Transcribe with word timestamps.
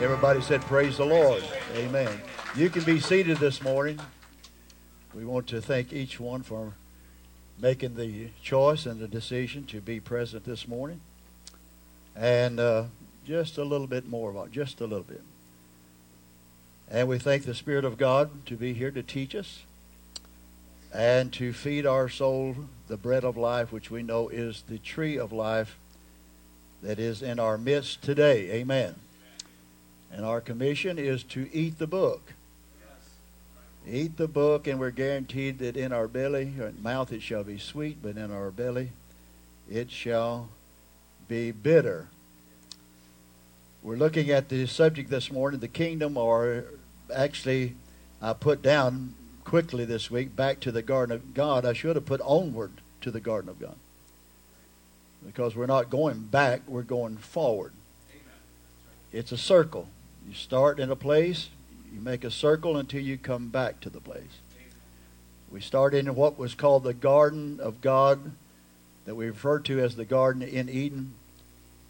Everybody 0.00 0.40
said, 0.40 0.62
Praise 0.62 0.98
the 0.98 1.04
Lord. 1.04 1.42
Amen. 1.74 2.20
You 2.54 2.70
can 2.70 2.84
be 2.84 3.00
seated 3.00 3.38
this 3.38 3.60
morning. 3.60 3.98
We 5.12 5.24
want 5.24 5.48
to 5.48 5.60
thank 5.60 5.92
each 5.92 6.20
one 6.20 6.44
for 6.44 6.74
making 7.58 7.96
the 7.96 8.28
choice 8.40 8.86
and 8.86 9.00
the 9.00 9.08
decision 9.08 9.66
to 9.66 9.80
be 9.80 9.98
present 9.98 10.44
this 10.44 10.68
morning. 10.68 11.00
And 12.14 12.60
uh, 12.60 12.84
just 13.26 13.58
a 13.58 13.64
little 13.64 13.88
bit 13.88 14.08
more 14.08 14.30
about 14.30 14.52
just 14.52 14.80
a 14.80 14.84
little 14.84 15.02
bit. 15.02 15.22
And 16.88 17.08
we 17.08 17.18
thank 17.18 17.44
the 17.44 17.54
Spirit 17.54 17.84
of 17.84 17.98
God 17.98 18.46
to 18.46 18.54
be 18.54 18.74
here 18.74 18.92
to 18.92 19.02
teach 19.02 19.34
us 19.34 19.62
and 20.94 21.32
to 21.32 21.52
feed 21.52 21.86
our 21.86 22.08
soul 22.08 22.54
the 22.86 22.96
bread 22.96 23.24
of 23.24 23.36
life, 23.36 23.72
which 23.72 23.90
we 23.90 24.04
know 24.04 24.28
is 24.28 24.62
the 24.68 24.78
tree 24.78 25.18
of 25.18 25.32
life 25.32 25.76
that 26.82 27.00
is 27.00 27.20
in 27.20 27.40
our 27.40 27.58
midst 27.58 28.00
today. 28.00 28.52
Amen. 28.52 28.94
And 30.12 30.24
our 30.24 30.40
commission 30.40 30.98
is 30.98 31.22
to 31.24 31.48
eat 31.52 31.78
the 31.78 31.86
book. 31.86 32.32
Eat 33.86 34.16
the 34.16 34.28
book, 34.28 34.66
and 34.66 34.78
we're 34.78 34.90
guaranteed 34.90 35.58
that 35.60 35.76
in 35.76 35.92
our 35.92 36.08
belly, 36.08 36.52
or 36.60 36.72
mouth, 36.82 37.12
it 37.12 37.22
shall 37.22 37.44
be 37.44 37.58
sweet, 37.58 38.02
but 38.02 38.16
in 38.16 38.30
our 38.30 38.50
belly, 38.50 38.90
it 39.70 39.90
shall 39.90 40.48
be 41.26 41.50
bitter. 41.50 42.08
We're 43.82 43.96
looking 43.96 44.30
at 44.30 44.48
the 44.48 44.66
subject 44.66 45.08
this 45.08 45.30
morning, 45.30 45.60
the 45.60 45.68
kingdom, 45.68 46.16
or 46.16 46.64
actually, 47.14 47.76
I 48.20 48.32
put 48.32 48.60
down 48.60 49.14
quickly 49.44 49.86
this 49.86 50.10
week 50.10 50.36
back 50.36 50.60
to 50.60 50.72
the 50.72 50.82
Garden 50.82 51.14
of 51.14 51.32
God. 51.32 51.64
I 51.64 51.72
should 51.72 51.96
have 51.96 52.04
put 52.04 52.20
onward 52.20 52.72
to 53.00 53.10
the 53.10 53.20
Garden 53.20 53.48
of 53.48 53.58
God. 53.58 53.76
Because 55.24 55.56
we're 55.56 55.66
not 55.66 55.88
going 55.88 56.24
back, 56.24 56.62
we're 56.66 56.82
going 56.82 57.16
forward. 57.16 57.72
It's 59.12 59.32
a 59.32 59.38
circle. 59.38 59.88
You 60.28 60.34
start 60.34 60.78
in 60.78 60.90
a 60.90 60.96
place, 60.96 61.48
you 61.90 62.02
make 62.02 62.22
a 62.22 62.30
circle 62.30 62.76
until 62.76 63.00
you 63.00 63.16
come 63.16 63.48
back 63.48 63.80
to 63.80 63.88
the 63.88 64.00
place. 64.00 64.42
We 65.50 65.62
start 65.62 65.94
in 65.94 66.14
what 66.14 66.38
was 66.38 66.54
called 66.54 66.84
the 66.84 66.92
Garden 66.92 67.58
of 67.60 67.80
God, 67.80 68.32
that 69.06 69.14
we 69.14 69.28
refer 69.28 69.58
to 69.60 69.80
as 69.80 69.96
the 69.96 70.04
Garden 70.04 70.42
in 70.42 70.68
Eden 70.68 71.14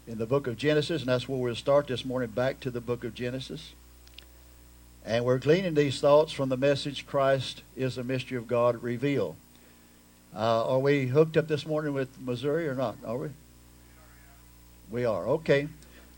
in 0.07 0.19
the 0.19 0.25
book 0.25 0.47
of 0.47 0.55
Genesis, 0.55 1.01
and 1.01 1.09
that's 1.09 1.27
where 1.27 1.37
we'll 1.37 1.53
start 1.53 1.87
this 1.87 2.05
morning, 2.05 2.29
back 2.29 2.61
to 2.61 2.71
the 2.71 2.79
book 2.79 3.03
of 3.03 3.13
Genesis. 3.13 3.73
And 5.05 5.25
we're 5.25 5.37
gleaning 5.37 5.73
these 5.73 5.99
thoughts 5.99 6.31
from 6.31 6.47
the 6.47 6.55
message 6.55 7.05
Christ 7.05 7.63
is 7.75 7.95
the 7.95 8.05
mystery 8.05 8.37
of 8.37 8.47
God 8.47 8.81
revealed. 8.81 9.35
Uh, 10.33 10.65
are 10.65 10.79
we 10.79 11.07
hooked 11.07 11.35
up 11.35 11.49
this 11.49 11.65
morning 11.65 11.93
with 11.93 12.21
Missouri 12.21 12.69
or 12.69 12.75
not? 12.75 12.95
Are 13.05 13.17
we? 13.17 13.29
We 14.89 15.03
are. 15.03 15.27
Okay. 15.27 15.67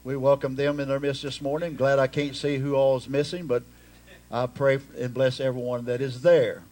We 0.04 0.18
welcome 0.18 0.56
them 0.56 0.80
in 0.80 0.90
our 0.90 1.00
midst 1.00 1.22
this 1.22 1.42
morning. 1.42 1.76
Glad 1.76 2.00
I 2.00 2.08
can't 2.08 2.36
see 2.36 2.58
who 2.58 2.74
all 2.74 2.98
is 2.98 3.08
missing, 3.08 3.46
but 3.46 3.62
I 4.32 4.48
pray 4.48 4.80
and 4.98 5.14
bless 5.14 5.40
everyone 5.40 5.86
that 5.86 6.02
is 6.02 6.24
there. 6.24 6.64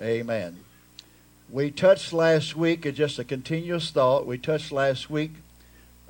Amen. 0.00 0.60
We 1.50 1.70
touched 1.70 2.14
last 2.14 2.56
week, 2.56 2.86
it's 2.86 2.96
just 2.96 3.18
a 3.18 3.24
continuous 3.24 3.90
thought, 3.90 4.26
we 4.26 4.38
touched 4.38 4.72
last 4.72 5.10
week. 5.10 5.32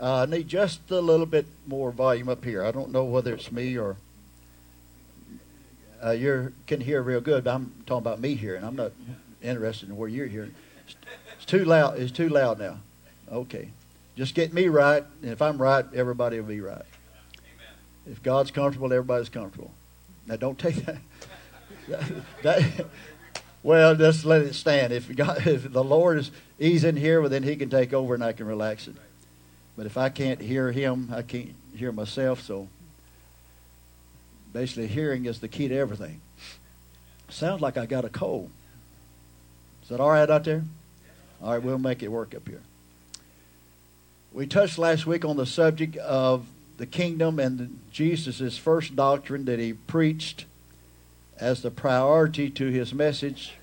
Uh, 0.00 0.22
I 0.22 0.26
need 0.26 0.46
just 0.46 0.88
a 0.92 1.00
little 1.00 1.26
bit 1.26 1.46
more 1.66 1.90
volume 1.90 2.28
up 2.28 2.44
here. 2.44 2.64
I 2.64 2.70
don't 2.70 2.92
know 2.92 3.04
whether 3.04 3.34
it's 3.34 3.50
me 3.50 3.76
or 3.76 3.96
uh, 6.02 6.12
you 6.12 6.52
can 6.68 6.80
hear 6.80 7.02
real 7.02 7.20
good, 7.20 7.42
but 7.42 7.54
I'm 7.54 7.72
talking 7.86 8.02
about 8.02 8.20
me 8.20 8.36
here, 8.36 8.54
and 8.54 8.64
I'm 8.64 8.76
not 8.76 8.92
interested 9.42 9.88
in 9.88 9.96
where 9.96 10.08
you're 10.08 10.28
hearing. 10.28 10.54
It's 11.36 11.44
too 11.44 11.64
loud. 11.64 11.98
It's 11.98 12.12
too 12.12 12.28
loud 12.28 12.60
now. 12.60 12.78
Okay. 13.32 13.70
Just 14.16 14.34
get 14.34 14.52
me 14.52 14.68
right, 14.68 15.04
and 15.22 15.30
if 15.32 15.42
I'm 15.42 15.60
right, 15.60 15.84
everybody 15.92 16.38
will 16.38 16.46
be 16.46 16.60
right. 16.60 16.76
Amen. 16.76 17.74
If 18.06 18.22
God's 18.22 18.50
comfortable, 18.50 18.92
everybody's 18.92 19.28
comfortable. 19.28 19.72
Now, 20.26 20.36
don't 20.36 20.58
take 20.58 20.76
that. 20.86 20.98
that, 21.88 22.12
that 22.42 22.86
well, 23.62 23.96
just 23.96 24.24
let 24.24 24.42
it 24.42 24.54
stand. 24.54 24.92
If 24.92 25.14
God, 25.14 25.38
if 25.46 25.72
the 25.72 25.82
Lord 25.82 26.18
is 26.18 26.30
He's 26.58 26.84
in 26.84 26.96
here, 26.96 27.20
well, 27.20 27.30
then 27.30 27.42
He 27.42 27.56
can 27.56 27.70
take 27.70 27.92
over, 27.92 28.14
and 28.14 28.22
I 28.22 28.32
can 28.32 28.46
relax 28.46 28.86
it. 28.86 28.94
But 29.76 29.86
if 29.86 29.96
I 29.96 30.08
can't 30.10 30.40
hear 30.40 30.70
Him, 30.70 31.10
I 31.12 31.22
can't 31.22 31.54
hear 31.74 31.90
myself. 31.90 32.40
So, 32.42 32.68
basically, 34.52 34.86
hearing 34.86 35.26
is 35.26 35.40
the 35.40 35.48
key 35.48 35.66
to 35.66 35.76
everything. 35.76 36.20
Sounds 37.28 37.60
like 37.60 37.76
I 37.76 37.86
got 37.86 38.04
a 38.04 38.08
cold. 38.08 38.50
Is 39.82 39.88
that 39.88 39.98
all 39.98 40.10
right 40.10 40.30
out 40.30 40.44
there? 40.44 40.62
All 41.42 41.52
right, 41.52 41.62
we'll 41.62 41.78
make 41.78 42.02
it 42.02 42.08
work 42.08 42.34
up 42.34 42.46
here. 42.48 42.62
We 44.34 44.48
touched 44.48 44.78
last 44.78 45.06
week 45.06 45.24
on 45.24 45.36
the 45.36 45.46
subject 45.46 45.96
of 45.96 46.46
the 46.76 46.86
kingdom 46.86 47.38
and 47.38 47.78
Jesus' 47.92 48.58
first 48.58 48.96
doctrine 48.96 49.44
that 49.44 49.60
he 49.60 49.74
preached 49.74 50.44
as 51.38 51.62
the 51.62 51.70
priority 51.70 52.50
to 52.50 52.66
his 52.66 52.92
message 52.92 53.54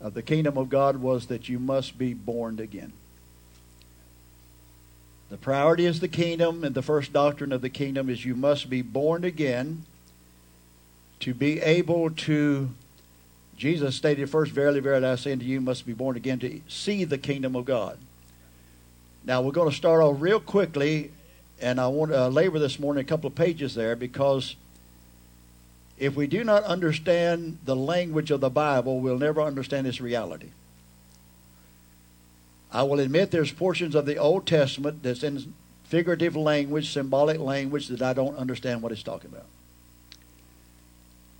of 0.00 0.14
the 0.14 0.22
kingdom 0.22 0.58
of 0.58 0.68
God 0.68 0.96
was 0.96 1.26
that 1.26 1.48
you 1.48 1.60
must 1.60 1.98
be 1.98 2.14
born 2.14 2.58
again. 2.58 2.92
The 5.30 5.36
priority 5.36 5.86
is 5.86 6.00
the 6.00 6.08
kingdom, 6.08 6.64
and 6.64 6.74
the 6.74 6.82
first 6.82 7.12
doctrine 7.12 7.52
of 7.52 7.60
the 7.60 7.70
kingdom 7.70 8.10
is 8.10 8.24
you 8.24 8.34
must 8.34 8.68
be 8.68 8.82
born 8.82 9.22
again 9.22 9.84
to 11.20 11.32
be 11.32 11.60
able 11.60 12.10
to. 12.10 12.70
Jesus 13.56 13.94
stated 13.94 14.28
first, 14.28 14.50
Verily, 14.50 14.80
verily, 14.80 15.06
I 15.06 15.14
say 15.14 15.30
unto 15.30 15.44
you, 15.44 15.54
you 15.54 15.60
must 15.60 15.86
be 15.86 15.92
born 15.92 16.16
again 16.16 16.40
to 16.40 16.60
see 16.66 17.04
the 17.04 17.18
kingdom 17.18 17.54
of 17.54 17.66
God. 17.66 17.98
Now, 19.24 19.40
we're 19.42 19.52
going 19.52 19.70
to 19.70 19.76
start 19.76 20.02
off 20.02 20.16
real 20.20 20.40
quickly, 20.40 21.12
and 21.60 21.80
I 21.80 21.86
want 21.88 22.10
to 22.10 22.28
labor 22.28 22.58
this 22.58 22.80
morning 22.80 23.02
a 23.02 23.06
couple 23.06 23.28
of 23.28 23.34
pages 23.34 23.74
there 23.74 23.94
because 23.94 24.56
if 25.96 26.16
we 26.16 26.26
do 26.26 26.42
not 26.42 26.64
understand 26.64 27.58
the 27.64 27.76
language 27.76 28.32
of 28.32 28.40
the 28.40 28.50
Bible, 28.50 28.98
we'll 28.98 29.18
never 29.18 29.40
understand 29.40 29.86
its 29.86 30.00
reality. 30.00 30.48
I 32.72 32.82
will 32.82 32.98
admit 32.98 33.30
there's 33.30 33.52
portions 33.52 33.94
of 33.94 34.06
the 34.06 34.16
Old 34.16 34.46
Testament 34.46 35.04
that's 35.04 35.22
in 35.22 35.54
figurative 35.84 36.34
language, 36.34 36.90
symbolic 36.90 37.38
language, 37.38 37.88
that 37.88 38.02
I 38.02 38.14
don't 38.14 38.36
understand 38.36 38.82
what 38.82 38.90
it's 38.90 39.02
talking 39.02 39.30
about. 39.30 39.46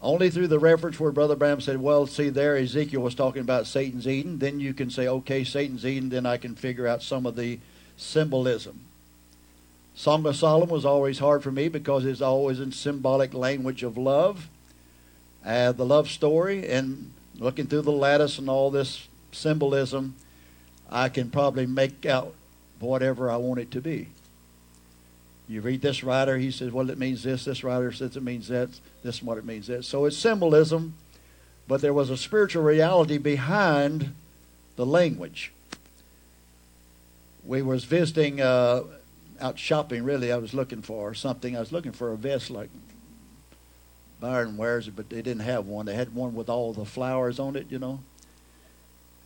Only 0.00 0.31
through 0.31 0.49
the 0.49 0.59
reference 0.59 1.00
where 1.00 1.10
Brother 1.10 1.37
Branham 1.37 1.60
said, 1.60 1.81
well, 1.81 2.06
see, 2.06 2.28
there 2.28 2.56
Ezekiel 2.56 3.00
was 3.00 3.14
talking 3.14 3.41
about 3.41 3.66
Satan's 3.66 4.06
Eden, 4.06 4.38
then 4.38 4.60
you 4.60 4.75
can 4.75 4.91
say, 4.91 5.09
okay, 5.09 5.43
Satan's 5.43 5.87
Eden, 5.87 6.10
then 6.10 6.26
I 6.26 6.37
can 6.37 6.54
figure 6.54 6.87
out 6.87 7.03
some 7.03 7.25
of 7.25 7.34
the 7.34 7.59
symbolism. 7.97 8.80
Song 9.94 10.25
of 10.26 10.36
Solomon 10.36 10.70
was 10.70 10.84
always 10.84 11.19
hard 11.19 11.42
for 11.42 11.53
me 11.53 11.69
because 11.69 12.04
it's 12.04 12.22
always 12.22 12.60
in 12.60 12.72
symbolic 12.72 13.34
language 13.34 13.82
of 13.82 13.98
love. 13.98 14.48
Uh, 15.44 15.72
the 15.72 15.84
love 15.84 16.08
story 16.08 16.69
and 16.69 17.12
looking 17.38 17.66
through 17.66 17.82
the 17.82 17.92
lattice 17.92 18.38
and 18.38 18.48
all 18.48 18.70
this 18.70 19.08
symbolism, 19.32 20.14
I 20.91 21.08
can 21.08 21.31
probably 21.31 21.66
make 21.66 22.06
out 22.06 22.34
whatever 22.78 23.31
I 23.31 23.36
want 23.36 23.60
it 23.60 23.70
to 23.72 23.81
be. 23.81 24.08
You 25.48 25.60
read 25.60 25.82
this 25.82 26.02
writer, 26.02 26.38
he 26.38 26.50
says, 26.50 26.72
well, 26.72 26.88
it 26.88 26.98
means 26.98 27.25
this. 27.25 27.44
This 27.44 27.62
writer 27.62 27.92
says 27.92 28.16
it 28.16 28.22
means 28.22 28.48
that. 28.48 28.70
This 29.02 29.16
is 29.16 29.22
what 29.22 29.38
it 29.38 29.44
means 29.44 29.66
that. 29.66 29.84
So 29.84 30.04
it's 30.06 30.16
symbolism, 30.16 30.94
but 31.69 31.81
there 31.81 31.92
was 31.92 32.08
a 32.08 32.16
spiritual 32.16 32.62
reality 32.62 33.19
behind 33.19 34.14
the 34.76 34.86
language 34.86 35.52
we 37.44 37.62
was 37.62 37.84
visiting 37.84 38.41
uh, 38.41 38.84
out 39.41 39.58
shopping. 39.58 40.04
Really, 40.04 40.32
I 40.32 40.36
was 40.36 40.54
looking 40.54 40.82
for 40.82 41.14
something. 41.14 41.56
I 41.56 41.60
was 41.60 41.72
looking 41.72 41.92
for 41.92 42.12
a 42.12 42.16
vest 42.16 42.50
like 42.50 42.70
Byron 44.20 44.56
wears 44.56 44.86
it, 44.86 44.94
but 44.94 45.10
they 45.10 45.20
didn't 45.22 45.41
have 45.41 45.66
one. 45.66 45.86
They 45.86 45.94
had 45.94 46.14
one 46.14 46.34
with 46.34 46.48
all 46.48 46.72
the 46.72 46.84
flowers 46.84 47.41
on 47.41 47.56
it, 47.56 47.66
you 47.70 47.78
know. 47.78 48.00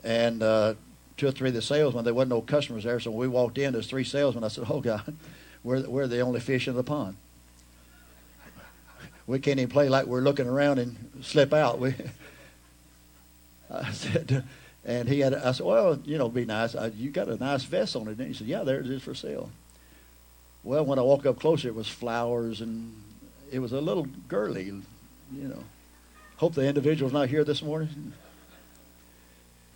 And 0.02 0.42
uh, 0.42 0.74
two 1.16 1.28
or 1.28 1.32
three 1.32 1.48
of 1.48 1.54
the 1.54 1.62
salesmen, 1.62 2.04
there 2.04 2.14
wasn't 2.14 2.30
no 2.30 2.40
customers 2.40 2.84
there, 2.84 2.98
so 2.98 3.10
we 3.10 3.28
walked 3.28 3.58
in. 3.58 3.74
There's 3.74 3.88
three 3.88 4.04
salesmen. 4.04 4.42
I 4.42 4.48
said, 4.48 4.64
"Oh 4.68 4.80
God, 4.80 5.14
we're 5.62 5.82
we're 5.88 6.06
the 6.06 6.20
only 6.20 6.40
fish 6.40 6.66
in 6.66 6.74
the 6.74 6.82
pond. 6.82 7.16
We 9.26 9.38
can't 9.38 9.58
even 9.58 9.70
play 9.70 9.88
like 9.88 10.06
we're 10.06 10.20
looking 10.20 10.46
around 10.46 10.78
and 10.78 10.96
slip 11.22 11.52
out." 11.52 11.78
We, 11.78 11.94
I 13.70 13.92
said. 13.92 14.44
And 14.86 15.08
he 15.08 15.18
had, 15.18 15.34
I 15.34 15.50
said, 15.50 15.66
well, 15.66 15.98
you 16.04 16.16
know, 16.16 16.28
be 16.28 16.44
nice. 16.44 16.76
I, 16.76 16.86
you 16.86 17.10
got 17.10 17.28
a 17.28 17.36
nice 17.36 17.64
vest 17.64 17.96
on 17.96 18.06
it. 18.06 18.18
And 18.18 18.28
he 18.28 18.32
said, 18.32 18.46
yeah, 18.46 18.62
there 18.62 18.78
it 18.78 18.88
is 18.88 19.02
for 19.02 19.14
sale. 19.14 19.50
Well, 20.62 20.84
when 20.84 21.00
I 21.00 21.02
walked 21.02 21.26
up 21.26 21.40
closer, 21.40 21.66
it 21.66 21.74
was 21.74 21.88
flowers 21.88 22.60
and 22.60 22.94
it 23.50 23.58
was 23.58 23.72
a 23.72 23.80
little 23.80 24.06
girly, 24.28 24.66
you 24.66 24.82
know. 25.32 25.64
Hope 26.36 26.54
the 26.54 26.66
individual's 26.66 27.12
not 27.12 27.28
here 27.28 27.42
this 27.42 27.62
morning. 27.62 28.12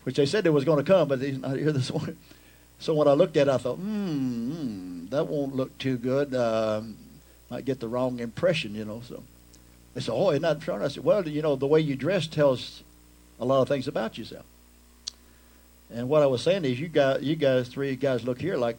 Which 0.05 0.15
they 0.17 0.27
said 0.27 0.45
they 0.45 0.51
was 0.51 0.65
going 0.65 0.83
to 0.83 0.91
come, 0.91 1.09
but 1.09 1.21
he's 1.21 1.39
not 1.39 1.56
here 1.56 1.73
this 1.73 1.93
morning. 1.93 2.17
So 2.79 2.95
when 2.95 3.09
I 3.09 3.13
looked 3.13 3.37
at 3.37 3.49
it, 3.49 3.51
I 3.51 3.59
thought, 3.59 3.77
hmm, 3.77 4.53
hmm 4.53 5.06
that 5.06 5.27
won't 5.27 5.56
look 5.56 5.77
too 5.79 5.97
good. 5.97 6.33
Uh, 6.33 6.83
might 7.51 7.65
get 7.65 7.81
the 7.81 7.89
wrong 7.89 8.21
impression, 8.21 8.77
you 8.77 8.85
know. 8.85 9.03
So 9.09 9.25
they 9.95 10.01
said, 10.01 10.13
oh, 10.15 10.31
isn't 10.31 10.43
that 10.43 10.63
fun? 10.63 10.83
I 10.83 10.89
said, 10.89 11.03
well, 11.03 11.27
you 11.27 11.43
know, 11.43 11.56
the 11.56 11.67
way 11.67 11.81
you 11.81 11.97
dress 11.97 12.29
tells 12.29 12.85
a 13.41 13.45
lot 13.45 13.63
of 13.63 13.69
things 13.69 13.89
about 13.89 14.17
yourself. 14.17 14.45
And 15.93 16.09
what 16.09 16.23
I 16.23 16.27
was 16.27 16.43
saying 16.43 16.65
is, 16.65 16.79
you 16.79 16.89
guys, 16.89 17.23
you 17.23 17.37
guys, 17.37 17.69
three 17.69 17.97
guys, 17.97 18.25
look 18.25 18.41
here 18.41 18.57
like 18.57 18.79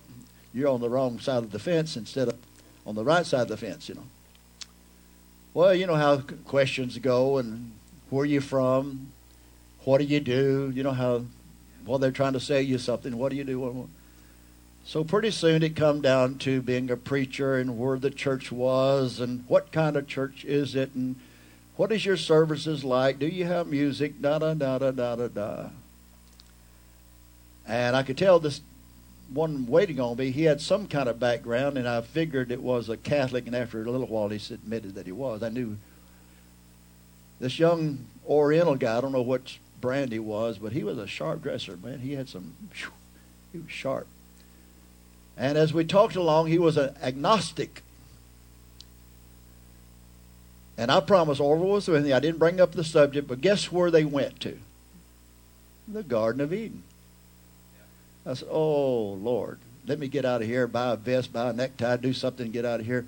you're 0.53 0.69
on 0.69 0.81
the 0.81 0.89
wrong 0.89 1.19
side 1.19 1.43
of 1.43 1.51
the 1.51 1.59
fence 1.59 1.97
instead 1.97 2.29
of 2.29 2.37
on 2.85 2.95
the 2.95 3.03
right 3.03 3.25
side 3.25 3.41
of 3.43 3.47
the 3.49 3.57
fence. 3.57 3.89
You 3.89 3.95
know, 3.95 4.05
Well, 5.53 5.75
you 5.75 5.87
know 5.87 5.95
how 5.95 6.17
questions 6.45 6.97
go 6.97 7.37
and 7.37 7.71
where 8.09 8.23
are 8.23 8.25
you 8.25 8.41
from? 8.41 9.11
What 9.83 9.99
do 9.99 10.05
you 10.05 10.19
do? 10.19 10.71
You 10.73 10.83
know 10.83 10.91
how, 10.91 11.25
well, 11.85 11.99
they're 11.99 12.11
trying 12.11 12.33
to 12.33 12.39
sell 12.39 12.59
you 12.61 12.77
something. 12.77 13.17
What 13.17 13.29
do 13.29 13.35
you 13.35 13.43
do? 13.43 13.89
So 14.83 15.03
pretty 15.03 15.31
soon 15.31 15.63
it 15.63 15.75
come 15.75 16.01
down 16.01 16.37
to 16.39 16.61
being 16.61 16.89
a 16.89 16.97
preacher 16.97 17.57
and 17.57 17.77
where 17.77 17.99
the 17.99 18.09
church 18.09 18.51
was 18.51 19.19
and 19.19 19.43
what 19.47 19.71
kind 19.71 19.95
of 19.95 20.07
church 20.07 20.43
is 20.45 20.75
it 20.75 20.93
and 20.95 21.17
what 21.75 21.91
is 21.91 22.05
your 22.05 22.17
services 22.17 22.83
like? 22.83 23.19
Do 23.19 23.27
you 23.27 23.45
have 23.45 23.67
music? 23.67 24.21
Da 24.21 24.39
da 24.39 24.53
da 24.53 24.77
da 24.77 24.91
da 24.91 25.15
da 25.15 25.27
da. 25.27 25.69
And 27.67 27.95
I 27.95 28.03
could 28.03 28.17
tell 28.17 28.39
this 28.39 28.61
one 29.33 29.65
waiting 29.67 29.99
on 29.99 30.17
me, 30.17 30.31
he 30.31 30.43
had 30.43 30.59
some 30.59 30.87
kind 30.87 31.07
of 31.07 31.19
background, 31.19 31.77
and 31.77 31.87
I 31.87 32.01
figured 32.01 32.51
it 32.51 32.61
was 32.61 32.89
a 32.89 32.97
Catholic. 32.97 33.47
And 33.47 33.55
after 33.55 33.81
a 33.81 33.89
little 33.89 34.07
while, 34.07 34.29
he 34.29 34.53
admitted 34.53 34.95
that 34.95 35.05
he 35.05 35.11
was. 35.11 35.41
I 35.41 35.49
knew 35.49 35.77
this 37.39 37.57
young 37.57 38.05
Oriental 38.27 38.75
guy. 38.75 38.97
I 38.97 39.01
don't 39.01 39.13
know 39.13 39.21
what 39.21 39.57
brand 39.79 40.11
he 40.11 40.19
was, 40.19 40.57
but 40.57 40.73
he 40.73 40.83
was 40.83 40.97
a 40.97 41.07
sharp 41.07 41.41
dresser, 41.41 41.77
man. 41.77 41.99
He 41.99 42.13
had 42.13 42.29
some. 42.29 42.55
He 43.51 43.59
was 43.59 43.71
sharp. 43.71 44.07
And 45.37 45.57
as 45.57 45.73
we 45.73 45.85
talked 45.85 46.15
along, 46.15 46.47
he 46.47 46.59
was 46.59 46.77
an 46.77 46.95
agnostic. 47.01 47.83
And 50.77 50.91
I 50.91 50.99
promised 50.99 51.41
Orville 51.41 51.67
was 51.67 51.87
with 51.87 52.05
me. 52.05 52.13
I 52.13 52.19
didn't 52.19 52.39
bring 52.39 52.59
up 52.59 52.73
the 52.73 52.83
subject, 52.83 53.27
but 53.27 53.41
guess 53.41 53.71
where 53.71 53.91
they 53.91 54.05
went 54.05 54.39
to? 54.41 54.57
The 55.87 56.03
Garden 56.03 56.41
of 56.41 56.53
Eden. 56.53 56.83
I 58.25 58.33
said, 58.33 58.47
Oh, 58.51 59.13
Lord, 59.13 59.59
let 59.87 59.99
me 59.99 60.07
get 60.07 60.25
out 60.25 60.41
of 60.41 60.47
here, 60.47 60.67
buy 60.67 60.91
a 60.91 60.95
vest, 60.95 61.33
buy 61.33 61.49
a 61.49 61.53
necktie, 61.53 61.97
do 61.97 62.13
something, 62.13 62.51
get 62.51 62.65
out 62.65 62.79
of 62.79 62.85
here. 62.85 63.05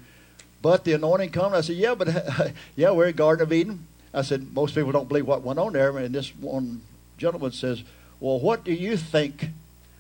But 0.62 0.86
the 0.86 0.94
anointing 0.94 1.32
come. 1.32 1.54
I 1.54 1.62
said, 1.62 1.76
Yeah, 1.76 1.96
but 1.96 2.54
yeah, 2.76 2.92
we're 2.92 3.08
in 3.08 3.16
Garden 3.16 3.44
of 3.44 3.54
Eden. 3.54 3.88
I 4.14 4.22
said, 4.22 4.54
Most 4.54 4.76
people 4.76 4.92
don't 4.92 5.08
believe 5.08 5.28
what 5.28 5.44
went 5.44 5.60
on 5.60 5.74
there. 5.74 5.98
And 5.98 6.14
this 6.14 6.36
one 6.36 6.82
gentleman 7.18 7.52
says, 7.52 7.84
Well, 8.20 8.40
what 8.40 8.64
do 8.64 8.74
you 8.74 8.98
think 8.98 9.48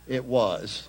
it 0.07 0.25
was? 0.25 0.88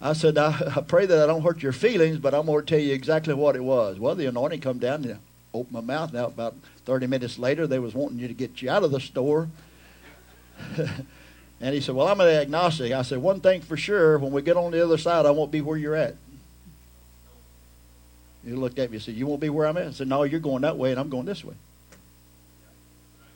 I 0.00 0.12
said, 0.12 0.36
I, 0.36 0.72
I 0.76 0.80
pray 0.82 1.06
that 1.06 1.22
I 1.22 1.26
don't 1.26 1.42
hurt 1.42 1.62
your 1.62 1.72
feelings, 1.72 2.18
but 2.18 2.34
I'm 2.34 2.46
going 2.46 2.64
to 2.64 2.66
tell 2.66 2.78
you 2.78 2.92
exactly 2.92 3.32
what 3.32 3.56
it 3.56 3.64
was. 3.64 3.98
Well, 3.98 4.14
the 4.14 4.26
anointing 4.26 4.60
come 4.60 4.78
down 4.78 5.04
and 5.04 5.18
opened 5.54 5.72
my 5.72 5.80
mouth. 5.80 6.12
Now, 6.12 6.26
about 6.26 6.56
30 6.84 7.06
minutes 7.06 7.38
later, 7.38 7.66
they 7.66 7.78
was 7.78 7.94
wanting 7.94 8.18
you 8.18 8.28
to 8.28 8.34
get 8.34 8.60
you 8.60 8.68
out 8.68 8.82
of 8.82 8.90
the 8.90 9.00
store. 9.00 9.48
And 11.60 11.74
he 11.74 11.80
said, 11.80 11.94
Well, 11.94 12.08
I'm 12.08 12.20
an 12.20 12.28
agnostic. 12.28 12.92
I 12.92 13.02
said, 13.02 13.18
One 13.18 13.40
thing 13.40 13.60
for 13.60 13.76
sure, 13.76 14.18
when 14.18 14.32
we 14.32 14.42
get 14.42 14.56
on 14.56 14.72
the 14.72 14.84
other 14.84 14.98
side, 14.98 15.26
I 15.26 15.30
won't 15.30 15.50
be 15.50 15.60
where 15.60 15.76
you're 15.76 15.94
at. 15.94 16.16
He 18.44 18.52
looked 18.52 18.78
at 18.78 18.90
me 18.90 18.96
and 18.96 19.02
said, 19.02 19.14
You 19.14 19.26
won't 19.26 19.40
be 19.40 19.48
where 19.48 19.66
I'm 19.66 19.76
at? 19.76 19.86
I 19.86 19.90
said, 19.92 20.08
No, 20.08 20.24
you're 20.24 20.40
going 20.40 20.62
that 20.62 20.76
way 20.76 20.90
and 20.90 21.00
I'm 21.00 21.08
going 21.08 21.26
this 21.26 21.44
way. 21.44 21.54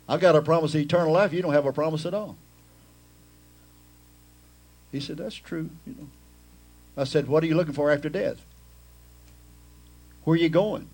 I've 0.09 0.21
got 0.21 0.37
a 0.37 0.43
promise 0.43 0.75
of 0.75 0.81
eternal 0.81 1.13
life. 1.13 1.33
You 1.33 1.43
don't 1.43 1.53
have 1.53 1.67
a 1.67 1.73
promise 1.73 2.07
at 2.07 2.15
all. 2.15 2.37
He 4.93 5.01
said, 5.01 5.19
That's 5.19 5.35
true, 5.35 5.71
you 5.87 5.95
know. 5.95 6.09
I 6.97 7.05
said, 7.05 7.29
What 7.29 7.43
are 7.43 7.47
you 7.47 7.55
looking 7.55 7.75
for 7.75 7.91
after 7.91 8.09
death? 8.09 8.45
Where 10.25 10.35
are 10.35 10.39
you 10.39 10.49
going? 10.49 10.89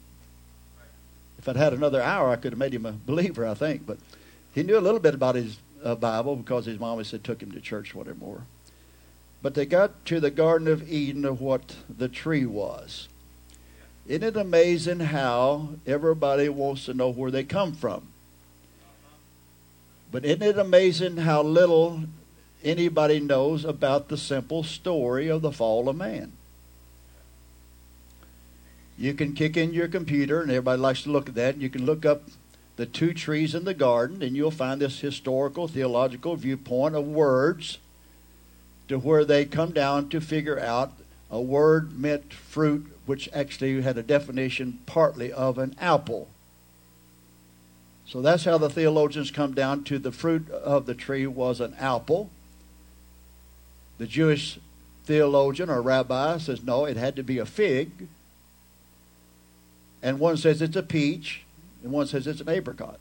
If 1.39 1.49
I'd 1.49 1.57
had 1.57 1.73
another 1.73 2.01
hour, 2.01 2.31
I 2.31 2.37
could 2.37 2.53
have 2.53 2.59
made 2.59 2.73
him 2.73 2.87
a 2.87 2.93
believer, 2.93 3.47
I 3.47 3.55
think. 3.55 3.87
But 3.87 3.99
he 4.55 4.63
knew 4.63 4.79
a 4.79 4.81
little 4.81 5.01
bit 5.01 5.15
about 5.15 5.35
his 5.35 5.59
a 5.85 5.95
Bible 5.95 6.35
because 6.35 6.65
his 6.65 6.81
mom 6.81 7.05
said 7.05 7.23
took 7.23 7.43
him 7.43 7.53
to 7.53 7.61
church 7.61 7.95
whatever. 7.95 8.19
More, 8.19 8.43
but 9.43 9.55
they 9.55 9.67
got 9.67 10.05
to 10.07 10.19
the 10.19 10.31
Garden 10.31 10.67
of 10.67 10.91
Eden 10.91 11.25
of 11.25 11.41
what 11.41 11.77
the 11.95 12.09
tree 12.09 12.47
was. 12.47 13.09
Isn't 14.07 14.23
it 14.23 14.37
amazing 14.37 15.01
how 15.01 15.71
everybody 15.87 16.49
wants 16.49 16.87
to 16.87 16.95
know 16.95 17.11
where 17.11 17.31
they 17.31 17.45
come 17.45 17.75
from? 17.75 18.09
But 20.11 20.25
isn't 20.25 20.43
it 20.43 20.59
amazing 20.59 21.19
how 21.19 21.43
little 21.43 22.05
anybody 22.63 23.21
knows 23.21 23.65
about 23.65 24.09
the 24.09 24.17
simple 24.17 24.63
story 24.63 25.29
of 25.29 25.43
the 25.43 25.53
fall 25.53 25.89
of 25.89 25.97
man? 25.97 26.33
You 28.97 29.13
can 29.13 29.33
kick 29.33 29.57
in 29.57 29.75
your 29.75 29.89
computer, 29.89 30.41
and 30.41 30.51
everybody 30.51 30.81
likes 30.81 31.03
to 31.03 31.11
look 31.11 31.29
at 31.29 31.35
that, 31.35 31.57
you 31.57 31.69
can 31.69 31.85
look 31.85 32.07
up 32.07 32.23
the 32.77 32.87
two 32.87 33.15
trees 33.15 33.55
in 33.55 33.65
the 33.65 33.75
garden, 33.75 34.23
and 34.23 34.37
you'll 34.37 34.51
find 34.51 34.81
this 34.81 35.01
historical, 35.01 35.69
theological 35.69 36.35
viewpoint 36.37 36.97
of 36.97 37.07
words 37.07 37.79
to 38.89 38.99
where 38.99 39.25
they 39.25 39.45
come 39.45 39.73
down 39.73 40.09
to 40.09 40.21
figure 40.21 40.59
out 40.59 40.93
a 41.31 41.41
word 41.41 41.99
meant 41.99 42.33
fruit, 42.33 42.87
which 43.07 43.29
actually 43.33 43.81
had 43.83 43.97
a 43.97 44.03
definition 44.03 44.81
partly 44.87 45.33
of 45.33 45.59
an 45.59 45.75
apple. 45.81 46.29
So 48.07 48.21
that's 48.21 48.45
how 48.45 48.59
the 48.59 48.69
theologians 48.69 49.31
come 49.31 49.55
down 49.55 49.85
to 49.85 49.99
the 49.99 50.13
fruit 50.13 50.51
of 50.51 50.87
the 50.87 50.95
tree 50.95 51.27
was 51.27 51.61
an 51.61 51.75
apple. 51.79 52.31
The 53.99 54.07
Jewish 54.07 54.59
theologian 55.05 55.71
or 55.71 55.81
rabbi 55.81 56.39
says 56.39 56.63
no, 56.63 56.85
it 56.85 56.97
had 56.97 57.17
to 57.17 57.23
be 57.23 57.39
a 57.39 57.47
fig. 57.47 58.09
And 60.03 60.19
one 60.19 60.37
says 60.37 60.61
it's 60.61 60.77
a 60.77 60.83
peach 60.83 61.44
and 61.85 61.93
one 61.93 62.07
says 62.07 62.27
it's 62.27 62.41
an 62.41 62.49
apricot. 62.49 62.99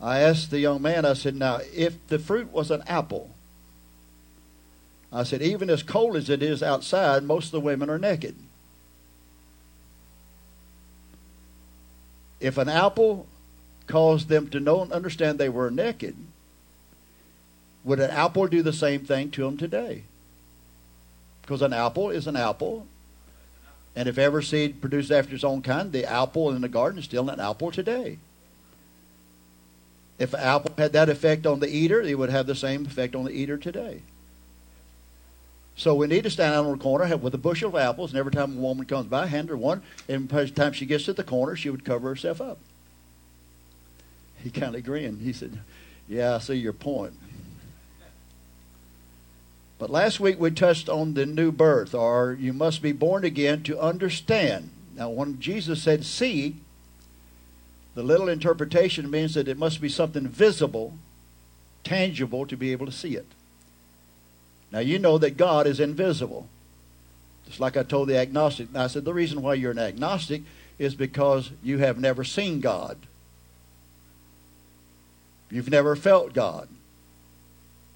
I 0.00 0.20
asked 0.20 0.50
the 0.50 0.60
young 0.60 0.80
man, 0.80 1.04
I 1.04 1.14
said, 1.14 1.34
now, 1.34 1.58
if 1.74 2.06
the 2.06 2.20
fruit 2.20 2.52
was 2.52 2.70
an 2.70 2.84
apple, 2.86 3.30
I 5.12 5.24
said, 5.24 5.42
even 5.42 5.70
as 5.70 5.82
cold 5.82 6.14
as 6.14 6.30
it 6.30 6.40
is 6.40 6.62
outside, 6.62 7.24
most 7.24 7.46
of 7.46 7.52
the 7.52 7.60
women 7.60 7.90
are 7.90 7.98
naked. 7.98 8.36
If 12.38 12.56
an 12.58 12.68
apple 12.68 13.26
caused 13.88 14.28
them 14.28 14.48
to 14.50 14.60
know 14.60 14.80
and 14.82 14.92
understand 14.92 15.38
they 15.38 15.48
were 15.48 15.72
naked, 15.72 16.14
would 17.82 17.98
an 17.98 18.10
apple 18.10 18.46
do 18.46 18.62
the 18.62 18.72
same 18.72 19.04
thing 19.04 19.32
to 19.32 19.42
them 19.42 19.56
today? 19.56 20.04
Because 21.42 21.60
an 21.60 21.72
apple 21.72 22.10
is 22.10 22.28
an 22.28 22.36
apple, 22.36 22.86
and 23.98 24.08
if 24.08 24.16
every 24.16 24.44
seed 24.44 24.80
produced 24.80 25.10
after 25.10 25.34
its 25.34 25.42
own 25.42 25.60
kind, 25.60 25.90
the 25.90 26.04
apple 26.04 26.52
in 26.52 26.62
the 26.62 26.68
garden 26.68 27.00
is 27.00 27.04
still 27.04 27.28
an 27.28 27.40
apple 27.40 27.72
today. 27.72 28.18
If 30.20 30.34
an 30.34 30.40
apple 30.40 30.72
had 30.78 30.92
that 30.92 31.08
effect 31.08 31.46
on 31.46 31.58
the 31.58 31.68
eater, 31.68 32.00
it 32.00 32.16
would 32.16 32.30
have 32.30 32.46
the 32.46 32.54
same 32.54 32.86
effect 32.86 33.16
on 33.16 33.24
the 33.24 33.32
eater 33.32 33.58
today. 33.58 34.02
So 35.74 35.96
we 35.96 36.06
need 36.06 36.22
to 36.22 36.30
stand 36.30 36.54
out 36.54 36.64
on 36.66 36.78
the 36.78 36.82
corner 36.82 37.16
with 37.16 37.34
a 37.34 37.38
bushel 37.38 37.70
of 37.70 37.74
apples, 37.74 38.12
and 38.12 38.20
every 38.20 38.30
time 38.30 38.56
a 38.56 38.60
woman 38.60 38.86
comes 38.86 39.08
by, 39.08 39.26
hand 39.26 39.48
her 39.48 39.56
one, 39.56 39.82
and 40.08 40.28
by 40.28 40.44
the 40.44 40.50
time 40.50 40.74
she 40.74 40.86
gets 40.86 41.06
to 41.06 41.12
the 41.12 41.24
corner, 41.24 41.56
she 41.56 41.68
would 41.68 41.84
cover 41.84 42.08
herself 42.08 42.40
up. 42.40 42.58
He 44.44 44.50
kind 44.50 44.76
of 44.76 44.84
grinned. 44.84 45.22
He 45.22 45.32
said, 45.32 45.58
Yeah, 46.06 46.36
I 46.36 46.38
see 46.38 46.54
your 46.54 46.72
point. 46.72 47.14
But 49.78 49.90
last 49.90 50.18
week 50.18 50.40
we 50.40 50.50
touched 50.50 50.88
on 50.88 51.14
the 51.14 51.24
new 51.24 51.52
birth, 51.52 51.94
or 51.94 52.36
you 52.38 52.52
must 52.52 52.82
be 52.82 52.92
born 52.92 53.24
again 53.24 53.62
to 53.64 53.80
understand. 53.80 54.70
Now, 54.96 55.08
when 55.08 55.38
Jesus 55.38 55.82
said 55.82 56.04
see, 56.04 56.56
the 57.94 58.02
little 58.02 58.28
interpretation 58.28 59.10
means 59.10 59.34
that 59.34 59.48
it 59.48 59.56
must 59.56 59.80
be 59.80 59.88
something 59.88 60.26
visible, 60.26 60.94
tangible 61.84 62.46
to 62.46 62.56
be 62.56 62.72
able 62.72 62.86
to 62.86 62.92
see 62.92 63.14
it. 63.14 63.26
Now, 64.72 64.80
you 64.80 64.98
know 64.98 65.16
that 65.18 65.36
God 65.36 65.66
is 65.66 65.80
invisible. 65.80 66.48
Just 67.46 67.60
like 67.60 67.76
I 67.76 67.82
told 67.82 68.08
the 68.08 68.18
agnostic. 68.18 68.68
I 68.74 68.88
said, 68.88 69.04
the 69.04 69.14
reason 69.14 69.40
why 69.40 69.54
you're 69.54 69.70
an 69.70 69.78
agnostic 69.78 70.42
is 70.78 70.94
because 70.94 71.50
you 71.62 71.78
have 71.78 71.98
never 71.98 72.24
seen 72.24 72.60
God. 72.60 72.98
You've 75.50 75.70
never 75.70 75.96
felt 75.96 76.34
God. 76.34 76.68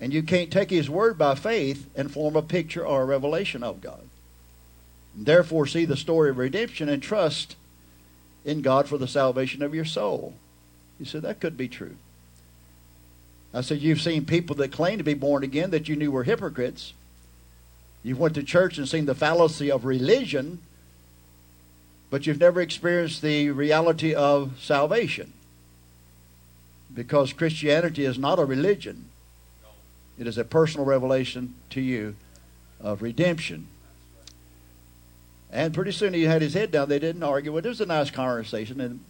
And 0.03 0.13
you 0.13 0.25
can't 0.25 0.51
take 0.51 0.71
his 0.71 0.91
word 0.91 1.17
by 1.17 1.37
faith 1.37 1.89
and 1.95 2.11
form 2.11 2.35
a 2.35 2.43
picture 2.43 2.85
or 2.85 3.03
a 3.03 3.07
revelation 3.07 3.63
of 3.63 3.81
God. 3.81 4.03
And 5.17 5.27
therefore, 5.27 5.65
see 5.65 5.85
the 5.85 5.97
story 5.97 6.29
of 6.29 6.39
redemption 6.39 6.89
and 6.89 7.01
trust 7.01 7.55
in 8.45 8.63
God 8.63 8.89
for 8.89 8.99
the 8.99 9.07
salvation 9.07 9.63
of 9.63 9.77
your 9.77 9.85
soul. 9.85 10.35
He 10.99 11.05
said, 11.05 11.23
that 11.23 11.39
could 11.39 11.57
be 11.57 11.69
true. 11.69 11.95
I 13.55 13.61
said, 13.61 13.79
you've 13.79 14.01
seen 14.01 14.25
people 14.25 14.57
that 14.57 14.73
claim 14.73 14.99
to 14.99 15.05
be 15.05 15.15
born 15.15 15.45
again 15.45 15.71
that 15.71 15.89
you 15.89 15.95
knew 15.95 16.11
were 16.11 16.25
hypocrites. 16.25 16.95
You've 18.03 18.19
went 18.19 18.35
to 18.35 18.43
church 18.43 18.79
and 18.79 18.89
seen 18.89 19.07
the 19.07 19.15
fallacy 19.15 19.71
of 19.71 19.85
religion, 19.85 20.59
but 22.11 22.27
you've 22.27 22.41
never 22.41 22.61
experienced 22.61 23.23
the 23.23 23.51
reality 23.51 24.15
of 24.15 24.59
salvation. 24.61 25.33
Because 26.93 27.33
Christianity 27.33 28.05
is 28.05 28.19
not 28.19 28.41
a 28.41 28.45
religion. 28.45 29.05
It 30.23 30.29
is 30.29 30.38
a 30.38 30.45
personal 30.45 30.87
revelation 30.87 31.57
to 31.71 31.81
you 31.81 32.14
of 32.81 33.02
redemption. 33.02 33.67
And 35.50 35.75
pretty 35.75 35.91
soon 35.91 36.14
he 36.14 36.23
had 36.23 36.43
his 36.43 36.55
head 36.55 36.71
down. 36.71 36.88
They 36.88 37.00
didn't 37.00 37.25
argue. 37.25 37.59
It 37.59 37.64
was 37.64 37.81
a 37.81 37.87
nice 37.87 38.09
conversation. 38.09 38.81
And 38.81 39.00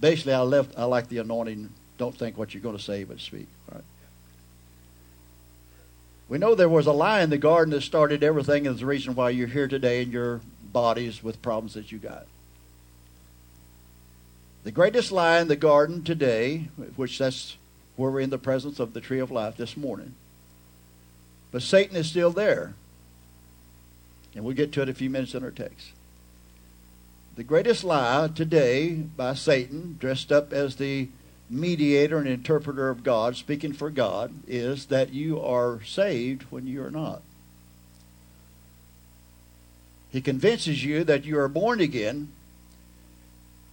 basically, 0.00 0.34
I 0.34 0.40
left. 0.40 0.74
I 0.76 0.84
like 0.84 1.08
the 1.08 1.16
anointing. 1.16 1.70
Don't 1.96 2.14
think 2.14 2.36
what 2.36 2.52
you're 2.52 2.62
going 2.62 2.76
to 2.76 2.82
say, 2.82 3.04
but 3.04 3.20
speak. 3.20 3.48
We 6.28 6.36
know 6.36 6.54
there 6.54 6.68
was 6.68 6.86
a 6.86 6.92
lie 6.92 7.22
in 7.22 7.30
the 7.30 7.38
garden 7.38 7.72
that 7.72 7.80
started 7.80 8.22
everything, 8.22 8.66
and 8.66 8.74
is 8.74 8.80
the 8.80 8.86
reason 8.86 9.14
why 9.14 9.30
you're 9.30 9.48
here 9.48 9.66
today 9.66 10.02
in 10.02 10.10
your 10.10 10.42
bodies 10.62 11.22
with 11.22 11.40
problems 11.40 11.72
that 11.72 11.90
you 11.90 11.96
got. 11.96 12.26
The 14.64 14.72
greatest 14.72 15.10
lie 15.10 15.40
in 15.40 15.48
the 15.48 15.56
garden 15.56 16.04
today, 16.04 16.68
which 16.96 17.16
that's 17.16 17.56
where 17.96 18.10
we're 18.10 18.20
in 18.20 18.28
the 18.28 18.36
presence 18.36 18.78
of 18.78 18.92
the 18.92 19.00
tree 19.00 19.20
of 19.20 19.30
life 19.30 19.56
this 19.56 19.74
morning. 19.74 20.16
But 21.50 21.62
Satan 21.62 21.96
is 21.96 22.08
still 22.08 22.30
there. 22.30 22.74
And 24.34 24.44
we'll 24.44 24.54
get 24.54 24.72
to 24.72 24.80
it 24.80 24.84
in 24.84 24.88
a 24.90 24.94
few 24.94 25.10
minutes 25.10 25.34
in 25.34 25.42
our 25.42 25.50
text. 25.50 25.88
The 27.36 27.44
greatest 27.44 27.84
lie 27.84 28.28
today 28.34 28.92
by 28.92 29.34
Satan, 29.34 29.96
dressed 29.98 30.30
up 30.30 30.52
as 30.52 30.76
the 30.76 31.08
mediator 31.48 32.18
and 32.18 32.28
interpreter 32.28 32.88
of 32.88 33.02
God, 33.02 33.36
speaking 33.36 33.72
for 33.72 33.90
God, 33.90 34.32
is 34.46 34.86
that 34.86 35.12
you 35.12 35.40
are 35.40 35.80
saved 35.84 36.42
when 36.50 36.66
you 36.66 36.82
are 36.84 36.90
not. 36.90 37.22
He 40.10 40.20
convinces 40.20 40.84
you 40.84 41.02
that 41.04 41.24
you 41.24 41.38
are 41.38 41.48
born 41.48 41.80
again, 41.80 42.28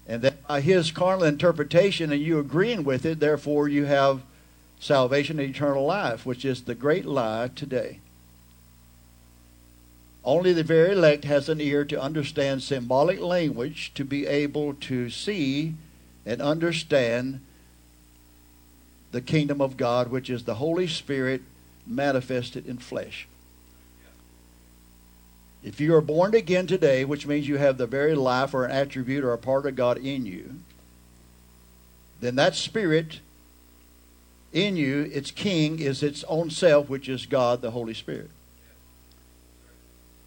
and 0.08 0.22
that 0.22 0.48
by 0.48 0.62
his 0.62 0.92
carnal 0.92 1.26
interpretation 1.26 2.12
and 2.12 2.22
you 2.22 2.40
agreeing 2.40 2.84
with 2.84 3.06
it, 3.06 3.20
therefore 3.20 3.68
you 3.68 3.86
have 3.86 4.22
salvation 4.80 5.40
and 5.40 5.50
eternal 5.50 5.86
life, 5.86 6.26
which 6.26 6.46
is 6.46 6.64
the 6.64 6.76
great 6.76 7.06
lie 7.06 7.50
today. 7.56 8.00
Only 10.24 10.52
the 10.52 10.64
very 10.64 10.92
elect 10.92 11.24
has 11.24 11.48
an 11.48 11.62
ear 11.62 11.86
to 11.86 12.02
understand 12.02 12.62
symbolic 12.62 13.22
language 13.22 13.94
to 13.96 14.04
be 14.04 14.28
able 14.28 14.74
to 14.74 15.10
see 15.10 15.76
and 16.26 16.42
understand 16.42 17.40
the 19.12 19.22
kingdom 19.22 19.62
of 19.62 19.78
God, 19.78 20.10
which 20.10 20.30
is 20.30 20.44
the 20.44 20.56
Holy 20.56 20.88
Spirit 20.88 21.42
manifested 21.86 22.68
in 22.68 22.78
flesh. 22.78 23.28
If 25.64 25.80
you 25.80 25.96
are 25.96 26.02
born 26.02 26.36
again 26.36 26.68
today, 26.68 27.06
which 27.06 27.26
means 27.26 27.48
you 27.48 27.58
have 27.58 27.78
the 27.78 27.88
very 27.88 28.14
life 28.14 28.54
or 28.54 28.66
an 28.66 28.72
attribute 28.72 29.24
or 29.24 29.34
a 29.34 29.38
part 29.38 29.66
of 29.66 29.76
God 29.76 29.98
in 29.98 30.26
you, 30.26 30.56
then 32.20 32.36
that 32.36 32.56
spirit 32.56 33.22
in 34.54 34.76
you, 34.76 35.10
its 35.14 35.32
king, 35.32 35.80
is 35.80 36.02
its 36.02 36.24
own 36.26 36.50
self, 36.50 36.90
which 36.90 37.10
is 37.10 37.26
God, 37.26 37.62
the 37.62 37.72
Holy 37.72 37.94
Spirit. 37.94 38.32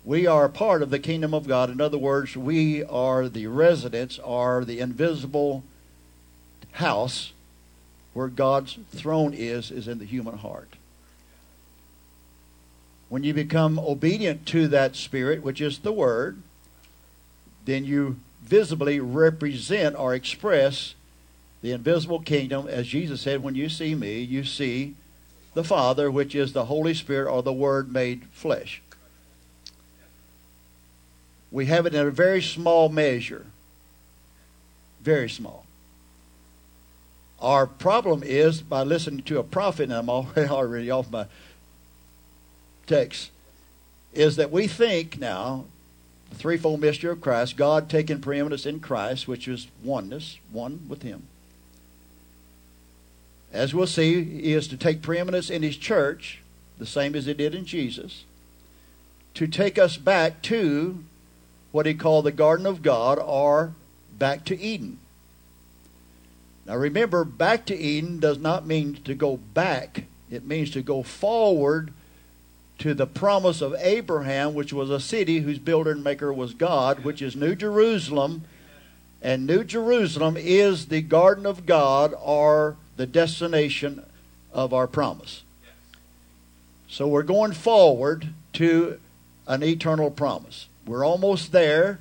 We 0.04 0.26
are 0.26 0.48
part 0.48 0.82
of 0.82 0.90
the 0.90 0.98
kingdom 0.98 1.34
of 1.34 1.46
God. 1.46 1.70
In 1.70 1.80
other 1.80 1.98
words, 1.98 2.36
we 2.36 2.82
are 2.84 3.28
the 3.28 3.46
residents, 3.46 4.18
are 4.24 4.64
the 4.64 4.80
invisible 4.80 5.62
house 6.72 7.32
where 8.12 8.28
God's 8.28 8.78
throne 8.90 9.34
is, 9.34 9.70
is 9.70 9.86
in 9.86 9.98
the 9.98 10.04
human 10.04 10.38
heart. 10.38 10.76
When 13.08 13.24
you 13.24 13.34
become 13.34 13.78
obedient 13.78 14.46
to 14.46 14.68
that 14.68 14.96
spirit, 14.96 15.42
which 15.42 15.60
is 15.60 15.78
the 15.78 15.92
word, 15.92 16.40
then 17.64 17.84
you 17.84 18.18
visibly 18.42 19.00
represent 19.00 19.96
or 19.96 20.14
express 20.14 20.94
the 21.62 21.72
invisible 21.72 22.20
kingdom. 22.20 22.68
As 22.68 22.86
Jesus 22.86 23.20
said, 23.20 23.42
when 23.42 23.54
you 23.54 23.68
see 23.68 23.94
me, 23.94 24.20
you 24.20 24.44
see 24.44 24.94
the 25.54 25.64
Father, 25.64 26.10
which 26.10 26.34
is 26.34 26.52
the 26.52 26.66
Holy 26.66 26.94
Spirit 26.94 27.30
or 27.30 27.42
the 27.42 27.52
Word 27.52 27.92
made 27.92 28.24
flesh 28.32 28.82
we 31.50 31.66
have 31.66 31.86
it 31.86 31.94
in 31.94 32.06
a 32.06 32.10
very 32.10 32.42
small 32.42 32.88
measure. 32.88 33.46
Very 35.00 35.28
small. 35.28 35.66
Our 37.40 37.66
problem 37.66 38.22
is 38.22 38.60
by 38.60 38.82
listening 38.82 39.22
to 39.24 39.38
a 39.38 39.42
prophet, 39.42 39.84
and 39.84 39.92
I'm 39.92 40.10
already, 40.50 40.90
off 40.90 41.10
my 41.10 41.26
text, 42.86 43.30
is 44.12 44.36
that 44.36 44.50
we 44.50 44.66
think 44.66 45.18
now 45.18 45.64
the 46.28 46.36
threefold 46.36 46.80
mystery 46.80 47.10
of 47.10 47.20
Christ, 47.20 47.56
God 47.56 47.88
taking 47.88 48.20
preeminence 48.20 48.66
in 48.66 48.80
Christ, 48.80 49.26
which 49.26 49.48
is 49.48 49.68
oneness, 49.82 50.38
one 50.52 50.86
with 50.88 51.02
Him. 51.02 51.26
As 53.52 53.74
we'll 53.74 53.86
see, 53.86 54.24
He 54.24 54.52
is 54.52 54.68
to 54.68 54.76
take 54.76 55.02
preeminence 55.02 55.50
in 55.50 55.62
His 55.62 55.76
church, 55.76 56.42
the 56.78 56.86
same 56.86 57.14
as 57.14 57.26
He 57.26 57.34
did 57.34 57.54
in 57.54 57.64
Jesus, 57.64 58.24
to 59.34 59.46
take 59.46 59.78
us 59.78 59.96
back 59.96 60.42
to 60.42 61.04
what 61.72 61.86
he 61.86 61.94
called 61.94 62.24
the 62.24 62.32
Garden 62.32 62.66
of 62.66 62.82
God 62.82 63.18
or 63.18 63.74
back 64.18 64.44
to 64.46 64.60
Eden. 64.60 64.98
Now 66.66 66.76
remember, 66.76 67.24
back 67.24 67.66
to 67.66 67.76
Eden 67.76 68.20
does 68.20 68.38
not 68.38 68.66
mean 68.66 68.94
to 69.04 69.14
go 69.14 69.36
back, 69.36 70.04
it 70.30 70.44
means 70.44 70.70
to 70.72 70.82
go 70.82 71.02
forward 71.02 71.92
to 72.78 72.94
the 72.94 73.06
promise 73.06 73.60
of 73.60 73.74
Abraham, 73.78 74.54
which 74.54 74.72
was 74.72 74.90
a 74.90 75.00
city 75.00 75.40
whose 75.40 75.58
builder 75.58 75.90
and 75.90 76.02
maker 76.02 76.32
was 76.32 76.54
God, 76.54 77.04
which 77.04 77.20
is 77.20 77.36
New 77.36 77.54
Jerusalem. 77.54 78.44
And 79.20 79.46
New 79.46 79.64
Jerusalem 79.64 80.38
is 80.38 80.86
the 80.86 81.02
garden 81.02 81.44
of 81.44 81.66
God 81.66 82.14
or 82.18 82.76
the 83.00 83.06
destination 83.06 84.04
of 84.52 84.74
our 84.74 84.86
promise. 84.86 85.42
So 86.86 87.08
we're 87.08 87.22
going 87.22 87.52
forward 87.52 88.28
to 88.52 89.00
an 89.46 89.62
eternal 89.62 90.10
promise. 90.10 90.68
We're 90.86 91.06
almost 91.06 91.50
there 91.50 92.00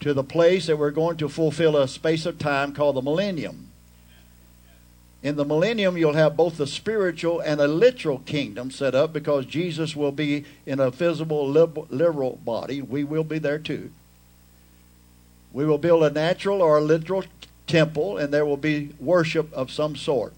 to 0.00 0.14
the 0.14 0.24
place 0.24 0.66
that 0.66 0.78
we're 0.78 0.92
going 0.92 1.18
to 1.18 1.28
fulfill 1.28 1.76
a 1.76 1.86
space 1.86 2.24
of 2.24 2.38
time 2.38 2.72
called 2.72 2.96
the 2.96 3.02
millennium. 3.02 3.68
In 5.22 5.36
the 5.36 5.44
millennium, 5.44 5.98
you'll 5.98 6.14
have 6.14 6.38
both 6.38 6.58
a 6.58 6.66
spiritual 6.66 7.40
and 7.40 7.60
a 7.60 7.68
literal 7.68 8.20
kingdom 8.20 8.70
set 8.70 8.94
up 8.94 9.12
because 9.12 9.44
Jesus 9.44 9.94
will 9.94 10.12
be 10.12 10.46
in 10.64 10.80
a 10.80 10.90
physical, 10.90 11.46
literal 11.50 12.36
body. 12.46 12.80
We 12.80 13.04
will 13.04 13.24
be 13.24 13.38
there 13.38 13.58
too. 13.58 13.90
We 15.52 15.66
will 15.66 15.76
build 15.76 16.02
a 16.02 16.10
natural 16.10 16.62
or 16.62 16.78
a 16.78 16.80
literal 16.80 17.24
temple, 17.68 18.18
and 18.18 18.32
there 18.32 18.44
will 18.44 18.56
be 18.56 18.90
worship 18.98 19.52
of 19.52 19.70
some 19.70 19.94
sort. 19.94 20.32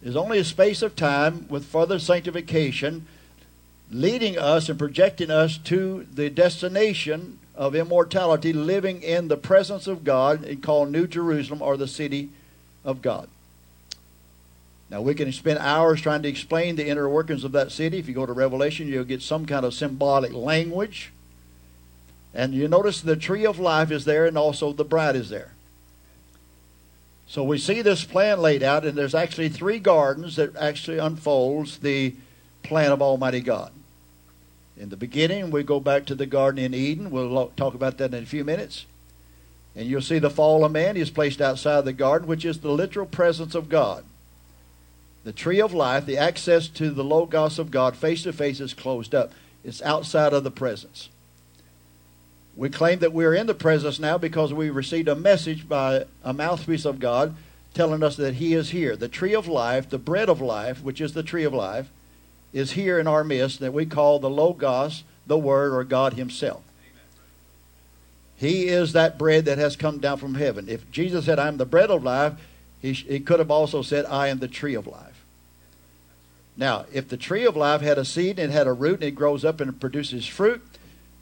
There's 0.00 0.16
only 0.16 0.38
a 0.38 0.44
space 0.44 0.82
of 0.82 0.96
time 0.96 1.46
with 1.48 1.64
further 1.64 1.98
sanctification 1.98 3.06
leading 3.90 4.38
us 4.38 4.68
and 4.68 4.78
projecting 4.78 5.30
us 5.30 5.58
to 5.58 6.06
the 6.12 6.30
destination 6.30 7.38
of 7.54 7.74
immortality, 7.74 8.52
living 8.52 9.02
in 9.02 9.28
the 9.28 9.36
presence 9.36 9.86
of 9.86 10.04
God 10.04 10.44
and 10.44 10.62
called 10.62 10.90
New 10.90 11.06
Jerusalem 11.06 11.60
or 11.60 11.76
the 11.76 11.86
city 11.86 12.30
of 12.84 13.02
God. 13.02 13.28
Now, 14.90 15.00
we 15.00 15.14
can 15.14 15.30
spend 15.32 15.58
hours 15.58 16.00
trying 16.00 16.22
to 16.22 16.28
explain 16.28 16.76
the 16.76 16.86
inner 16.86 17.08
workings 17.08 17.44
of 17.44 17.52
that 17.52 17.72
city. 17.72 17.98
If 17.98 18.08
you 18.08 18.14
go 18.14 18.26
to 18.26 18.32
Revelation, 18.32 18.88
you'll 18.88 19.04
get 19.04 19.22
some 19.22 19.46
kind 19.46 19.64
of 19.64 19.72
symbolic 19.72 20.32
language. 20.32 21.12
And 22.34 22.54
you 22.54 22.68
notice 22.68 23.00
the 23.00 23.16
tree 23.16 23.44
of 23.44 23.58
life 23.58 23.90
is 23.90 24.04
there 24.04 24.26
and 24.26 24.38
also 24.38 24.72
the 24.72 24.84
bride 24.84 25.16
is 25.16 25.28
there. 25.28 25.52
So 27.26 27.42
we 27.42 27.58
see 27.58 27.80
this 27.80 28.04
plan 28.04 28.40
laid 28.40 28.62
out, 28.62 28.84
and 28.84 28.96
there's 28.96 29.14
actually 29.14 29.48
three 29.48 29.78
gardens 29.78 30.36
that 30.36 30.54
actually 30.56 30.98
unfolds 30.98 31.78
the 31.78 32.14
plan 32.62 32.92
of 32.92 33.00
Almighty 33.00 33.40
God. 33.40 33.72
In 34.76 34.90
the 34.90 34.96
beginning, 34.96 35.50
we 35.50 35.62
go 35.62 35.80
back 35.80 36.04
to 36.06 36.14
the 36.14 36.26
Garden 36.26 36.62
in 36.62 36.74
Eden. 36.74 37.10
We'll 37.10 37.52
talk 37.56 37.74
about 37.74 37.98
that 37.98 38.12
in 38.12 38.22
a 38.22 38.26
few 38.26 38.44
minutes. 38.44 38.84
And 39.74 39.86
you'll 39.86 40.02
see 40.02 40.18
the 40.18 40.28
fall 40.28 40.64
of 40.64 40.72
man 40.72 40.96
is 40.96 41.08
placed 41.08 41.40
outside 41.40 41.84
the 41.84 41.92
garden, 41.94 42.28
which 42.28 42.44
is 42.44 42.60
the 42.60 42.70
literal 42.70 43.06
presence 43.06 43.54
of 43.54 43.68
God. 43.68 44.04
The 45.24 45.32
tree 45.32 45.60
of 45.60 45.72
life, 45.72 46.04
the 46.04 46.18
access 46.18 46.68
to 46.68 46.90
the 46.90 47.04
Logos 47.04 47.58
of 47.58 47.70
God 47.70 47.96
face 47.96 48.24
to 48.24 48.32
face 48.32 48.60
is 48.60 48.74
closed 48.74 49.14
up. 49.14 49.32
It's 49.64 49.80
outside 49.82 50.32
of 50.32 50.44
the 50.44 50.50
presence. 50.50 51.08
We 52.54 52.68
claim 52.68 52.98
that 52.98 53.12
we're 53.12 53.34
in 53.34 53.46
the 53.46 53.54
presence 53.54 53.98
now 53.98 54.18
because 54.18 54.52
we 54.52 54.68
received 54.68 55.08
a 55.08 55.14
message 55.14 55.68
by 55.68 56.04
a 56.22 56.32
mouthpiece 56.32 56.84
of 56.84 57.00
God 57.00 57.34
telling 57.72 58.02
us 58.02 58.16
that 58.16 58.34
He 58.34 58.52
is 58.52 58.70
here. 58.70 58.96
The 58.96 59.08
tree 59.08 59.34
of 59.34 59.48
life, 59.48 59.88
the 59.88 59.98
bread 59.98 60.28
of 60.28 60.40
life, 60.40 60.82
which 60.82 61.00
is 61.00 61.14
the 61.14 61.22
tree 61.22 61.44
of 61.44 61.54
life, 61.54 61.88
is 62.52 62.72
here 62.72 62.98
in 62.98 63.06
our 63.06 63.24
midst 63.24 63.60
that 63.60 63.72
we 63.72 63.86
call 63.86 64.18
the 64.18 64.28
Logos, 64.28 65.04
the 65.26 65.38
Word, 65.38 65.72
or 65.72 65.84
God 65.84 66.12
Himself. 66.14 66.62
He 68.36 68.68
is 68.68 68.92
that 68.92 69.18
bread 69.18 69.44
that 69.44 69.58
has 69.58 69.76
come 69.76 69.98
down 69.98 70.18
from 70.18 70.34
heaven. 70.34 70.68
If 70.68 70.90
Jesus 70.90 71.26
said, 71.26 71.38
I'm 71.38 71.56
the 71.56 71.64
bread 71.64 71.90
of 71.90 72.02
life, 72.02 72.34
he, 72.80 72.92
he 72.92 73.20
could 73.20 73.38
have 73.38 73.52
also 73.52 73.82
said, 73.82 74.04
I 74.06 74.28
am 74.28 74.40
the 74.40 74.48
tree 74.48 74.74
of 74.74 74.86
life. 74.86 75.24
Now, 76.56 76.84
if 76.92 77.08
the 77.08 77.16
tree 77.16 77.46
of 77.46 77.56
life 77.56 77.80
had 77.80 77.98
a 77.98 78.04
seed 78.04 78.38
and 78.38 78.52
it 78.52 78.54
had 78.54 78.66
a 78.66 78.72
root 78.72 78.94
and 78.94 79.04
it 79.04 79.12
grows 79.12 79.44
up 79.44 79.60
and 79.60 79.80
produces 79.80 80.26
fruit, 80.26 80.62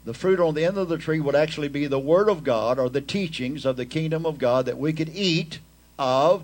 the 0.03 0.13
fruit 0.13 0.39
on 0.39 0.55
the 0.55 0.65
end 0.65 0.77
of 0.77 0.89
the 0.89 0.97
tree 0.97 1.19
would 1.19 1.35
actually 1.35 1.67
be 1.67 1.85
the 1.85 1.99
Word 1.99 2.27
of 2.27 2.43
God 2.43 2.79
or 2.79 2.89
the 2.89 3.01
teachings 3.01 3.65
of 3.65 3.77
the 3.77 3.85
kingdom 3.85 4.25
of 4.25 4.39
God 4.39 4.65
that 4.65 4.77
we 4.77 4.93
could 4.93 5.09
eat 5.15 5.59
of, 5.99 6.43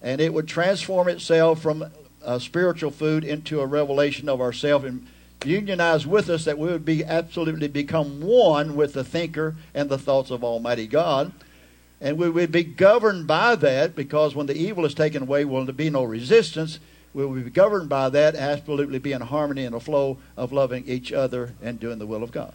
and 0.00 0.20
it 0.20 0.34
would 0.34 0.48
transform 0.48 1.08
itself 1.08 1.62
from 1.62 1.84
uh, 2.24 2.38
spiritual 2.38 2.90
food 2.90 3.24
into 3.24 3.60
a 3.60 3.66
revelation 3.66 4.28
of 4.28 4.40
ourselves 4.40 4.84
and 4.84 5.06
unionize 5.44 6.06
with 6.06 6.28
us 6.28 6.44
that 6.44 6.58
we 6.58 6.68
would 6.68 6.84
be 6.84 7.04
absolutely 7.04 7.68
become 7.68 8.20
one 8.20 8.76
with 8.76 8.92
the 8.92 9.04
thinker 9.04 9.56
and 9.74 9.88
the 9.88 9.98
thoughts 9.98 10.30
of 10.30 10.44
Almighty 10.44 10.86
God. 10.86 11.32
And 12.00 12.18
we 12.18 12.30
would 12.30 12.50
be 12.50 12.64
governed 12.64 13.26
by 13.26 13.54
that 13.56 13.94
because 13.94 14.34
when 14.34 14.46
the 14.46 14.56
evil 14.56 14.84
is 14.84 14.94
taken 14.94 15.22
away, 15.22 15.44
will 15.44 15.64
there 15.64 15.72
be 15.72 15.90
no 15.90 16.02
resistance. 16.02 16.80
We 17.14 17.24
will 17.24 17.40
be 17.40 17.50
governed 17.50 17.88
by 17.88 18.08
that, 18.08 18.34
absolutely 18.34 18.98
be 18.98 19.12
in 19.12 19.20
harmony 19.20 19.64
and 19.64 19.74
a 19.74 19.80
flow 19.80 20.18
of 20.36 20.52
loving 20.52 20.84
each 20.88 21.12
other 21.12 21.54
and 21.62 21.78
doing 21.78 21.98
the 21.98 22.06
will 22.06 22.22
of 22.22 22.32
God. 22.32 22.54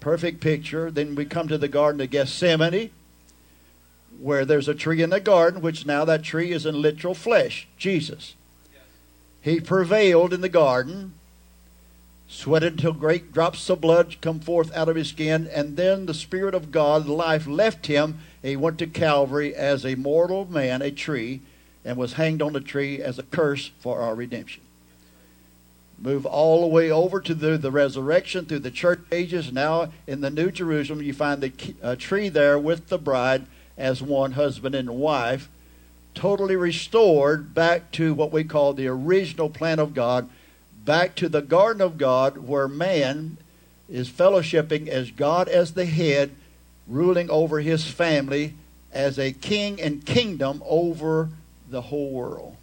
Perfect 0.00 0.40
picture. 0.40 0.90
Then 0.90 1.14
we 1.14 1.24
come 1.24 1.46
to 1.48 1.58
the 1.58 1.68
Garden 1.68 2.00
of 2.00 2.10
Gethsemane. 2.10 2.90
where 4.18 4.44
there's 4.44 4.68
a 4.68 4.74
tree 4.74 5.02
in 5.02 5.10
the 5.10 5.20
garden, 5.20 5.62
which 5.62 5.86
now 5.86 6.04
that 6.04 6.22
tree 6.22 6.52
is 6.52 6.66
in 6.66 6.82
literal 6.82 7.14
flesh, 7.14 7.66
Jesus. 7.78 8.34
He 9.40 9.60
prevailed 9.60 10.34
in 10.34 10.42
the 10.42 10.48
garden, 10.48 11.14
sweated 12.28 12.78
till 12.78 12.92
great 12.92 13.32
drops 13.32 13.70
of 13.70 13.80
blood 13.80 14.16
come 14.20 14.38
forth 14.40 14.74
out 14.76 14.88
of 14.90 14.96
his 14.96 15.08
skin, 15.08 15.48
and 15.50 15.76
then 15.76 16.04
the 16.04 16.12
Spirit 16.14 16.54
of 16.54 16.70
God, 16.70 17.06
the 17.06 17.12
life, 17.12 17.46
left 17.46 17.86
him. 17.86 18.18
He 18.42 18.56
went 18.56 18.78
to 18.78 18.86
Calvary 18.86 19.54
as 19.54 19.86
a 19.86 19.94
mortal 19.94 20.44
man, 20.44 20.82
a 20.82 20.90
tree, 20.90 21.40
and 21.84 21.96
was 21.96 22.14
hanged 22.14 22.42
on 22.42 22.52
the 22.52 22.60
tree 22.60 23.00
as 23.00 23.18
a 23.18 23.22
curse 23.22 23.70
for 23.80 24.00
our 24.00 24.14
redemption. 24.14 24.62
Move 26.00 26.24
all 26.24 26.62
the 26.62 26.66
way 26.66 26.90
over 26.90 27.20
to 27.20 27.34
the, 27.34 27.58
the 27.58 27.70
resurrection 27.70 28.46
through 28.46 28.60
the 28.60 28.70
church 28.70 29.00
ages. 29.12 29.52
Now 29.52 29.92
in 30.06 30.22
the 30.22 30.30
New 30.30 30.50
Jerusalem, 30.50 31.02
you 31.02 31.12
find 31.12 31.42
the 31.42 31.52
uh, 31.82 31.96
tree 31.96 32.30
there 32.30 32.58
with 32.58 32.88
the 32.88 32.98
bride 32.98 33.44
as 33.76 34.02
one 34.02 34.32
husband 34.32 34.74
and 34.74 34.90
wife, 34.90 35.48
totally 36.14 36.56
restored 36.56 37.54
back 37.54 37.90
to 37.92 38.14
what 38.14 38.32
we 38.32 38.44
call 38.44 38.72
the 38.72 38.88
original 38.88 39.50
plan 39.50 39.78
of 39.78 39.94
God, 39.94 40.28
back 40.84 41.14
to 41.16 41.28
the 41.28 41.42
garden 41.42 41.82
of 41.82 41.98
God 41.98 42.38
where 42.38 42.68
man 42.68 43.36
is 43.88 44.08
fellowshipping 44.08 44.88
as 44.88 45.10
God 45.10 45.48
as 45.48 45.74
the 45.74 45.86
head, 45.86 46.30
ruling 46.86 47.28
over 47.30 47.60
his 47.60 47.86
family 47.86 48.54
as 48.92 49.18
a 49.18 49.32
king 49.32 49.80
and 49.80 50.04
kingdom 50.06 50.62
over 50.66 51.28
the 51.68 51.82
whole 51.82 52.10
world. 52.10 52.56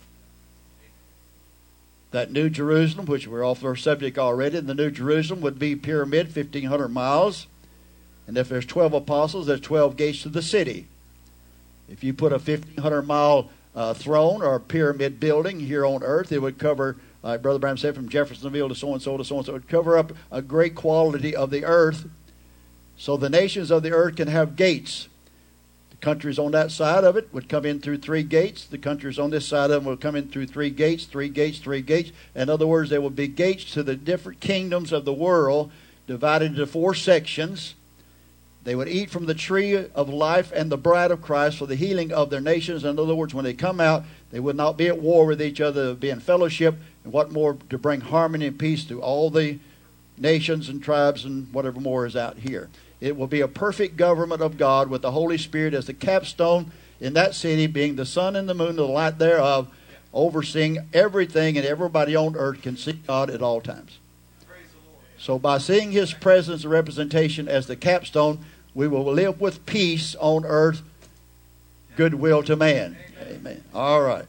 That 2.11 2.31
New 2.31 2.49
Jerusalem, 2.49 3.05
which 3.05 3.27
we're 3.27 3.45
off 3.45 3.63
our 3.63 3.75
subject 3.75 4.17
already, 4.17 4.59
the 4.59 4.73
New 4.73 4.91
Jerusalem 4.91 5.41
would 5.41 5.59
be 5.59 5.75
pyramid, 5.75 6.35
1,500 6.35 6.87
miles. 6.87 7.47
And 8.25 8.37
if 8.37 8.49
there's 8.49 8.65
12 8.65 8.93
apostles, 8.93 9.47
there's 9.47 9.61
12 9.61 9.97
gates 9.97 10.23
to 10.23 10.29
the 10.29 10.41
city. 10.41 10.87
If 11.89 12.03
you 12.03 12.13
put 12.13 12.31
a 12.31 12.37
1,500 12.37 13.01
mile 13.03 13.49
uh, 13.75 13.93
throne 13.93 14.41
or 14.41 14.59
pyramid 14.59 15.19
building 15.19 15.59
here 15.59 15.85
on 15.85 16.03
earth, 16.03 16.31
it 16.31 16.41
would 16.41 16.57
cover, 16.57 16.97
uh, 17.23 17.37
Brother 17.37 17.59
Branham 17.59 17.77
said, 17.77 17.95
from 17.95 18.09
Jeffersonville 18.09 18.69
to 18.69 18.75
so 18.75 18.93
and 18.93 19.01
so 19.01 19.17
to 19.17 19.23
so 19.23 19.37
and 19.37 19.45
so. 19.45 19.51
It 19.51 19.53
would 19.53 19.69
cover 19.69 19.97
up 19.97 20.11
a 20.31 20.41
great 20.41 20.75
quality 20.75 21.35
of 21.35 21.51
the 21.51 21.63
earth 21.63 22.05
so 22.97 23.15
the 23.15 23.29
nations 23.29 23.69
of 23.69 23.83
the 23.83 23.91
earth 23.91 24.15
can 24.15 24.27
have 24.27 24.55
gates. 24.55 25.07
Countries 25.99 26.37
on 26.37 26.51
that 26.51 26.71
side 26.71 27.03
of 27.03 27.17
it 27.17 27.33
would 27.33 27.49
come 27.49 27.65
in 27.65 27.79
through 27.79 27.97
three 27.97 28.23
gates. 28.23 28.65
The 28.65 28.77
countries 28.77 29.17
on 29.17 29.31
this 29.31 29.47
side 29.47 29.71
of 29.71 29.83
them 29.83 29.85
would 29.85 29.99
come 29.99 30.15
in 30.15 30.29
through 30.29 30.47
three 30.47 30.69
gates, 30.69 31.05
three 31.05 31.29
gates, 31.29 31.57
three 31.57 31.81
gates. 31.81 32.11
In 32.35 32.49
other 32.49 32.67
words, 32.67 32.89
there 32.89 33.01
would 33.01 33.15
be 33.15 33.27
gates 33.27 33.71
to 33.73 33.81
the 33.81 33.95
different 33.95 34.39
kingdoms 34.39 34.91
of 34.91 35.05
the 35.05 35.13
world 35.13 35.71
divided 36.05 36.51
into 36.51 36.67
four 36.67 36.93
sections. 36.93 37.73
They 38.63 38.75
would 38.75 38.89
eat 38.89 39.09
from 39.09 39.25
the 39.25 39.33
tree 39.33 39.75
of 39.75 40.09
life 40.09 40.51
and 40.53 40.71
the 40.71 40.77
bride 40.77 41.09
of 41.09 41.21
Christ 41.21 41.57
for 41.57 41.65
the 41.65 41.75
healing 41.75 42.11
of 42.11 42.29
their 42.29 42.41
nations. 42.41 42.83
In 42.83 42.99
other 42.99 43.15
words, 43.15 43.33
when 43.33 43.45
they 43.45 43.53
come 43.53 43.79
out, 43.79 44.03
they 44.29 44.39
would 44.39 44.57
not 44.57 44.77
be 44.77 44.87
at 44.87 45.01
war 45.01 45.25
with 45.25 45.41
each 45.41 45.61
other, 45.61 45.83
they 45.83 45.89
would 45.89 45.99
be 45.99 46.09
in 46.09 46.19
fellowship, 46.19 46.75
and 47.03 47.13
what 47.13 47.31
more 47.31 47.57
to 47.69 47.77
bring 47.77 48.01
harmony 48.01 48.47
and 48.47 48.59
peace 48.59 48.83
to 48.85 49.01
all 49.01 49.29
the 49.29 49.59
nations 50.17 50.67
and 50.67 50.83
tribes 50.83 51.23
and 51.23 51.51
whatever 51.53 51.79
more 51.79 52.05
is 52.05 52.15
out 52.15 52.37
here. 52.37 52.69
It 52.99 53.15
will 53.15 53.27
be 53.27 53.41
a 53.41 53.47
perfect 53.47 53.95
government 53.95 54.41
of 54.41 54.57
God 54.57 54.89
with 54.89 55.01
the 55.01 55.11
Holy 55.11 55.37
Spirit 55.37 55.73
as 55.73 55.85
the 55.85 55.93
capstone 55.93 56.71
in 56.99 57.13
that 57.13 57.35
city, 57.35 57.67
being 57.67 57.95
the 57.95 58.05
sun 58.05 58.35
and 58.35 58.49
the 58.49 58.55
moon, 58.55 58.75
the 58.75 58.87
light 58.87 59.19
thereof, 59.19 59.67
overseeing 60.13 60.79
everything, 60.93 61.57
and 61.57 61.65
everybody 61.65 62.15
on 62.15 62.35
earth 62.35 62.61
can 62.61 62.75
see 62.75 62.93
God 62.93 63.29
at 63.29 63.41
all 63.41 63.61
times. 63.61 63.99
So, 65.19 65.37
by 65.37 65.57
seeing 65.57 65.91
His 65.91 66.13
presence 66.13 66.63
and 66.63 66.71
representation 66.71 67.47
as 67.47 67.67
the 67.67 67.75
capstone, 67.75 68.39
we 68.73 68.87
will 68.87 69.11
live 69.11 69.41
with 69.41 69.65
peace 69.65 70.15
on 70.19 70.45
earth, 70.45 70.81
goodwill 71.95 72.43
to 72.43 72.55
man. 72.55 72.97
Amen. 73.21 73.35
Amen. 73.35 73.63
All 73.73 74.01
right. 74.01 74.25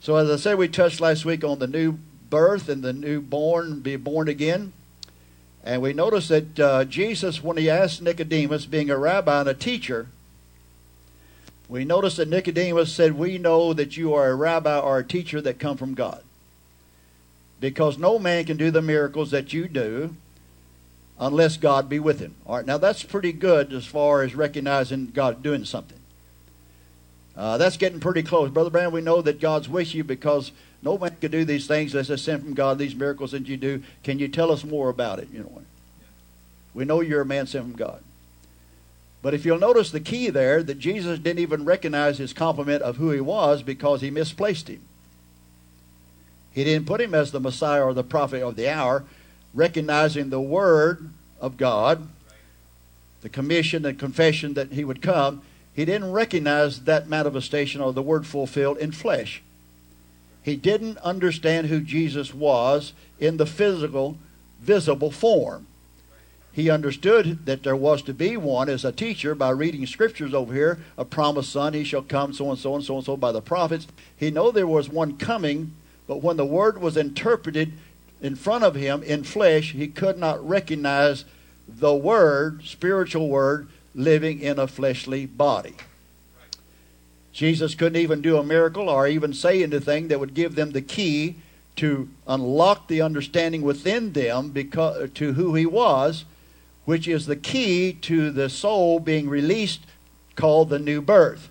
So, 0.00 0.16
as 0.16 0.30
I 0.30 0.36
said, 0.36 0.58
we 0.58 0.68
touched 0.68 1.00
last 1.00 1.24
week 1.24 1.44
on 1.44 1.58
the 1.60 1.66
new 1.66 1.98
birth 2.28 2.68
and 2.68 2.82
the 2.82 2.92
newborn, 2.92 3.80
be 3.80 3.96
born 3.96 4.28
again. 4.28 4.72
And 5.64 5.80
we 5.80 5.94
notice 5.94 6.28
that 6.28 6.60
uh, 6.60 6.84
Jesus, 6.84 7.42
when 7.42 7.56
he 7.56 7.70
asked 7.70 8.02
Nicodemus, 8.02 8.66
being 8.66 8.90
a 8.90 8.98
rabbi 8.98 9.40
and 9.40 9.48
a 9.48 9.54
teacher, 9.54 10.08
we 11.70 11.86
notice 11.86 12.16
that 12.16 12.28
Nicodemus 12.28 12.92
said, 12.92 13.14
We 13.14 13.38
know 13.38 13.72
that 13.72 13.96
you 13.96 14.12
are 14.12 14.28
a 14.28 14.34
rabbi 14.34 14.78
or 14.78 14.98
a 14.98 15.04
teacher 15.04 15.40
that 15.40 15.58
come 15.58 15.78
from 15.78 15.94
God. 15.94 16.22
Because 17.60 17.96
no 17.96 18.18
man 18.18 18.44
can 18.44 18.58
do 18.58 18.70
the 18.70 18.82
miracles 18.82 19.30
that 19.30 19.54
you 19.54 19.66
do 19.66 20.16
unless 21.18 21.56
God 21.56 21.88
be 21.88 21.98
with 21.98 22.20
him. 22.20 22.34
All 22.44 22.56
right, 22.56 22.66
now 22.66 22.76
that's 22.76 23.02
pretty 23.02 23.32
good 23.32 23.72
as 23.72 23.86
far 23.86 24.22
as 24.22 24.34
recognizing 24.34 25.06
God 25.06 25.42
doing 25.42 25.64
something. 25.64 25.98
Uh, 27.34 27.56
that's 27.56 27.78
getting 27.78 28.00
pretty 28.00 28.22
close. 28.22 28.50
Brother 28.50 28.70
Branham, 28.70 28.92
we 28.92 29.00
know 29.00 29.22
that 29.22 29.40
God's 29.40 29.68
with 29.68 29.94
you 29.94 30.04
because 30.04 30.52
no 30.84 30.98
man 30.98 31.16
can 31.20 31.30
do 31.30 31.44
these 31.44 31.66
things 31.66 31.94
as 31.94 32.10
a 32.10 32.18
sent 32.18 32.42
from 32.42 32.54
God, 32.54 32.78
these 32.78 32.94
miracles 32.94 33.32
that 33.32 33.46
you 33.46 33.56
do. 33.56 33.82
Can 34.02 34.18
you 34.18 34.28
tell 34.28 34.52
us 34.52 34.64
more 34.64 34.88
about 34.88 35.18
it? 35.18 35.28
You 35.32 35.40
know, 35.40 35.62
we 36.74 36.84
know 36.84 37.00
you're 37.00 37.22
a 37.22 37.26
man 37.26 37.46
sent 37.46 37.64
from 37.64 37.76
God. 37.76 38.02
But 39.22 39.32
if 39.32 39.46
you'll 39.46 39.58
notice 39.58 39.90
the 39.90 40.00
key 40.00 40.28
there, 40.28 40.62
that 40.62 40.78
Jesus 40.78 41.18
didn't 41.18 41.38
even 41.38 41.64
recognize 41.64 42.18
his 42.18 42.34
compliment 42.34 42.82
of 42.82 42.98
who 42.98 43.10
he 43.10 43.20
was 43.20 43.62
because 43.62 44.02
he 44.02 44.10
misplaced 44.10 44.68
him. 44.68 44.82
He 46.52 46.62
didn't 46.62 46.86
put 46.86 47.00
him 47.00 47.14
as 47.14 47.32
the 47.32 47.40
Messiah 47.40 47.82
or 47.82 47.94
the 47.94 48.04
prophet 48.04 48.42
of 48.42 48.56
the 48.56 48.68
hour 48.68 49.04
recognizing 49.54 50.30
the 50.30 50.40
Word 50.40 51.10
of 51.40 51.56
God, 51.56 52.08
the 53.22 53.28
commission 53.28 53.86
and 53.86 53.98
confession 53.98 54.54
that 54.54 54.72
He 54.72 54.84
would 54.84 55.00
come, 55.00 55.42
he 55.72 55.84
didn't 55.84 56.12
recognize 56.12 56.80
that 56.82 57.08
manifestation 57.08 57.80
or 57.80 57.92
the 57.92 58.02
Word 58.02 58.26
fulfilled 58.26 58.78
in 58.78 58.92
flesh. 58.92 59.42
He 60.44 60.54
didn't 60.54 60.98
understand 60.98 61.66
who 61.66 61.80
Jesus 61.80 62.32
was 62.32 62.92
in 63.18 63.38
the 63.38 63.46
physical, 63.46 64.18
visible 64.60 65.10
form. 65.10 65.66
He 66.52 66.70
understood 66.70 67.46
that 67.46 67.64
there 67.64 67.74
was 67.74 68.00
to 68.02 68.14
be 68.14 68.36
one 68.36 68.68
as 68.68 68.84
a 68.84 68.92
teacher 68.92 69.34
by 69.34 69.50
reading 69.50 69.86
scriptures 69.86 70.32
over 70.32 70.54
here, 70.54 70.78
a 70.96 71.04
promised 71.04 71.50
son, 71.50 71.72
he 71.72 71.82
shall 71.82 72.02
come, 72.02 72.32
so 72.32 72.50
and 72.50 72.58
so 72.58 72.76
and 72.76 72.84
so 72.84 72.96
and 72.96 73.04
so 73.04 73.16
by 73.16 73.32
the 73.32 73.42
prophets. 73.42 73.88
He 74.16 74.30
knew 74.30 74.52
there 74.52 74.68
was 74.68 74.88
one 74.88 75.16
coming, 75.16 75.72
but 76.06 76.22
when 76.22 76.36
the 76.36 76.44
word 76.44 76.80
was 76.80 76.96
interpreted, 76.96 77.72
in 78.20 78.36
front 78.36 78.64
of 78.64 78.74
him 78.74 79.02
in 79.02 79.24
flesh, 79.24 79.72
he 79.72 79.88
could 79.88 80.18
not 80.18 80.46
recognize 80.48 81.24
the 81.68 81.94
Word, 81.94 82.62
spiritual 82.64 83.28
Word, 83.28 83.68
living 83.94 84.40
in 84.40 84.58
a 84.58 84.66
fleshly 84.66 85.26
body. 85.26 85.74
Jesus 87.34 87.74
couldn't 87.74 88.00
even 88.00 88.22
do 88.22 88.38
a 88.38 88.44
miracle 88.44 88.88
or 88.88 89.08
even 89.08 89.34
say 89.34 89.62
anything 89.62 90.06
that 90.06 90.20
would 90.20 90.34
give 90.34 90.54
them 90.54 90.70
the 90.70 90.80
key 90.80 91.34
to 91.74 92.08
unlock 92.28 92.86
the 92.86 93.02
understanding 93.02 93.62
within 93.62 94.12
them 94.12 94.50
because, 94.50 95.10
to 95.10 95.32
who 95.32 95.56
he 95.56 95.66
was, 95.66 96.24
which 96.84 97.08
is 97.08 97.26
the 97.26 97.34
key 97.34 97.92
to 97.92 98.30
the 98.30 98.48
soul 98.48 99.00
being 99.00 99.28
released, 99.28 99.80
called 100.36 100.68
the 100.68 100.78
new 100.78 101.02
birth. 101.02 101.48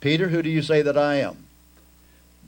Peter, 0.00 0.28
who 0.28 0.42
do 0.42 0.50
you 0.50 0.60
say 0.60 0.82
that 0.82 0.98
I 0.98 1.16
am? 1.16 1.44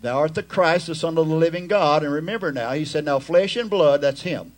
Thou 0.02 0.18
art 0.18 0.34
the 0.34 0.42
Christ, 0.42 0.88
the 0.88 0.96
Son 0.96 1.16
of 1.16 1.28
the 1.28 1.34
living 1.34 1.68
God. 1.68 2.02
And 2.02 2.12
remember 2.12 2.50
now, 2.50 2.72
he 2.72 2.84
said, 2.84 3.04
now 3.04 3.20
flesh 3.20 3.54
and 3.54 3.70
blood, 3.70 4.00
that's 4.00 4.22
him. 4.22 4.52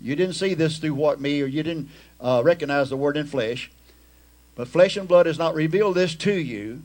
You 0.00 0.16
didn't 0.16 0.36
see 0.36 0.54
this 0.54 0.78
through 0.78 0.94
what 0.94 1.20
me, 1.20 1.42
or 1.42 1.46
you 1.46 1.62
didn't 1.62 1.90
uh, 2.18 2.40
recognize 2.42 2.88
the 2.88 2.96
word 2.96 3.18
in 3.18 3.26
flesh. 3.26 3.70
But 4.56 4.68
flesh 4.68 4.96
and 4.96 5.06
blood 5.06 5.26
has 5.26 5.38
not 5.38 5.54
revealed 5.54 5.94
this 5.94 6.14
to 6.16 6.32
you, 6.32 6.82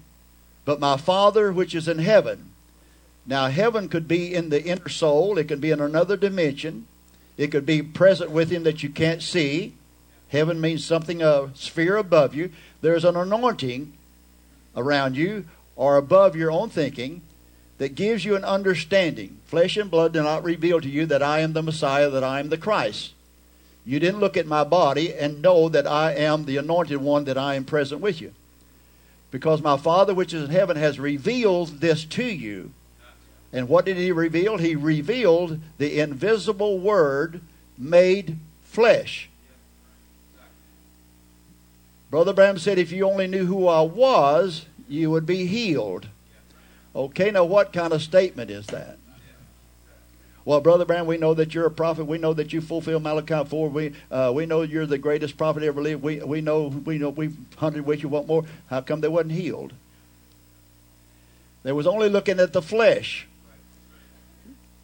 but 0.66 0.80
my 0.80 0.98
Father 0.98 1.52
which 1.52 1.74
is 1.74 1.88
in 1.88 2.00
heaven. 2.00 2.52
Now, 3.26 3.48
heaven 3.48 3.88
could 3.88 4.08
be 4.08 4.36
in 4.36 4.50
the 4.50 4.64
inner 4.64 4.90
soul, 4.90 5.38
it 5.38 5.48
could 5.48 5.62
be 5.62 5.72
in 5.72 5.80
another 5.80 6.18
dimension, 6.18 6.86
it 7.38 7.48
could 7.48 7.66
be 7.66 7.82
present 7.82 8.30
with 8.30 8.52
him 8.52 8.64
that 8.64 8.84
you 8.84 8.90
can't 8.90 9.24
see. 9.24 9.74
Heaven 10.28 10.62
means 10.62 10.86
something, 10.86 11.22
a 11.22 11.50
sphere 11.56 11.98
above 11.98 12.36
you. 12.36 12.52
There's 12.82 13.06
an 13.06 13.16
anointing 13.16 13.94
around 14.76 15.16
you 15.16 15.46
or 15.76 15.98
above 15.98 16.36
your 16.36 16.52
own 16.52 16.70
thinking 16.70 17.22
that 17.78 17.96
gives 17.96 18.26
you 18.26 18.36
an 18.36 18.44
understanding. 18.44 19.40
Flesh 19.46 19.78
and 19.78 19.90
blood 19.90 20.14
do 20.14 20.22
not 20.24 20.44
reveal 20.44 20.80
to 20.82 20.90
you 20.90 21.06
that 21.08 21.24
I 21.24 21.40
am 21.40 21.54
the 21.54 21.64
Messiah, 21.64 22.10
that 22.10 22.24
I 22.24 22.40
am 22.40 22.50
the 22.50 22.58
Christ. 22.58 23.14
You 23.86 24.00
didn't 24.00 24.20
look 24.20 24.38
at 24.38 24.46
my 24.46 24.64
body 24.64 25.14
and 25.14 25.42
know 25.42 25.68
that 25.70 25.88
I 25.88 26.14
am 26.14 26.46
the 26.46 26.58
anointed 26.58 26.98
one, 26.98 27.26
that 27.26 27.38
I 27.38 27.56
am 27.56 27.66
present 27.66 28.02
with 28.02 28.22
you. 28.22 28.34
Because 29.32 29.62
my 29.62 29.78
Father 29.78 30.14
which 30.14 30.34
is 30.34 30.44
in 30.44 30.52
heaven 30.52 30.78
has 30.78 31.00
revealed 31.00 31.80
this 31.80 32.06
to 32.06 32.24
you. 32.24 32.72
And 33.54 33.68
what 33.68 33.86
did 33.86 33.98
he 33.98 34.12
reveal? 34.12 34.58
He 34.58 34.76
revealed 34.76 35.60
the 35.78 36.00
invisible 36.00 36.80
Word 36.80 37.42
made 37.78 38.38
flesh. 38.64 39.30
Brother 42.10 42.34
Branham 42.34 42.60
said, 42.60 42.78
if 42.78 42.92
you 42.92 43.08
only 43.08 43.28
knew 43.28 43.46
who 43.46 43.68
I 43.68 43.82
was, 43.82 44.66
you 44.88 45.10
would 45.10 45.26
be 45.26 45.46
healed. 45.46 46.08
Okay, 46.94 47.32
now 47.32 47.46
what 47.46 47.72
kind 47.72 47.94
of 47.94 48.02
statement 48.02 48.52
is 48.52 48.68
that? 48.68 48.98
Well, 50.44 50.60
Brother 50.60 50.86
Brown, 50.86 51.06
we 51.06 51.18
know 51.18 51.34
that 51.36 51.54
you're 51.54 51.68
a 51.68 51.72
prophet. 51.72 52.06
We 52.06 52.18
know 52.18 52.34
that 52.34 52.52
you 52.52 52.62
fulfill 52.62 53.00
Malachi 53.00 53.48
4. 53.48 53.70
We, 53.70 53.94
uh, 54.10 54.32
we 54.34 54.46
know 54.46 54.64
you're 54.64 54.88
the 54.88 54.98
greatest 54.98 55.38
prophet 55.38 55.62
ever 55.62 55.82
lived. 55.82 56.02
We, 56.02 56.20
we 56.20 56.42
know 56.42 56.68
we 56.68 56.98
know 56.98 57.10
we've 57.10 57.38
hunted 57.58 57.86
with 57.86 58.02
you. 58.02 58.10
What 58.10 58.26
more? 58.26 58.46
How 58.68 58.82
come 58.82 59.02
they 59.02 59.08
wasn't 59.08 59.34
healed? 59.34 59.74
They 61.64 61.72
was 61.72 61.86
only 61.86 62.10
looking 62.10 62.40
at 62.40 62.54
the 62.54 62.62
flesh. 62.62 63.28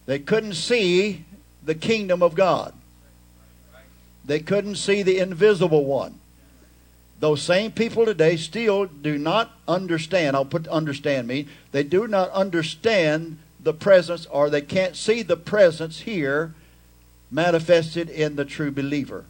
They 0.06 0.20
couldn't 0.20 0.54
see 0.54 1.26
the 1.64 1.76
kingdom 1.76 2.22
of 2.22 2.36
God. 2.36 2.74
They 4.24 4.40
couldn't 4.40 4.76
see 4.76 5.02
the 5.02 5.20
invisible 5.20 5.86
one. 5.86 6.20
Those 7.20 7.42
same 7.42 7.72
people 7.72 8.06
today 8.06 8.38
still 8.38 8.86
do 8.86 9.18
not 9.18 9.52
understand. 9.68 10.36
I'll 10.36 10.46
put 10.46 10.68
understand 10.68 11.28
me. 11.28 11.48
They 11.72 11.82
do 11.84 12.08
not 12.08 12.30
understand 12.30 13.40
the 13.68 13.74
presence 13.74 14.26
or 14.28 14.50
they 14.50 14.62
can't 14.62 14.96
see 14.96 15.22
the 15.22 15.36
presence 15.36 16.00
here 16.00 16.56
manifested 17.30 18.10
in 18.10 18.38
the 18.38 18.46
true 18.46 18.72
believer. 18.72 19.26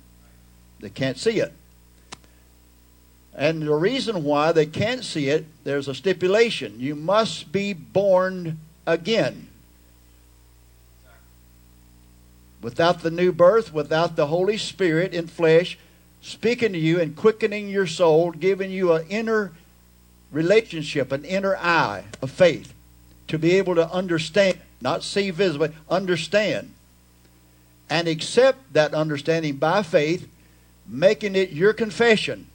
They 0.79 0.91
can't 0.91 1.17
see 1.17 1.39
it. 1.39 1.53
And 3.33 3.63
the 3.63 3.73
reason 3.73 4.23
why 4.23 4.51
they 4.51 4.67
can't 4.67 5.03
see 5.03 5.29
it, 5.29 5.47
there's 5.63 5.87
a 5.87 5.95
stipulation. 5.95 6.79
You 6.79 6.93
must 6.93 7.51
be 7.51 7.73
born 7.73 8.59
again. 8.85 9.47
Without 12.61 13.01
the 13.01 13.09
new 13.09 13.31
birth, 13.31 13.73
without 13.73 14.15
the 14.15 14.27
Holy 14.27 14.57
Spirit 14.57 15.15
in 15.15 15.25
flesh 15.25 15.79
speaking 16.21 16.73
to 16.73 16.79
you 16.79 17.01
and 17.01 17.15
quickening 17.15 17.69
your 17.69 17.87
soul, 17.87 18.29
giving 18.29 18.69
you 18.69 18.93
an 18.93 19.07
inner 19.09 19.53
relationship, 20.31 21.11
an 21.11 21.25
inner 21.25 21.57
eye 21.57 22.03
of 22.21 22.29
faith 22.29 22.75
to 23.27 23.37
be 23.37 23.57
able 23.57 23.75
to 23.75 23.91
understand, 23.91 24.59
not 24.81 25.03
see 25.03 25.29
visibly, 25.31 25.71
understand. 25.89 26.73
And 27.89 28.07
accept 28.07 28.73
that 28.73 28.93
understanding 28.93 29.57
by 29.57 29.83
faith, 29.83 30.27
making 30.87 31.35
it 31.35 31.51
your 31.51 31.73
confession. 31.73 32.47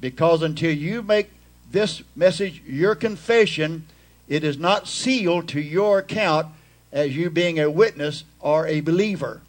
Because 0.00 0.42
until 0.42 0.72
you 0.72 1.02
make 1.02 1.30
this 1.70 2.02
message 2.16 2.62
your 2.66 2.94
confession, 2.94 3.86
it 4.28 4.44
is 4.44 4.58
not 4.58 4.88
sealed 4.88 5.48
to 5.48 5.60
your 5.60 5.98
account 5.98 6.48
as 6.92 7.16
you 7.16 7.30
being 7.30 7.58
a 7.58 7.70
witness 7.70 8.24
or 8.40 8.66
a 8.66 8.80
believer. 8.80 9.42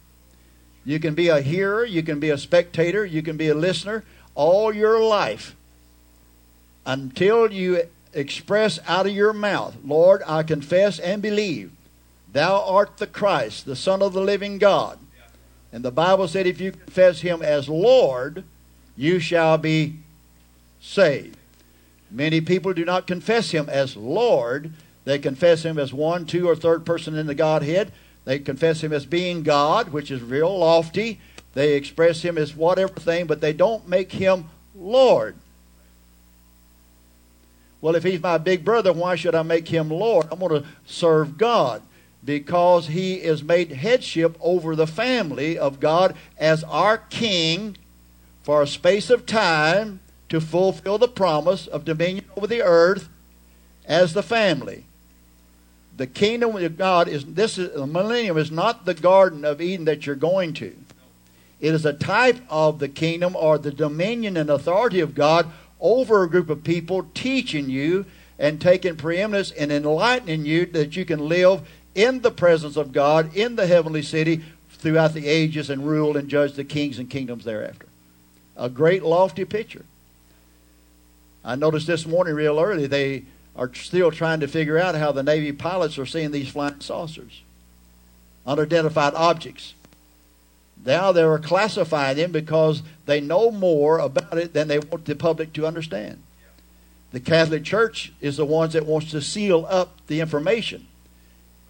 You 0.84 0.98
can 0.98 1.14
be 1.14 1.28
a 1.28 1.40
hearer, 1.40 1.84
you 1.84 2.02
can 2.02 2.20
be 2.20 2.30
a 2.30 2.38
spectator, 2.38 3.04
you 3.04 3.22
can 3.22 3.36
be 3.36 3.48
a 3.48 3.54
listener 3.54 4.04
all 4.34 4.74
your 4.74 5.02
life 5.02 5.54
until 6.86 7.52
you 7.52 7.82
express 8.12 8.78
out 8.86 9.06
of 9.06 9.12
your 9.12 9.32
mouth, 9.32 9.76
Lord, 9.84 10.22
I 10.26 10.42
confess 10.42 10.98
and 10.98 11.22
believe 11.22 11.72
thou 12.32 12.62
art 12.64 12.98
the 12.98 13.06
Christ, 13.06 13.66
the 13.66 13.76
Son 13.76 14.02
of 14.02 14.12
the 14.12 14.20
living 14.20 14.58
God. 14.58 14.98
And 15.72 15.84
the 15.84 15.90
Bible 15.90 16.26
said 16.28 16.46
if 16.46 16.60
you 16.60 16.72
confess 16.72 17.20
him 17.20 17.42
as 17.42 17.68
Lord, 17.68 18.44
you 18.96 19.18
shall 19.20 19.58
be 19.58 19.96
saved. 20.80 21.36
Many 22.10 22.40
people 22.40 22.72
do 22.72 22.84
not 22.84 23.06
confess 23.06 23.52
him 23.52 23.68
as 23.68 23.96
Lord. 23.96 24.72
They 25.04 25.18
confess 25.18 25.64
him 25.64 25.78
as 25.78 25.92
one, 25.92 26.26
two, 26.26 26.48
or 26.48 26.56
third 26.56 26.84
person 26.84 27.16
in 27.16 27.26
the 27.26 27.34
Godhead. 27.34 27.92
They 28.24 28.38
confess 28.38 28.82
him 28.82 28.92
as 28.92 29.06
being 29.06 29.42
God, 29.42 29.92
which 29.92 30.10
is 30.10 30.22
real 30.22 30.58
lofty. 30.58 31.20
They 31.54 31.74
express 31.74 32.22
him 32.22 32.36
as 32.36 32.54
whatever 32.54 32.94
thing, 32.94 33.26
but 33.26 33.40
they 33.40 33.52
don't 33.52 33.88
make 33.88 34.12
him 34.12 34.46
Lord. 34.74 35.36
Well, 37.80 37.94
if 37.94 38.02
he's 38.02 38.20
my 38.20 38.38
big 38.38 38.64
brother, 38.64 38.92
why 38.92 39.16
should 39.16 39.34
I 39.34 39.42
make 39.42 39.68
him 39.68 39.88
Lord? 39.88 40.26
I'm 40.30 40.38
going 40.38 40.62
to 40.62 40.68
serve 40.84 41.38
God 41.38 41.82
because 42.24 42.88
he 42.88 43.14
is 43.14 43.42
made 43.42 43.72
headship 43.72 44.36
over 44.40 44.76
the 44.76 44.86
family 44.86 45.58
of 45.58 45.80
God 45.80 46.14
as 46.38 46.62
our 46.64 46.98
king 46.98 47.76
for 48.42 48.60
a 48.60 48.66
space 48.66 49.08
of 49.08 49.24
time 49.24 50.00
to 50.28 50.40
fulfill 50.40 50.98
the 50.98 51.08
promise 51.08 51.66
of 51.66 51.84
dominion 51.84 52.26
over 52.36 52.46
the 52.46 52.62
earth 52.62 53.08
as 53.86 54.12
the 54.12 54.22
family. 54.22 54.84
The 55.96 56.06
kingdom 56.06 56.56
of 56.56 56.78
God 56.78 57.08
is 57.08 57.24
this 57.24 57.58
is 57.58 57.74
the 57.74 57.86
millennium 57.86 58.38
is 58.38 58.50
not 58.50 58.84
the 58.84 58.94
garden 58.94 59.44
of 59.44 59.60
Eden 59.60 59.84
that 59.86 60.06
you're 60.06 60.16
going 60.16 60.54
to. 60.54 60.74
It 61.60 61.74
is 61.74 61.84
a 61.84 61.92
type 61.92 62.40
of 62.48 62.78
the 62.78 62.88
kingdom 62.88 63.36
or 63.36 63.58
the 63.58 63.70
dominion 63.70 64.36
and 64.36 64.48
authority 64.48 65.00
of 65.00 65.14
God 65.14 65.50
over 65.80 66.22
a 66.22 66.30
group 66.30 66.50
of 66.50 66.64
people, 66.64 67.08
teaching 67.14 67.70
you 67.70 68.06
and 68.38 68.60
taking 68.60 68.96
preeminence 68.96 69.50
and 69.50 69.70
enlightening 69.70 70.44
you 70.46 70.66
that 70.66 70.96
you 70.96 71.04
can 71.04 71.28
live 71.28 71.68
in 71.94 72.20
the 72.20 72.30
presence 72.30 72.76
of 72.76 72.92
God 72.92 73.34
in 73.36 73.56
the 73.56 73.66
heavenly 73.66 74.02
city 74.02 74.42
throughout 74.70 75.12
the 75.12 75.26
ages 75.26 75.68
and 75.68 75.86
rule 75.86 76.16
and 76.16 76.28
judge 76.28 76.54
the 76.54 76.64
kings 76.64 76.98
and 76.98 77.10
kingdoms 77.10 77.44
thereafter. 77.44 77.86
A 78.56 78.68
great 78.68 79.02
lofty 79.02 79.44
picture. 79.44 79.84
I 81.44 81.54
noticed 81.54 81.86
this 81.86 82.06
morning 82.06 82.34
real 82.34 82.58
early 82.58 82.86
they 82.86 83.24
are 83.56 83.72
still 83.74 84.10
trying 84.10 84.40
to 84.40 84.48
figure 84.48 84.78
out 84.78 84.94
how 84.94 85.12
the 85.12 85.22
Navy 85.22 85.52
pilots 85.52 85.98
are 85.98 86.06
seeing 86.06 86.30
these 86.30 86.48
flying 86.48 86.80
saucers, 86.80 87.42
unidentified 88.46 89.14
objects. 89.14 89.74
Now 90.84 91.12
they 91.12 91.22
are 91.22 91.38
classifying 91.38 92.16
them 92.16 92.32
because 92.32 92.82
they 93.06 93.20
know 93.20 93.50
more 93.50 93.98
about 93.98 94.38
it 94.38 94.54
than 94.54 94.68
they 94.68 94.78
want 94.78 95.04
the 95.04 95.14
public 95.14 95.52
to 95.54 95.66
understand. 95.66 96.22
The 97.12 97.20
Catholic 97.20 97.64
Church 97.64 98.12
is 98.20 98.36
the 98.36 98.46
ones 98.46 98.72
that 98.72 98.86
wants 98.86 99.10
to 99.10 99.20
seal 99.20 99.66
up 99.68 100.06
the 100.06 100.20
information 100.20 100.86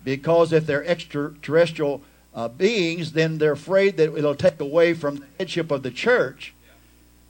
because 0.05 0.53
if 0.53 0.67
they're 0.67 0.85
extraterrestrial 0.85 2.03
uh, 2.35 2.49
beings, 2.49 3.13
then 3.13 3.39
they're 3.39 3.53
afraid 3.53 3.97
that 3.97 4.15
it'll 4.17 4.35
take 4.35 4.61
away 4.61 4.95
from 4.95 5.17
the 5.17 5.27
headship 5.39 5.71
of 5.71 5.83
the 5.83 5.91
church 5.91 6.55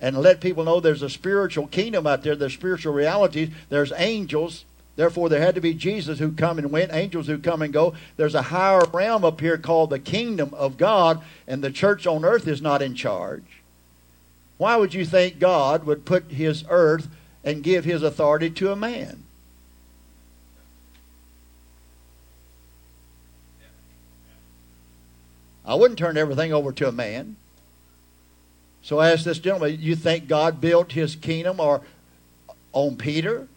and 0.01 0.17
let 0.19 0.41
people 0.41 0.65
know 0.65 0.81
there's 0.81 1.03
a 1.03 1.11
spiritual 1.11 1.67
kingdom 1.67 2.07
out 2.07 2.23
there, 2.23 2.35
there's 2.35 2.55
spiritual 2.55 2.93
realities, 2.95 3.51
there's 3.69 3.93
angels. 3.97 4.65
Therefore, 5.01 5.31
there 5.31 5.41
had 5.41 5.55
to 5.55 5.63
be 5.63 5.73
Jesus 5.73 6.19
who 6.19 6.31
come 6.31 6.59
and 6.59 6.71
went, 6.71 6.93
angels 6.93 7.27
who 7.27 7.39
come 7.39 7.63
and 7.63 7.73
go. 7.73 7.95
There's 8.19 8.35
a 8.35 8.43
higher 8.43 8.85
realm 8.85 9.25
up 9.25 9.41
here 9.41 9.57
called 9.57 9.89
the 9.89 9.99
kingdom 9.99 10.53
of 10.53 10.77
God, 10.77 11.23
and 11.49 11.65
the 11.65 11.71
church 11.71 12.07
on 12.07 12.23
earth 12.23 12.47
is 12.47 12.61
not 12.61 12.83
in 12.83 12.95
charge. 12.95 13.63
Why 14.59 14.77
would 14.77 14.93
you 14.93 15.07
think 15.07 15.39
God 15.39 15.85
would 15.85 16.05
put 16.05 16.25
his 16.25 16.67
earth 16.69 17.09
and 17.43 17.63
give 17.63 17.87
his 17.87 18.03
authority 18.03 18.51
to 18.51 18.73
a 18.73 18.77
man? 18.77 19.23
I 25.65 25.77
wouldn't 25.77 25.99
turn 25.99 26.19
everything 26.19 26.53
over 26.53 26.73
to 26.73 26.89
a 26.89 26.93
man. 26.93 27.37
So 28.83 28.99
I 28.99 29.13
asked 29.13 29.25
this 29.25 29.39
gentleman, 29.39 29.79
you 29.81 29.97
think 29.97 30.29
God 30.29 30.61
built 30.61 30.93
his 30.93 31.17
kingdom 31.17 31.59
or 31.59 31.81
on 32.75 32.97
Peter? 32.97 33.49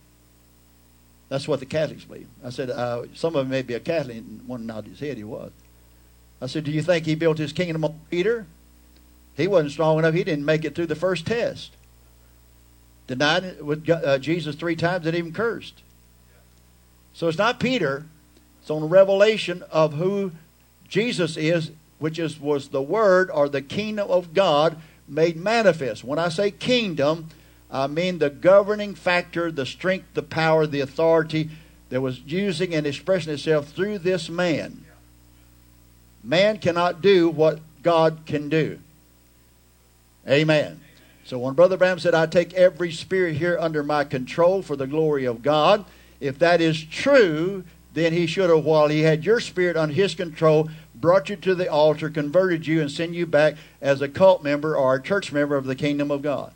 That's 1.33 1.47
what 1.47 1.59
the 1.59 1.65
Catholics 1.65 2.03
believe. 2.03 2.27
I 2.45 2.51
said, 2.51 2.69
uh, 2.69 3.05
some 3.15 3.35
of 3.35 3.45
them 3.45 3.49
may 3.49 3.63
be 3.63 3.73
a 3.73 3.79
Catholic, 3.79 4.17
and 4.17 4.47
one 4.47 4.67
nodded 4.67 4.91
his 4.91 4.99
head, 4.99 5.17
he 5.17 5.23
was. 5.23 5.51
I 6.39 6.45
said, 6.45 6.63
do 6.63 6.69
you 6.69 6.83
think 6.83 7.07
he 7.07 7.15
built 7.15 7.39
his 7.39 7.51
kingdom 7.51 7.83
on 7.83 7.99
Peter? 8.11 8.45
He 9.35 9.47
wasn't 9.47 9.71
strong 9.71 9.97
enough. 9.97 10.13
He 10.13 10.23
didn't 10.23 10.45
make 10.45 10.63
it 10.63 10.75
through 10.75 10.85
the 10.85 10.95
first 10.95 11.25
test. 11.25 11.71
Denied 13.07 13.63
with 13.63 13.89
uh, 13.89 14.19
Jesus 14.19 14.55
three 14.55 14.75
times 14.75 15.07
and 15.07 15.15
even 15.15 15.33
cursed. 15.33 15.81
So 17.13 17.27
it's 17.27 17.37
not 17.39 17.59
Peter. 17.59 18.05
It's 18.61 18.69
on 18.69 18.81
the 18.81 18.87
revelation 18.87 19.63
of 19.71 19.93
who 19.93 20.33
Jesus 20.87 21.35
is, 21.35 21.71
which 21.97 22.19
is 22.19 22.39
was 22.39 22.67
the 22.67 22.83
Word 22.83 23.31
or 23.31 23.49
the 23.49 23.63
kingdom 23.63 24.07
of 24.07 24.35
God 24.35 24.77
made 25.07 25.35
manifest. 25.35 26.03
When 26.03 26.19
I 26.19 26.29
say 26.29 26.51
kingdom, 26.51 27.29
I 27.73 27.87
mean 27.87 28.19
the 28.19 28.29
governing 28.29 28.93
factor, 28.93 29.51
the 29.51 29.65
strength, 29.65 30.13
the 30.13 30.21
power, 30.21 30.67
the 30.67 30.79
authority 30.79 31.49
that 31.89 32.01
was 32.01 32.21
using 32.21 32.75
and 32.75 32.85
expressing 32.85 33.33
itself 33.33 33.69
through 33.69 33.99
this 33.99 34.29
man. 34.29 34.85
Man 36.23 36.59
cannot 36.59 37.01
do 37.01 37.29
what 37.29 37.59
God 37.81 38.19
can 38.27 38.47
do. 38.47 38.79
Amen. 40.29 40.79
So 41.25 41.39
when 41.39 41.55
Brother 41.55 41.75
Branham 41.75 41.99
said, 41.99 42.13
I 42.13 42.27
take 42.27 42.53
every 42.53 42.91
spirit 42.91 43.37
here 43.37 43.57
under 43.59 43.81
my 43.81 44.03
control 44.03 44.61
for 44.61 44.75
the 44.75 44.87
glory 44.87 45.25
of 45.25 45.41
God, 45.41 45.83
if 46.19 46.37
that 46.39 46.61
is 46.61 46.83
true, 46.83 47.63
then 47.93 48.13
he 48.13 48.27
should 48.27 48.49
have, 48.49 48.63
while 48.63 48.87
he 48.87 49.01
had 49.01 49.25
your 49.25 49.39
spirit 49.39 49.75
under 49.75 49.95
his 49.95 50.15
control, 50.15 50.69
brought 50.95 51.29
you 51.29 51.35
to 51.37 51.55
the 51.55 51.69
altar, 51.69 52.09
converted 52.09 52.67
you, 52.67 52.81
and 52.81 52.91
sent 52.91 53.13
you 53.13 53.25
back 53.25 53.55
as 53.81 54.01
a 54.01 54.07
cult 54.07 54.43
member 54.43 54.77
or 54.77 54.95
a 54.95 55.01
church 55.01 55.31
member 55.31 55.55
of 55.55 55.65
the 55.65 55.75
kingdom 55.75 56.11
of 56.11 56.21
God. 56.21 56.53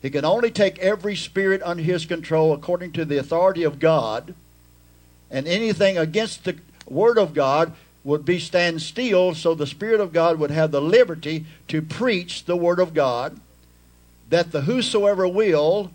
He 0.00 0.10
can 0.10 0.24
only 0.24 0.50
take 0.50 0.78
every 0.78 1.14
spirit 1.14 1.60
under 1.62 1.82
his 1.82 2.06
control 2.06 2.52
according 2.52 2.92
to 2.92 3.04
the 3.04 3.18
authority 3.18 3.62
of 3.62 3.78
God, 3.78 4.34
and 5.30 5.46
anything 5.46 5.98
against 5.98 6.44
the 6.44 6.56
word 6.88 7.18
of 7.18 7.34
God 7.34 7.72
would 8.02 8.24
be 8.24 8.38
stand 8.38 8.80
still 8.80 9.34
so 9.34 9.54
the 9.54 9.66
spirit 9.66 10.00
of 10.00 10.12
God 10.12 10.38
would 10.38 10.50
have 10.50 10.70
the 10.70 10.80
liberty 10.80 11.44
to 11.68 11.82
preach 11.82 12.44
the 12.44 12.56
word 12.56 12.80
of 12.80 12.94
God 12.94 13.38
that 14.30 14.52
the 14.52 14.62
whosoever 14.62 15.28
will 15.28 15.90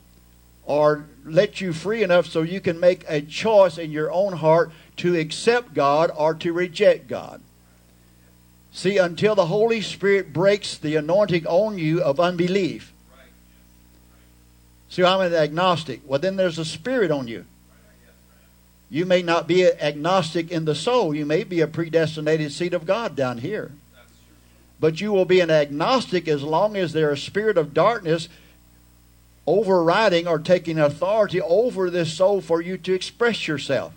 or 0.66 1.06
let 1.24 1.62
you 1.62 1.74
free 1.74 2.04
enough 2.04 2.28
so 2.28 2.42
you 2.42 2.62
can 2.62 2.80
make 2.80 3.04
a 3.08 3.22
choice 3.22 3.78
in 3.78 3.92
your 3.92 4.12
own 4.12 4.34
heart 4.34 4.72
to 4.98 5.18
accept 5.18 5.74
God 5.74 6.12
or 6.16 6.34
to 6.36 6.54
reject 6.54 7.08
God. 7.08 7.42
See, 8.72 8.98
until 8.98 9.36
the 9.36 9.48
Holy 9.48 9.82
Spirit 9.82 10.34
breaks 10.34 10.78
the 10.78 10.96
anointing 10.96 11.48
on 11.48 11.78
you 11.78 12.02
of 12.02 12.20
unbelief. 12.20 12.92
See, 14.96 15.04
I'm 15.04 15.20
an 15.20 15.34
agnostic. 15.34 16.00
Well, 16.06 16.22
then 16.22 16.38
there's 16.38 16.58
a 16.58 16.64
spirit 16.64 17.12
on 17.12 17.28
you. 17.28 17.44
You 18.90 19.06
may 19.06 19.22
not 19.22 19.46
be 19.46 19.64
an 19.64 19.74
agnostic 19.82 20.50
in 20.50 20.64
the 20.64 20.74
soul. 20.74 21.14
You 21.14 21.26
may 21.26 21.44
be 21.44 21.60
a 21.60 21.68
predestinated 21.68 22.54
seed 22.54 22.74
of 22.74 22.86
God 22.86 23.14
down 23.14 23.40
here. 23.40 23.74
But 24.80 25.02
you 25.02 25.12
will 25.12 25.26
be 25.26 25.42
an 25.42 25.52
agnostic 25.52 26.30
as 26.30 26.44
long 26.44 26.78
as 26.78 26.94
there 26.94 27.12
is 27.12 27.20
a 27.20 27.26
spirit 27.26 27.58
of 27.58 27.74
darkness 27.74 28.30
overriding 29.46 30.30
or 30.30 30.40
taking 30.40 30.80
authority 30.80 31.42
over 31.42 31.90
this 31.90 32.14
soul 32.14 32.40
for 32.40 32.62
you 32.62 32.78
to 32.78 32.94
express 32.94 33.50
yourself. 33.50 33.94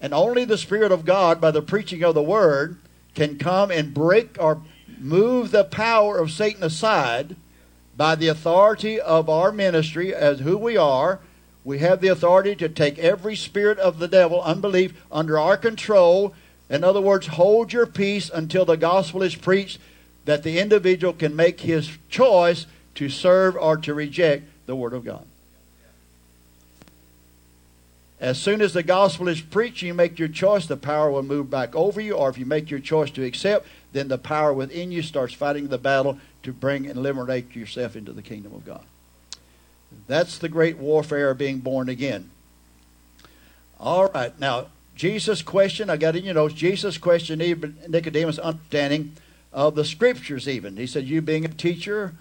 And 0.00 0.12
only 0.12 0.44
the 0.44 0.58
Spirit 0.58 0.90
of 0.90 1.04
God, 1.04 1.40
by 1.40 1.52
the 1.52 1.62
preaching 1.62 2.02
of 2.02 2.16
the 2.16 2.20
Word, 2.20 2.78
can 3.14 3.38
come 3.38 3.70
and 3.70 3.94
break 3.94 4.38
or 4.40 4.60
move 4.98 5.52
the 5.52 5.62
power 5.62 6.18
of 6.18 6.32
Satan 6.32 6.64
aside 6.64 7.36
by 7.96 8.14
the 8.14 8.28
authority 8.28 9.00
of 9.00 9.28
our 9.28 9.52
ministry 9.52 10.14
as 10.14 10.40
who 10.40 10.58
we 10.58 10.76
are. 10.76 11.20
We 11.64 11.78
have 11.78 12.00
the 12.00 12.08
authority 12.08 12.54
to 12.56 12.68
take 12.68 12.98
every 12.98 13.36
spirit 13.36 13.78
of 13.78 13.98
the 13.98 14.08
devil, 14.08 14.42
unbelief, 14.42 14.92
under 15.10 15.38
our 15.38 15.56
control. 15.56 16.34
In 16.68 16.84
other 16.84 17.00
words, 17.00 17.28
hold 17.28 17.72
your 17.72 17.86
peace 17.86 18.30
until 18.32 18.64
the 18.64 18.76
gospel 18.76 19.22
is 19.22 19.34
preached, 19.34 19.78
that 20.24 20.42
the 20.42 20.58
individual 20.58 21.12
can 21.12 21.36
make 21.36 21.60
his 21.60 21.90
choice 22.08 22.66
to 22.96 23.08
serve 23.08 23.56
or 23.56 23.76
to 23.78 23.94
reject 23.94 24.44
the 24.66 24.76
Word 24.76 24.92
of 24.92 25.04
God. 25.04 25.26
As 28.20 28.40
soon 28.40 28.62
as 28.62 28.72
the 28.72 28.82
gospel 28.82 29.28
is 29.28 29.40
preached, 29.40 29.82
you 29.82 29.92
make 29.92 30.18
your 30.18 30.28
choice, 30.28 30.66
the 30.66 30.76
power 30.76 31.10
will 31.10 31.22
move 31.22 31.50
back 31.50 31.74
over 31.74 32.00
you. 32.00 32.14
Or 32.14 32.30
if 32.30 32.38
you 32.38 32.46
make 32.46 32.70
your 32.70 32.80
choice 32.80 33.10
to 33.10 33.24
accept, 33.24 33.66
then 33.94 34.08
the 34.08 34.18
power 34.18 34.52
within 34.52 34.92
you 34.92 35.00
starts 35.02 35.32
fighting 35.32 35.68
the 35.68 35.78
battle 35.78 36.18
to 36.42 36.52
bring 36.52 36.86
and 36.86 37.00
liberate 37.00 37.56
yourself 37.56 37.96
into 37.96 38.12
the 38.12 38.22
kingdom 38.22 38.52
of 38.52 38.66
God. 38.66 38.84
That's 40.08 40.36
the 40.36 40.48
great 40.48 40.76
warfare 40.76 41.30
of 41.30 41.38
being 41.38 41.60
born 41.60 41.88
again. 41.88 42.30
All 43.78 44.06
right, 44.08 44.38
now, 44.38 44.66
Jesus' 44.96 45.42
question, 45.42 45.88
I 45.88 45.96
got 45.96 46.16
in 46.16 46.24
your 46.24 46.34
notes, 46.34 46.54
Jesus' 46.54 46.98
question 46.98 47.38
Nicodemus' 47.38 48.38
understanding 48.38 49.14
of 49.52 49.76
the 49.76 49.84
scriptures, 49.84 50.48
even. 50.48 50.76
He 50.76 50.86
said, 50.86 51.04
You 51.06 51.22
being 51.22 51.44
a 51.44 51.48
teacher, 51.48 52.14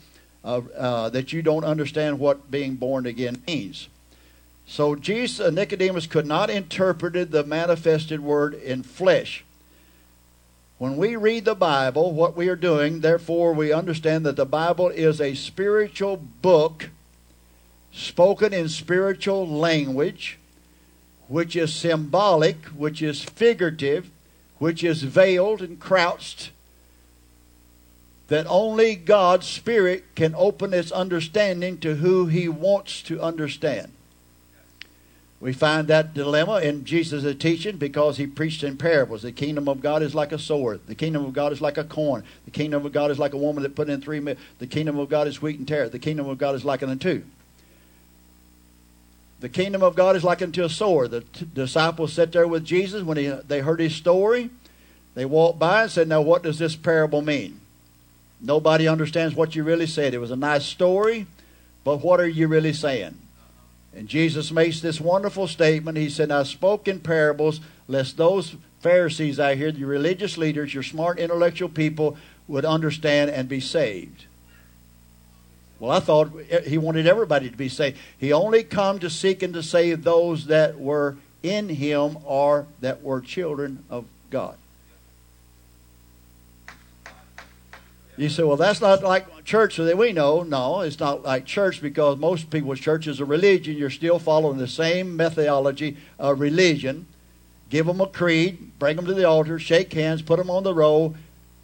uh, 0.43 0.61
uh, 0.77 1.09
that 1.09 1.33
you 1.33 1.41
don't 1.41 1.63
understand 1.63 2.19
what 2.19 2.51
being 2.51 2.75
born 2.75 3.07
again 3.07 3.41
means. 3.47 3.87
So 4.67 4.95
Jesus, 4.95 5.39
uh, 5.39 5.49
Nicodemus 5.49 6.05
could 6.05 6.27
not 6.27 6.49
interpret 6.49 7.31
the 7.31 7.43
manifested 7.43 8.19
word 8.19 8.53
in 8.53 8.83
flesh. 8.83 9.43
When 10.83 10.97
we 10.97 11.15
read 11.15 11.45
the 11.45 11.55
Bible, 11.55 12.11
what 12.11 12.35
we 12.35 12.49
are 12.49 12.57
doing, 12.57 12.99
therefore, 12.99 13.53
we 13.53 13.71
understand 13.71 14.25
that 14.25 14.35
the 14.35 14.45
Bible 14.45 14.89
is 14.89 15.21
a 15.21 15.33
spiritual 15.33 16.17
book 16.17 16.89
spoken 17.93 18.53
in 18.53 18.67
spiritual 18.67 19.47
language, 19.47 20.39
which 21.29 21.55
is 21.55 21.73
symbolic, 21.73 22.65
which 22.65 23.01
is 23.01 23.23
figurative, 23.23 24.11
which 24.57 24.83
is 24.83 25.03
veiled 25.03 25.61
and 25.61 25.79
crouched, 25.79 26.51
that 28.27 28.45
only 28.49 28.95
God's 28.95 29.47
Spirit 29.47 30.03
can 30.15 30.35
open 30.35 30.73
its 30.73 30.91
understanding 30.91 31.77
to 31.77 31.95
who 31.95 32.25
He 32.25 32.49
wants 32.49 33.01
to 33.03 33.21
understand. 33.21 33.93
We 35.43 35.51
find 35.51 35.89
that 35.89 36.13
dilemma 36.13 36.59
in 36.59 36.85
Jesus' 36.85 37.35
teaching 37.35 37.75
because 37.75 38.15
he 38.15 38.25
preached 38.25 38.63
in 38.63 38.77
parables. 38.77 39.23
The 39.23 39.33
kingdom 39.33 39.67
of 39.67 39.81
God 39.81 40.01
is 40.01 40.15
like 40.15 40.31
a 40.31 40.39
sword. 40.39 40.79
The 40.87 40.95
kingdom 40.95 41.25
of 41.25 41.33
God 41.33 41.51
is 41.51 41.59
like 41.59 41.77
a 41.77 41.83
corn. 41.83 42.23
The 42.45 42.51
kingdom 42.51 42.85
of 42.85 42.93
God 42.93 43.11
is 43.11 43.19
like 43.19 43.33
a 43.33 43.37
woman 43.37 43.61
that 43.63 43.75
put 43.75 43.89
in 43.89 43.99
three 43.99 44.21
meals. 44.21 44.37
The 44.59 44.67
kingdom 44.67 44.97
of 44.97 45.09
God 45.09 45.27
is 45.27 45.41
wheat 45.41 45.59
and 45.59 45.67
tare. 45.67 45.89
The 45.89 45.99
kingdom 45.99 46.29
of 46.29 46.37
God 46.37 46.55
is 46.55 46.63
like 46.63 46.81
unto. 46.81 46.95
two. 46.95 47.25
The 49.41 49.49
kingdom 49.49 49.83
of 49.83 49.97
God 49.97 50.15
is 50.15 50.23
like 50.23 50.41
unto 50.41 50.63
a 50.63 50.69
sword. 50.69 51.11
The 51.11 51.21
t- 51.21 51.45
disciples 51.53 52.13
sat 52.13 52.31
there 52.31 52.47
with 52.47 52.63
Jesus 52.63 53.03
when 53.03 53.17
he, 53.17 53.27
they 53.27 53.59
heard 53.59 53.81
his 53.81 53.95
story. 53.95 54.49
They 55.13 55.25
walked 55.25 55.59
by 55.59 55.81
and 55.81 55.91
said, 55.91 56.07
Now, 56.07 56.21
what 56.21 56.43
does 56.43 56.57
this 56.57 56.77
parable 56.77 57.21
mean? 57.21 57.59
Nobody 58.39 58.87
understands 58.87 59.35
what 59.35 59.57
you 59.57 59.65
really 59.65 59.87
said. 59.87 60.13
It 60.13 60.19
was 60.19 60.31
a 60.31 60.37
nice 60.37 60.63
story, 60.63 61.27
but 61.83 61.97
what 61.97 62.21
are 62.21 62.29
you 62.29 62.47
really 62.47 62.71
saying? 62.71 63.17
And 63.95 64.07
Jesus 64.07 64.51
makes 64.51 64.81
this 64.81 64.99
wonderful 64.99 65.47
statement. 65.47 65.97
He 65.97 66.09
said, 66.09 66.31
I 66.31 66.43
spoke 66.43 66.87
in 66.87 66.99
parables, 66.99 67.61
lest 67.87 68.17
those 68.17 68.55
Pharisees 68.79 69.39
out 69.39 69.57
here, 69.57 69.71
the 69.71 69.85
religious 69.85 70.37
leaders, 70.37 70.73
your 70.73 70.83
smart 70.83 71.19
intellectual 71.19 71.69
people, 71.69 72.17
would 72.47 72.65
understand 72.65 73.29
and 73.29 73.47
be 73.47 73.59
saved. 73.59 74.25
Well, 75.79 75.91
I 75.91 75.99
thought 75.99 76.31
he 76.65 76.77
wanted 76.77 77.07
everybody 77.07 77.49
to 77.49 77.57
be 77.57 77.69
saved. 77.69 77.97
He 78.17 78.31
only 78.31 78.63
come 78.63 78.99
to 78.99 79.09
seek 79.09 79.43
and 79.43 79.53
to 79.53 79.63
save 79.63 80.03
those 80.03 80.45
that 80.47 80.79
were 80.79 81.17
in 81.41 81.69
him 81.69 82.17
or 82.23 82.67
that 82.79 83.03
were 83.03 83.21
children 83.21 83.83
of 83.89 84.05
God. 84.29 84.57
You 88.15 88.29
say, 88.29 88.43
well, 88.43 88.57
that's 88.57 88.79
not 88.79 89.03
like 89.03 89.43
church 89.43 89.77
that 89.77 89.97
we 89.97 90.11
know. 90.11 90.43
No, 90.43 90.81
it's 90.81 90.99
not 90.99 91.23
like 91.23 91.45
church 91.45 91.81
because 91.81 92.17
most 92.17 92.51
people's 92.51 92.79
churches 92.79 93.19
are 93.19 93.25
religion. 93.25 93.75
You're 93.75 93.89
still 93.89 94.19
following 94.19 94.59
the 94.59 94.67
same 94.67 95.15
methodology 95.15 95.97
of 96.19 96.39
religion. 96.39 97.07
Give 97.69 97.87
them 97.87 98.01
a 98.01 98.07
creed, 98.07 98.77
bring 98.77 98.97
them 98.97 99.07
to 99.07 99.15
the 99.15 99.27
altar, 99.27 99.57
shake 99.57 99.91
hands, 99.93 100.21
put 100.21 100.37
them 100.37 100.51
on 100.51 100.61
the 100.61 100.75
roll, 100.75 101.15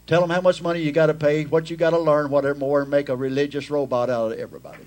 tell 0.07 0.21
them 0.21 0.31
how 0.31 0.41
much 0.41 0.59
money 0.59 0.81
you 0.81 0.91
got 0.91 1.05
to 1.05 1.13
pay, 1.13 1.45
what 1.45 1.69
you 1.69 1.77
got 1.77 1.91
to 1.91 1.99
learn, 1.99 2.31
whatever 2.31 2.57
more, 2.57 2.81
and 2.81 2.89
make 2.89 3.09
a 3.09 3.15
religious 3.15 3.69
robot 3.69 4.09
out 4.09 4.31
of 4.31 4.39
everybody. 4.39 4.85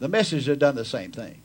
The 0.00 0.08
message 0.08 0.46
has 0.46 0.58
done 0.58 0.74
the 0.74 0.84
same 0.84 1.12
thing. 1.12 1.40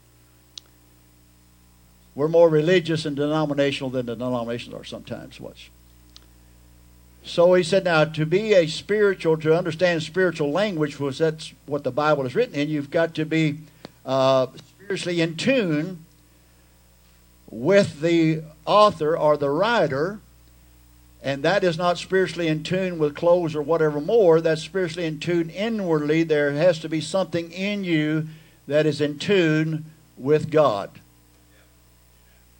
We're 2.15 2.27
more 2.27 2.49
religious 2.49 3.05
and 3.05 3.15
denominational 3.15 3.91
than 3.91 4.07
the 4.07 4.15
denominations 4.15 4.73
are 4.73 4.83
sometimes. 4.83 5.39
Watch. 5.39 5.69
So 7.23 7.53
he 7.53 7.63
said, 7.63 7.83
now 7.83 8.05
to 8.05 8.25
be 8.25 8.53
a 8.53 8.67
spiritual, 8.67 9.37
to 9.37 9.55
understand 9.55 10.03
spiritual 10.03 10.51
language, 10.51 10.99
was 10.99 11.19
that's 11.19 11.53
what 11.65 11.83
the 11.83 11.91
Bible 11.91 12.25
is 12.25 12.35
written 12.35 12.55
in. 12.55 12.69
You've 12.69 12.91
got 12.91 13.13
to 13.15 13.25
be 13.25 13.59
uh, 14.05 14.47
spiritually 14.55 15.21
in 15.21 15.35
tune 15.35 16.05
with 17.49 18.01
the 18.01 18.43
author 18.65 19.17
or 19.17 19.37
the 19.37 19.49
writer, 19.49 20.19
and 21.21 21.43
that 21.43 21.63
is 21.63 21.77
not 21.77 21.97
spiritually 21.97 22.47
in 22.47 22.63
tune 22.63 22.97
with 22.97 23.15
clothes 23.15 23.55
or 23.55 23.61
whatever 23.61 23.99
more. 23.99 24.41
That's 24.41 24.63
spiritually 24.63 25.05
in 25.05 25.19
tune 25.19 25.49
inwardly. 25.49 26.23
There 26.23 26.51
has 26.53 26.79
to 26.79 26.89
be 26.89 27.01
something 27.01 27.51
in 27.51 27.83
you 27.83 28.27
that 28.67 28.85
is 28.85 29.01
in 29.01 29.19
tune 29.19 29.85
with 30.17 30.49
God. 30.49 30.89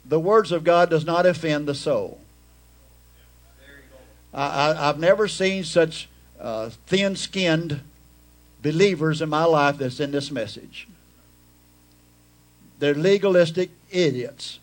The 0.06 0.20
words 0.20 0.52
of 0.52 0.64
God 0.64 0.90
does 0.90 1.06
not 1.06 1.26
offend 1.26 1.68
the 1.68 1.76
soul. 1.76 2.20
I, 4.34 4.74
have 4.76 5.00
never 5.00 5.28
seen 5.28 5.64
such 5.64 6.08
uh, 6.40 6.70
thin 6.88 7.16
skinned 7.16 7.82
believers 8.62 9.22
in 9.22 9.30
my 9.30 9.46
life 9.46 9.78
that's 9.78 10.00
in 10.00 10.12
this 10.12 10.32
message. 10.32 10.88
They're 12.80 12.94
legalistic 12.94 13.72
idiots. 13.92 14.60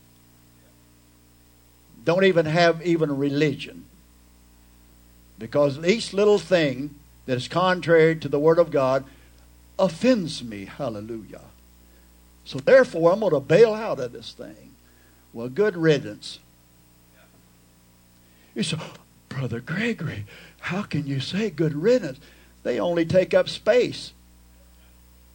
Don't 2.04 2.24
even 2.24 2.46
have 2.46 2.84
even 2.86 3.16
religion. 3.16 3.84
Because 5.38 5.84
each 5.84 6.12
little 6.12 6.38
thing 6.38 6.94
that 7.26 7.36
is 7.36 7.48
contrary 7.48 8.16
to 8.16 8.28
the 8.28 8.38
Word 8.38 8.58
of 8.58 8.70
God 8.70 9.04
offends 9.78 10.42
me. 10.42 10.64
Hallelujah. 10.64 11.42
So 12.44 12.58
therefore, 12.58 13.12
I'm 13.12 13.20
going 13.20 13.32
to 13.32 13.40
bail 13.40 13.74
out 13.74 13.98
of 13.98 14.12
this 14.12 14.32
thing. 14.32 14.70
Well, 15.32 15.48
good 15.48 15.76
riddance. 15.76 16.38
You 18.54 18.62
say, 18.62 18.78
Brother 19.36 19.60
Grigory, 19.60 20.24
how 20.60 20.82
can 20.82 21.06
you 21.06 21.20
say 21.20 21.50
good 21.50 21.74
riddance? 21.74 22.18
They 22.62 22.80
only 22.80 23.04
take 23.04 23.34
up 23.34 23.50
space. 23.50 24.12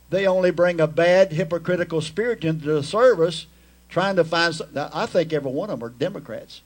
They 0.10 0.26
only 0.26 0.50
bring 0.50 0.82
a 0.82 0.88
bad, 0.88 1.32
hypocritical 1.32 2.02
spirit 2.02 2.44
into 2.44 2.66
the 2.66 2.82
service, 2.82 3.46
trying 3.90 4.16
to 4.16 4.24
find. 4.24 4.60
Now, 4.74 4.90
I 4.92 5.06
think 5.06 5.32
every 5.32 5.52
one 5.52 5.70
of 5.70 5.80
them 5.80 5.88
are 5.88 5.92
Democrats. 5.92 6.62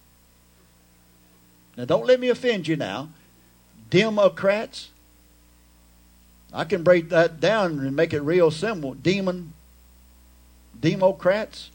Now, 1.76 1.84
don't 1.84 2.08
let 2.08 2.21
me 2.21 2.30
offend 2.30 2.69
you 2.69 2.78
now. 2.78 3.10
Democrats. 3.89 4.91
I 6.54 6.63
can 6.63 6.84
break 6.84 7.10
that 7.10 7.41
down 7.41 7.80
and 7.80 7.98
make 7.98 8.13
it 8.13 8.21
real 8.21 8.50
simple. 8.50 8.93
Demon, 8.93 9.52
Democrats. 10.80 11.69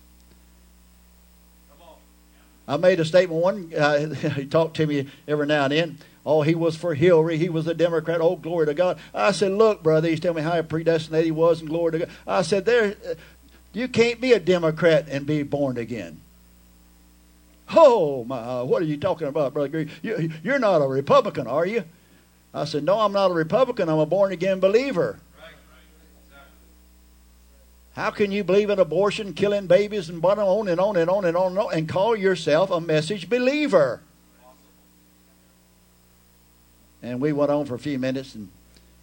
I 2.71 2.77
made 2.77 3.01
a 3.01 3.05
statement 3.05 3.43
one. 3.43 3.73
Uh, 3.77 4.15
he 4.15 4.47
talked 4.47 4.77
to 4.77 4.87
me 4.87 5.09
every 5.27 5.47
now 5.47 5.65
and 5.65 5.73
then. 5.73 5.99
Oh, 6.25 6.43
he 6.43 6.55
was 6.55 6.77
for 6.77 6.95
Hillary. 6.95 7.37
He 7.37 7.49
was 7.49 7.67
a 7.67 7.75
Democrat. 7.75 8.21
Oh, 8.21 8.37
glory 8.37 8.67
to 8.67 8.75
God. 8.75 8.99
I 9.13 9.33
said, 9.33 9.53
look, 9.53 9.83
brother. 9.83 10.09
He's 10.09 10.21
telling 10.21 10.45
me 10.45 10.49
how 10.49 10.61
predestinated 10.63 11.25
he 11.25 11.31
was, 11.33 11.61
and 11.61 11.69
glory 11.69 11.93
to 11.93 11.99
God. 12.01 12.11
I 12.27 12.43
said, 12.43 12.67
there, 12.67 12.95
you 13.73 13.89
can't 13.89 14.21
be 14.21 14.33
a 14.33 14.39
Democrat 14.39 15.07
and 15.09 15.27
be 15.27 15.43
born 15.43 15.79
again. 15.79 16.21
Oh, 17.75 18.25
my, 18.25 18.63
what 18.63 18.83
are 18.83 18.87
you 18.87 18.97
talking 18.99 19.27
about, 19.27 19.53
Brother? 19.53 19.87
You, 20.03 20.33
you're 20.43 20.59
not 20.59 20.79
a 20.79 20.87
Republican, 20.87 21.49
are 21.49 21.67
you? 21.67 21.85
I 22.53 22.65
said, 22.65 22.85
No, 22.85 23.01
I'm 23.01 23.13
not 23.13 23.31
a 23.31 23.35
Republican. 23.35 23.89
I'm 23.89 23.99
a 23.99 24.07
born 24.07 24.33
again 24.33 24.61
believer. 24.61 25.21
How 27.95 28.11
can 28.11 28.31
you 28.31 28.45
believe 28.45 28.71
in 28.71 28.79
abortion, 28.79 29.35
killing 29.35 29.67
babies, 29.67 30.09
and 30.09 30.25
on 30.25 30.69
and 30.69 30.81
on 30.81 30.97
and 30.97 31.11
on 31.11 31.25
and 31.25 31.37
on 31.37 31.49
and 31.51 31.59
on, 31.59 31.75
and 31.75 31.89
call 31.89 32.15
yourself 32.15 32.71
a 32.71 32.81
message 32.81 33.29
believer? 33.29 34.01
And 37.03 37.21
we 37.21 37.33
went 37.33 37.51
on 37.51 37.67
for 37.67 37.75
a 37.75 37.79
few 37.79 37.99
minutes, 37.99 38.35
and 38.35 38.49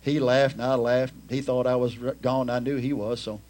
he 0.02 0.20
laughed, 0.20 0.56
and 0.56 0.64
I 0.64 0.76
laughed. 0.76 1.14
He 1.30 1.42
thought 1.42 1.68
I 1.68 1.76
was 1.76 1.96
gone. 1.96 2.50
I 2.50 2.60
knew 2.60 2.78
he 2.78 2.94
was, 2.94 3.20
so 3.20 3.42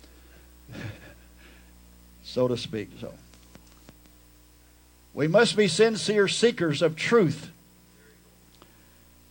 so 2.23 2.47
to 2.47 2.57
speak. 2.57 2.89
So 2.99 3.13
we 5.13 5.27
must 5.27 5.55
be 5.55 5.67
sincere 5.67 6.27
seekers 6.27 6.81
of 6.81 6.95
truth. 6.95 7.51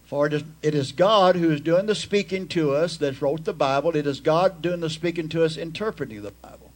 For 0.07 0.27
it 0.27 0.33
is, 0.33 0.45
it 0.63 0.75
is 0.75 0.93
God 0.93 1.35
who 1.35 1.51
is 1.51 1.61
doing 1.61 1.87
the 1.87 1.95
speaking 1.95 2.47
to 2.49 2.75
us 2.75 2.97
that 2.99 3.21
wrote 3.21 3.45
the 3.45 3.53
Bible. 3.53 3.97
It 3.97 4.07
is 4.07 4.21
God 4.21 4.63
doing 4.63 4.81
the 4.81 4.89
speaking 4.89 5.29
to 5.31 5.45
us, 5.45 5.57
interpreting 5.57 6.23
the 6.23 6.31
Bible. 6.31 6.71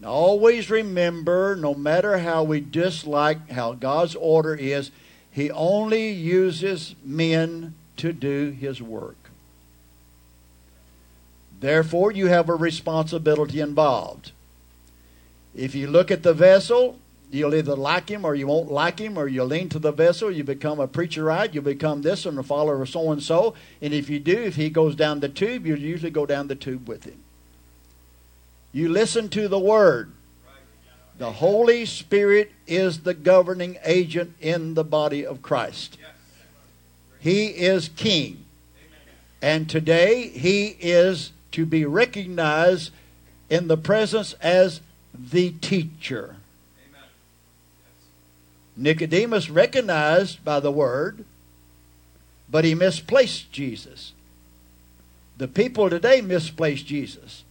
Now, 0.00 0.08
always 0.08 0.70
remember, 0.70 1.54
no 1.54 1.74
matter 1.74 2.18
how 2.18 2.42
we 2.42 2.60
dislike 2.60 3.50
how 3.50 3.74
God's 3.74 4.16
order 4.16 4.54
is, 4.54 4.90
He 5.30 5.50
only 5.50 6.10
uses 6.10 6.94
men 7.04 7.74
to 7.98 8.12
do 8.12 8.50
His 8.50 8.82
work. 8.82 9.16
Therefore, 11.60 12.10
you 12.10 12.26
have 12.26 12.48
a 12.48 12.54
responsibility 12.54 13.60
involved. 13.60 14.32
If 15.54 15.74
you 15.74 15.86
look 15.86 16.10
at 16.10 16.22
the 16.22 16.34
vessel, 16.34 16.98
You'll 17.32 17.54
either 17.54 17.74
like 17.74 18.10
him 18.10 18.26
or 18.26 18.34
you 18.34 18.46
won't 18.46 18.70
like 18.70 18.98
him, 18.98 19.16
or 19.16 19.26
you 19.26 19.42
lean 19.42 19.70
to 19.70 19.78
the 19.78 19.90
vessel, 19.90 20.30
you 20.30 20.44
become 20.44 20.78
a 20.78 20.86
preacherite, 20.86 21.54
you 21.54 21.62
become 21.62 22.02
this 22.02 22.26
and 22.26 22.38
a 22.38 22.42
follower 22.42 22.82
of 22.82 22.90
so 22.90 23.10
and 23.10 23.22
so. 23.22 23.54
And 23.80 23.94
if 23.94 24.10
you 24.10 24.20
do, 24.20 24.38
if 24.38 24.56
he 24.56 24.68
goes 24.68 24.94
down 24.94 25.20
the 25.20 25.30
tube, 25.30 25.66
you'll 25.66 25.78
usually 25.78 26.10
go 26.10 26.26
down 26.26 26.48
the 26.48 26.54
tube 26.54 26.86
with 26.86 27.04
him. 27.04 27.18
You 28.70 28.90
listen 28.90 29.30
to 29.30 29.48
the 29.48 29.58
word. 29.58 30.12
The 31.16 31.32
Holy 31.32 31.86
Spirit 31.86 32.52
is 32.66 33.00
the 33.00 33.14
governing 33.14 33.78
agent 33.82 34.34
in 34.38 34.74
the 34.74 34.84
body 34.84 35.24
of 35.24 35.40
Christ. 35.40 35.96
He 37.18 37.46
is 37.46 37.88
king. 37.88 38.44
And 39.40 39.70
today 39.70 40.28
he 40.28 40.76
is 40.80 41.32
to 41.52 41.64
be 41.64 41.86
recognized 41.86 42.90
in 43.48 43.68
the 43.68 43.78
presence 43.78 44.34
as 44.34 44.82
the 45.14 45.52
teacher. 45.52 46.36
Nicodemus 48.76 49.50
recognized 49.50 50.44
by 50.44 50.60
the 50.60 50.72
word, 50.72 51.24
but 52.50 52.64
he 52.64 52.74
misplaced 52.74 53.52
Jesus. 53.52 54.12
The 55.38 55.48
people 55.48 55.90
today 55.90 56.20
misplaced 56.20 56.86
Jesus. 56.86 57.44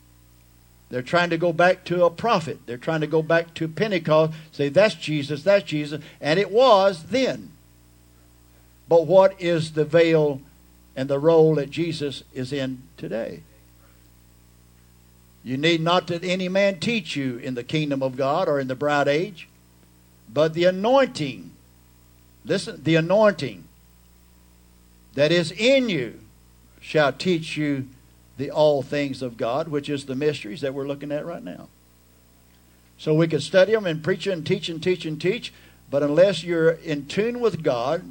They're 0.90 1.02
trying 1.02 1.30
to 1.30 1.38
go 1.38 1.54
back 1.54 1.86
to 1.86 2.04
a 2.04 2.10
prophet. 2.10 2.60
They're 2.66 2.78
trying 2.78 3.02
to 3.02 3.08
go 3.08 3.22
back 3.22 3.54
to 3.56 3.68
Pentecost, 3.68 4.34
say, 4.52 4.70
that's 4.70 4.96
Jesus, 4.96 5.44
that's 5.44 5.64
Jesus. 5.64 6.02
And 6.20 6.40
it 6.40 6.52
was 6.52 7.04
then. 7.06 7.52
But 8.90 9.08
what 9.08 9.40
is 9.42 9.72
the 9.72 9.86
veil 9.86 10.42
and 10.96 11.10
the 11.10 11.18
role 11.18 11.56
that 11.56 11.70
Jesus 11.70 12.24
is 12.34 12.52
in 12.52 12.84
today? 12.98 13.42
You 15.44 15.58
need 15.58 15.82
not 15.82 16.08
that 16.08 16.24
any 16.24 16.50
man 16.50 16.80
teach 16.80 17.16
you 17.16 17.38
in 17.38 17.56
the 17.56 17.64
kingdom 17.64 18.04
of 18.04 18.18
God 18.18 18.50
or 18.50 18.60
in 18.60 18.68
the 18.68 18.76
bride 18.76 19.08
age. 19.08 19.48
But 20.34 20.54
the 20.54 20.66
anointing, 20.66 21.52
listen, 22.46 22.84
the 22.84 22.96
anointing 22.96 23.66
that 25.14 25.32
is 25.32 25.52
in 25.52 25.90
you 25.90 26.20
shall 26.80 27.12
teach 27.12 27.58
you 27.58 27.88
the 28.38 28.50
all 28.50 28.82
things 28.82 29.22
of 29.22 29.38
God, 29.38 29.68
which 29.68 29.90
is 29.90 30.06
the 30.06 30.16
mysteries 30.16 30.62
that 30.62 30.74
we're 30.74 30.88
looking 30.88 31.12
at 31.12 31.26
right 31.26 31.44
now. 31.44 31.68
So 32.98 33.14
we 33.14 33.28
can 33.28 33.40
study 33.40 33.74
them 33.74 33.86
and 33.86 34.04
preach 34.04 34.28
and 34.28 34.46
teach 34.46 34.70
and 34.70 34.82
teach 34.82 35.06
and 35.06 35.20
teach, 35.20 35.54
but 35.90 36.04
unless 36.04 36.44
you're 36.44 36.72
in 36.72 37.08
tune 37.08 37.40
with 37.40 37.64
God, 37.64 38.04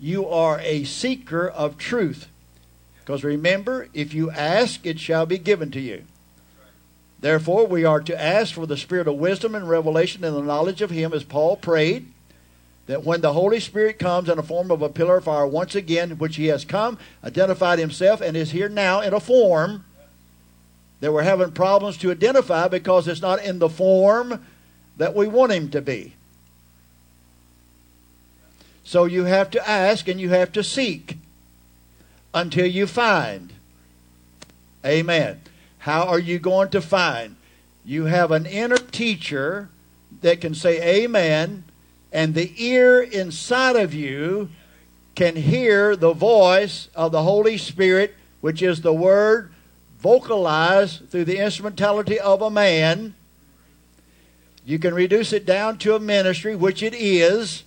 you 0.00 0.26
are 0.28 0.60
a 0.60 0.84
seeker 0.84 1.48
of 1.48 1.78
truth. 1.78 2.28
Because 3.00 3.22
remember, 3.22 3.88
if 3.92 4.14
you 4.14 4.30
ask, 4.30 4.86
it 4.86 4.98
shall 4.98 5.26
be 5.26 5.36
given 5.36 5.70
to 5.72 5.80
you. 5.80 6.04
Therefore, 7.24 7.66
we 7.66 7.86
are 7.86 8.02
to 8.02 8.22
ask 8.22 8.52
for 8.52 8.66
the 8.66 8.76
spirit 8.76 9.08
of 9.08 9.14
wisdom 9.14 9.54
and 9.54 9.66
revelation 9.66 10.24
and 10.24 10.36
the 10.36 10.42
knowledge 10.42 10.82
of 10.82 10.90
Him, 10.90 11.14
as 11.14 11.24
Paul 11.24 11.56
prayed, 11.56 12.06
that 12.84 13.02
when 13.02 13.22
the 13.22 13.32
Holy 13.32 13.60
Spirit 13.60 13.98
comes 13.98 14.28
in 14.28 14.36
the 14.36 14.42
form 14.42 14.70
of 14.70 14.82
a 14.82 14.90
pillar 14.90 15.16
of 15.16 15.24
fire 15.24 15.46
once 15.46 15.74
again, 15.74 16.18
which 16.18 16.36
He 16.36 16.48
has 16.48 16.66
come, 16.66 16.98
identified 17.24 17.78
Himself, 17.78 18.20
and 18.20 18.36
is 18.36 18.50
here 18.50 18.68
now 18.68 19.00
in 19.00 19.14
a 19.14 19.20
form 19.20 19.86
that 21.00 21.14
we're 21.14 21.22
having 21.22 21.52
problems 21.52 21.96
to 21.96 22.10
identify 22.10 22.68
because 22.68 23.08
it's 23.08 23.22
not 23.22 23.42
in 23.42 23.58
the 23.58 23.70
form 23.70 24.44
that 24.98 25.14
we 25.14 25.26
want 25.26 25.50
Him 25.50 25.70
to 25.70 25.80
be. 25.80 26.12
So 28.84 29.06
you 29.06 29.24
have 29.24 29.48
to 29.52 29.66
ask 29.66 30.08
and 30.08 30.20
you 30.20 30.28
have 30.28 30.52
to 30.52 30.62
seek 30.62 31.16
until 32.34 32.66
you 32.66 32.86
find. 32.86 33.54
Amen. 34.84 35.40
How 35.84 36.04
are 36.04 36.18
you 36.18 36.38
going 36.38 36.70
to 36.70 36.80
find? 36.80 37.36
You 37.84 38.06
have 38.06 38.30
an 38.30 38.46
inner 38.46 38.78
teacher 38.78 39.68
that 40.22 40.40
can 40.40 40.54
say 40.54 40.80
amen, 40.80 41.64
and 42.10 42.34
the 42.34 42.54
ear 42.56 43.02
inside 43.02 43.76
of 43.76 43.92
you 43.92 44.48
can 45.14 45.36
hear 45.36 45.94
the 45.94 46.14
voice 46.14 46.88
of 46.94 47.12
the 47.12 47.22
Holy 47.22 47.58
Spirit, 47.58 48.14
which 48.40 48.62
is 48.62 48.80
the 48.80 48.94
word 48.94 49.52
vocalized 49.98 51.10
through 51.10 51.26
the 51.26 51.36
instrumentality 51.36 52.18
of 52.18 52.40
a 52.40 52.50
man. 52.50 53.14
You 54.64 54.78
can 54.78 54.94
reduce 54.94 55.34
it 55.34 55.44
down 55.44 55.76
to 55.80 55.96
a 55.96 56.00
ministry, 56.00 56.56
which 56.56 56.82
it 56.82 56.94
is, 56.94 57.62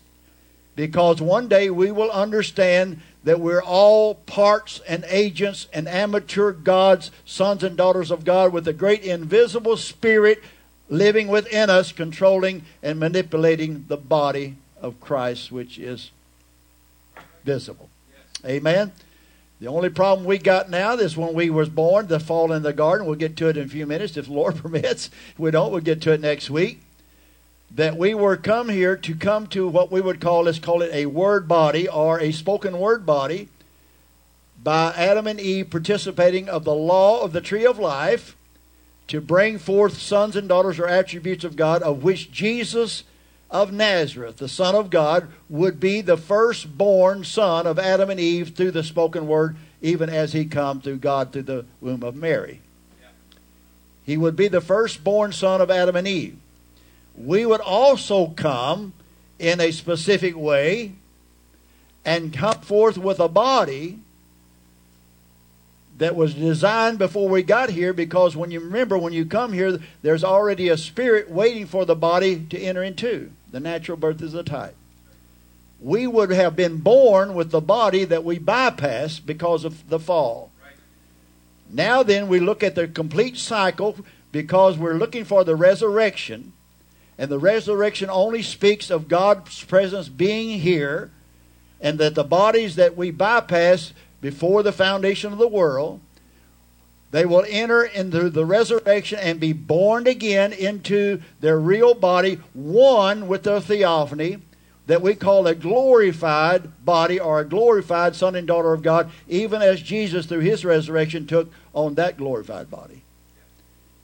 because 0.75 1.21
one 1.21 1.47
day 1.47 1.69
we 1.69 1.91
will 1.91 2.09
understand 2.09 2.99
that 3.27 3.41
we're 3.41 3.61
all 3.61 4.15
parts 4.15 4.79
and 4.87 5.03
agents 5.09 5.67
and 5.73 5.85
amateur 5.85 6.53
gods, 6.53 7.11
sons 7.25 7.61
and 7.61 7.75
daughters 7.75 8.09
of 8.09 8.23
God, 8.23 8.53
with 8.53 8.65
a 8.69 8.73
great 8.73 9.03
invisible 9.03 9.75
spirit 9.75 10.41
living 10.87 11.27
within 11.27 11.69
us, 11.69 11.91
controlling 11.91 12.63
and 12.81 12.97
manipulating 12.97 13.83
the 13.89 13.97
body 13.97 14.55
of 14.81 15.01
Christ, 15.01 15.51
which 15.51 15.77
is 15.77 16.11
visible. 17.43 17.89
Amen. 18.45 18.93
The 19.59 19.67
only 19.67 19.89
problem 19.89 20.25
we 20.25 20.37
got 20.37 20.69
now 20.69 20.93
is 20.93 21.17
when 21.17 21.33
we 21.33 21.49
was 21.49 21.67
born, 21.67 22.07
the 22.07 22.21
fall 22.21 22.53
in 22.53 22.63
the 22.63 22.71
garden. 22.71 23.05
We'll 23.05 23.15
get 23.15 23.35
to 23.37 23.49
it 23.49 23.57
in 23.57 23.65
a 23.65 23.69
few 23.69 23.85
minutes 23.85 24.15
if 24.15 24.27
the 24.27 24.33
Lord 24.33 24.55
permits. 24.61 25.09
If 25.33 25.39
we 25.39 25.51
don't, 25.51 25.73
we'll 25.73 25.81
get 25.81 26.01
to 26.03 26.13
it 26.13 26.21
next 26.21 26.49
week 26.49 26.79
that 27.71 27.97
we 27.97 28.13
were 28.13 28.37
come 28.37 28.69
here 28.69 28.95
to 28.95 29.15
come 29.15 29.47
to 29.47 29.67
what 29.67 29.91
we 29.91 30.01
would 30.01 30.21
call, 30.21 30.43
let's 30.43 30.59
call 30.59 30.81
it 30.81 30.91
a 30.93 31.05
word 31.05 31.47
body 31.47 31.87
or 31.87 32.19
a 32.19 32.31
spoken 32.31 32.79
word 32.79 33.05
body 33.05 33.49
by 34.63 34.93
Adam 34.95 35.27
and 35.27 35.39
Eve 35.39 35.69
participating 35.69 36.49
of 36.49 36.63
the 36.63 36.73
law 36.73 37.21
of 37.21 37.33
the 37.33 37.41
tree 37.41 37.65
of 37.65 37.77
life 37.77 38.35
to 39.07 39.21
bring 39.21 39.57
forth 39.57 39.97
sons 39.97 40.35
and 40.35 40.49
daughters 40.49 40.79
or 40.79 40.87
attributes 40.87 41.43
of 41.43 41.55
God 41.55 41.81
of 41.83 42.03
which 42.03 42.31
Jesus 42.31 43.03
of 43.49 43.71
Nazareth, 43.71 44.37
the 44.37 44.49
Son 44.49 44.75
of 44.75 44.89
God, 44.89 45.29
would 45.49 45.79
be 45.79 46.01
the 46.01 46.17
firstborn 46.17 47.23
son 47.23 47.65
of 47.65 47.79
Adam 47.79 48.09
and 48.09 48.19
Eve 48.19 48.49
through 48.49 48.71
the 48.71 48.83
spoken 48.83 49.27
word, 49.27 49.55
even 49.81 50.09
as 50.09 50.33
he 50.33 50.45
come 50.45 50.81
through 50.81 50.97
God 50.97 51.31
through 51.31 51.43
the 51.43 51.65
womb 51.79 52.03
of 52.03 52.15
Mary. 52.15 52.61
He 54.03 54.17
would 54.17 54.35
be 54.35 54.47
the 54.47 54.61
firstborn 54.61 55.31
son 55.31 55.61
of 55.61 55.71
Adam 55.71 55.95
and 55.95 56.07
Eve 56.07 56.37
we 57.17 57.45
would 57.45 57.61
also 57.61 58.27
come 58.27 58.93
in 59.39 59.59
a 59.59 59.71
specific 59.71 60.35
way 60.35 60.93
and 62.05 62.33
come 62.33 62.61
forth 62.61 62.97
with 62.97 63.19
a 63.19 63.27
body 63.27 63.99
that 65.97 66.15
was 66.15 66.35
designed 66.35 66.99
before 66.99 67.27
we 67.27 67.41
got 67.41 67.71
here 67.71 67.91
because 67.91 68.35
when 68.35 68.51
you 68.51 68.59
remember 68.59 68.97
when 68.97 69.13
you 69.13 69.25
come 69.25 69.51
here 69.51 69.79
there's 70.03 70.23
already 70.23 70.69
a 70.69 70.77
spirit 70.77 71.29
waiting 71.29 71.65
for 71.65 71.85
the 71.85 71.95
body 71.95 72.45
to 72.49 72.59
enter 72.59 72.83
into. 72.83 73.31
The 73.51 73.59
natural 73.59 73.97
birth 73.97 74.21
is 74.21 74.35
a 74.35 74.43
type. 74.43 74.75
We 75.79 76.05
would 76.05 76.31
have 76.31 76.55
been 76.55 76.77
born 76.77 77.33
with 77.33 77.51
the 77.51 77.61
body 77.61 78.03
that 78.05 78.23
we 78.23 78.37
bypassed 78.39 79.25
because 79.25 79.63
of 79.63 79.89
the 79.89 79.99
fall. 79.99 80.51
Now 81.69 82.03
then 82.03 82.27
we 82.27 82.39
look 82.39 82.63
at 82.63 82.75
the 82.75 82.87
complete 82.87 83.37
cycle 83.37 83.97
because 84.31 84.77
we're 84.77 84.93
looking 84.93 85.25
for 85.25 85.43
the 85.43 85.55
resurrection 85.55 86.53
and 87.17 87.31
the 87.31 87.39
resurrection 87.39 88.09
only 88.09 88.41
speaks 88.41 88.89
of 88.89 89.07
God's 89.07 89.63
presence 89.63 90.09
being 90.09 90.59
here, 90.59 91.11
and 91.81 91.99
that 91.99 92.15
the 92.15 92.23
bodies 92.23 92.75
that 92.75 92.97
we 92.97 93.11
bypass 93.11 93.93
before 94.21 94.63
the 94.63 94.71
foundation 94.71 95.31
of 95.31 95.39
the 95.39 95.47
world, 95.47 95.99
They 97.11 97.25
will 97.25 97.45
enter 97.47 97.83
into 97.83 98.29
the 98.29 98.45
resurrection 98.45 99.19
and 99.19 99.39
be 99.39 99.53
born 99.53 100.07
again 100.07 100.51
into 100.51 101.21
their 101.39 101.59
real 101.59 101.93
body, 101.93 102.39
one 102.53 103.27
with 103.27 103.43
their 103.43 103.61
theophany, 103.61 104.39
that 104.87 105.01
we 105.01 105.15
call 105.15 105.47
a 105.47 105.55
glorified 105.55 106.83
body 106.85 107.19
or 107.19 107.39
a 107.39 107.45
glorified 107.45 108.15
son 108.15 108.35
and 108.35 108.47
daughter 108.47 108.73
of 108.73 108.81
God, 108.81 109.09
even 109.27 109.61
as 109.61 109.81
Jesus, 109.81 110.25
through 110.25 110.41
his 110.41 110.65
resurrection, 110.65 111.25
took 111.27 111.51
on 111.73 111.95
that 111.95 112.17
glorified 112.17 112.69
body. 112.69 113.03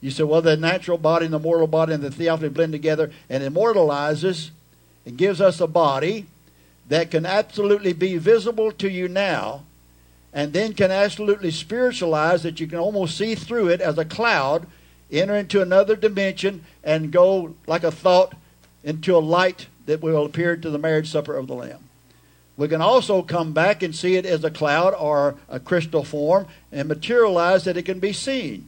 You 0.04 0.12
say, 0.12 0.24
well, 0.24 0.41
the 0.41 0.58
natural 0.58 0.97
body 0.97 1.24
and 1.24 1.34
the 1.34 1.39
mortal 1.39 1.66
body 1.66 1.93
and 1.93 2.04
the 2.04 2.12
theophany 2.12 2.49
blend 2.49 2.74
together 2.74 3.10
and 3.30 3.41
immortalizes 3.41 4.51
and 5.06 5.18
gives 5.18 5.39
us 5.39 5.62
a 5.62 5.68
body 5.68 6.26
that 6.89 7.10
can 7.10 7.26
absolutely 7.26 7.93
be 7.93 8.18
visible 8.18 8.74
to 8.74 8.89
you 8.89 9.08
now 9.08 9.64
and 10.34 10.51
then 10.51 10.74
can 10.74 10.91
absolutely 10.91 11.51
spiritualize 11.51 12.43
that 12.43 12.60
you 12.60 12.68
can 12.68 12.80
almost 12.80 13.18
see 13.18 13.34
through 13.34 13.70
it 13.70 13.80
as 13.80 13.97
a 13.97 14.04
cloud, 14.04 14.68
enter 15.10 15.38
into 15.38 15.62
another 15.62 15.95
dimension, 15.95 16.66
and 16.84 17.14
go 17.14 17.56
like 17.66 17.86
a 17.86 17.91
thought 17.91 18.36
into 18.84 19.16
a 19.16 19.20
light 19.20 19.68
that 19.86 20.01
will 20.01 20.26
appear 20.26 20.58
to 20.58 20.70
the 20.70 20.78
marriage 20.78 21.10
supper 21.10 21.38
of 21.38 21.47
the 21.47 21.54
Lamb. 21.54 21.88
We 22.58 22.68
can 22.68 22.82
also 22.82 23.22
come 23.22 23.54
back 23.54 23.82
and 23.82 23.95
see 23.95 24.18
it 24.18 24.26
as 24.26 24.43
a 24.43 24.51
cloud 24.51 24.93
or 24.95 25.36
a 25.47 25.62
crystal 25.62 26.04
form 26.04 26.47
and 26.74 26.89
materialize 26.89 27.64
that 27.64 27.78
it 27.78 27.84
can 27.84 28.01
be 28.01 28.12
seen. 28.12 28.68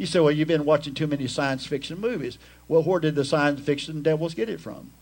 You 0.00 0.06
say, 0.06 0.18
well, 0.18 0.32
you've 0.32 0.48
been 0.48 0.64
watching 0.64 0.94
too 0.94 1.06
many 1.06 1.26
science 1.26 1.66
fiction 1.66 2.00
movies. 2.00 2.38
Well, 2.68 2.82
where 2.82 3.00
did 3.00 3.16
the 3.16 3.24
science 3.24 3.60
fiction 3.60 4.00
devils 4.00 4.32
get 4.32 4.48
it 4.48 4.58
from? 4.58 4.92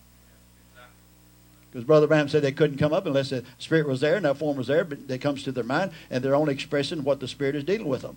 Because 1.71 1.85
Brother 1.85 2.09
Branham 2.09 2.29
said 2.29 2.43
they 2.43 2.51
couldn't 2.51 2.79
come 2.79 2.93
up 2.93 3.07
unless 3.07 3.31
the 3.31 3.45
Spirit 3.59 3.87
was 3.87 4.01
there 4.01 4.17
and 4.17 4.25
that 4.25 4.39
form 4.39 4.57
was 4.57 4.67
there, 4.67 4.83
but 4.83 4.99
it 5.07 5.21
comes 5.21 5.45
to 5.45 5.53
their 5.53 5.63
mind 5.63 5.93
and 6.11 6.25
they're 6.25 6.35
only 6.35 6.53
expressing 6.53 7.05
what 7.05 7.21
the 7.21 7.29
Spirit 7.29 7.55
is 7.55 7.63
dealing 7.63 7.87
with 7.87 8.03
them. 8.03 8.17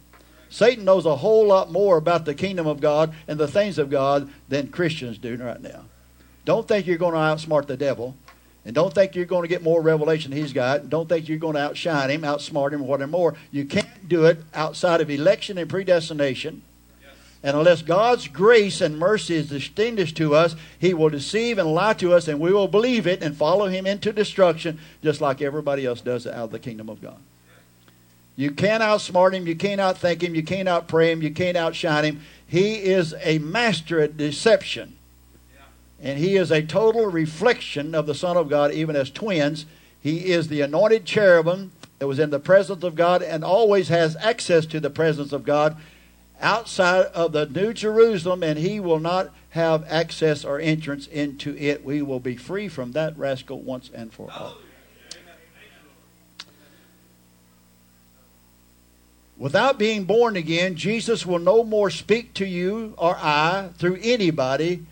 Satan 0.49 0.83
knows 0.83 1.05
a 1.05 1.17
whole 1.17 1.45
lot 1.45 1.71
more 1.71 1.97
about 1.97 2.25
the 2.25 2.33
kingdom 2.33 2.65
of 2.65 2.81
God 2.81 3.13
and 3.27 3.39
the 3.39 3.47
things 3.47 3.77
of 3.77 3.91
God 3.91 4.31
than 4.49 4.69
Christians 4.69 5.19
do 5.19 5.35
right 5.35 5.61
now. 5.61 5.83
Don't 6.45 6.67
think 6.67 6.87
you're 6.87 6.97
going 6.97 7.13
to 7.13 7.19
outsmart 7.19 7.67
the 7.67 7.77
devil. 7.77 8.15
And 8.65 8.73
don't 8.73 8.91
think 8.91 9.15
you're 9.15 9.25
going 9.25 9.43
to 9.43 9.47
get 9.47 9.61
more 9.61 9.83
revelation 9.83 10.31
he's 10.31 10.51
got. 10.51 10.89
Don't 10.89 11.07
think 11.07 11.29
you're 11.29 11.37
going 11.37 11.53
to 11.53 11.61
outshine 11.61 12.09
him, 12.09 12.23
outsmart 12.23 12.73
him, 12.73 12.87
whatever 12.87 13.11
more. 13.11 13.35
You 13.51 13.65
can't 13.65 14.07
do 14.09 14.25
it 14.25 14.39
outside 14.55 14.99
of 14.99 15.11
election 15.11 15.59
and 15.59 15.69
predestination. 15.69 16.63
And 17.43 17.57
unless 17.57 17.81
God's 17.81 18.27
grace 18.27 18.81
and 18.81 18.99
mercy 18.99 19.35
is 19.35 19.49
distinguished 19.49 20.15
to 20.17 20.35
us, 20.35 20.55
He 20.77 20.93
will 20.93 21.09
deceive 21.09 21.57
and 21.57 21.73
lie 21.73 21.93
to 21.93 22.13
us, 22.13 22.27
and 22.27 22.39
we 22.39 22.53
will 22.53 22.67
believe 22.67 23.07
it 23.07 23.23
and 23.23 23.35
follow 23.35 23.67
Him 23.67 23.87
into 23.87 24.13
destruction, 24.13 24.79
just 25.01 25.21
like 25.21 25.41
everybody 25.41 25.85
else 25.85 26.01
does 26.01 26.27
out 26.27 26.35
of 26.35 26.51
the 26.51 26.59
kingdom 26.59 26.87
of 26.87 27.01
God. 27.01 27.17
You 28.35 28.51
can't 28.51 28.83
outsmart 28.83 29.33
Him, 29.33 29.47
you 29.47 29.55
can't 29.55 29.81
outthink 29.81 30.21
Him, 30.21 30.35
you 30.35 30.43
can't 30.43 30.69
outpray 30.69 31.11
Him, 31.11 31.23
you 31.23 31.31
can't 31.31 31.57
outshine 31.57 32.05
Him. 32.05 32.21
He 32.45 32.75
is 32.75 33.15
a 33.21 33.39
master 33.39 33.99
at 34.01 34.17
deception. 34.17 34.97
And 35.99 36.19
He 36.19 36.35
is 36.35 36.51
a 36.51 36.61
total 36.61 37.07
reflection 37.07 37.95
of 37.95 38.05
the 38.05 38.15
Son 38.15 38.37
of 38.37 38.49
God, 38.49 38.71
even 38.71 38.95
as 38.95 39.09
twins. 39.09 39.65
He 39.99 40.31
is 40.31 40.47
the 40.47 40.61
anointed 40.61 41.05
cherubim 41.05 41.71
that 41.97 42.07
was 42.07 42.19
in 42.19 42.29
the 42.29 42.39
presence 42.39 42.83
of 42.83 42.95
God 42.95 43.21
and 43.21 43.43
always 43.43 43.89
has 43.89 44.15
access 44.17 44.65
to 44.67 44.79
the 44.79 44.89
presence 44.89 45.31
of 45.31 45.43
God 45.43 45.77
outside 46.41 47.05
of 47.07 47.31
the 47.31 47.45
New 47.45 47.73
Jerusalem, 47.73 48.43
and 48.43 48.57
he 48.57 48.79
will 48.79 48.99
not 48.99 49.33
have 49.51 49.85
access 49.87 50.43
or 50.43 50.59
entrance 50.59 51.07
into 51.07 51.55
it. 51.57 51.83
We 51.83 52.01
will 52.01 52.19
be 52.19 52.35
free 52.35 52.67
from 52.67 52.93
that 52.93 53.17
rascal 53.17 53.59
once 53.59 53.89
and 53.93 54.13
for 54.13 54.29
all. 54.31 54.57
Without 59.37 59.79
being 59.79 60.03
born 60.03 60.35
again, 60.35 60.75
Jesus 60.75 61.25
will 61.25 61.39
no 61.39 61.63
more 61.63 61.89
speak 61.89 62.35
to 62.35 62.45
you 62.45 62.93
or 62.97 63.17
I 63.19 63.69
through 63.77 63.97
anybody 64.03 64.85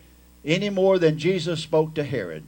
any 0.44 0.70
more 0.70 0.98
than 0.98 1.18
Jesus 1.18 1.60
spoke 1.60 1.94
to 1.94 2.02
Herod. 2.02 2.42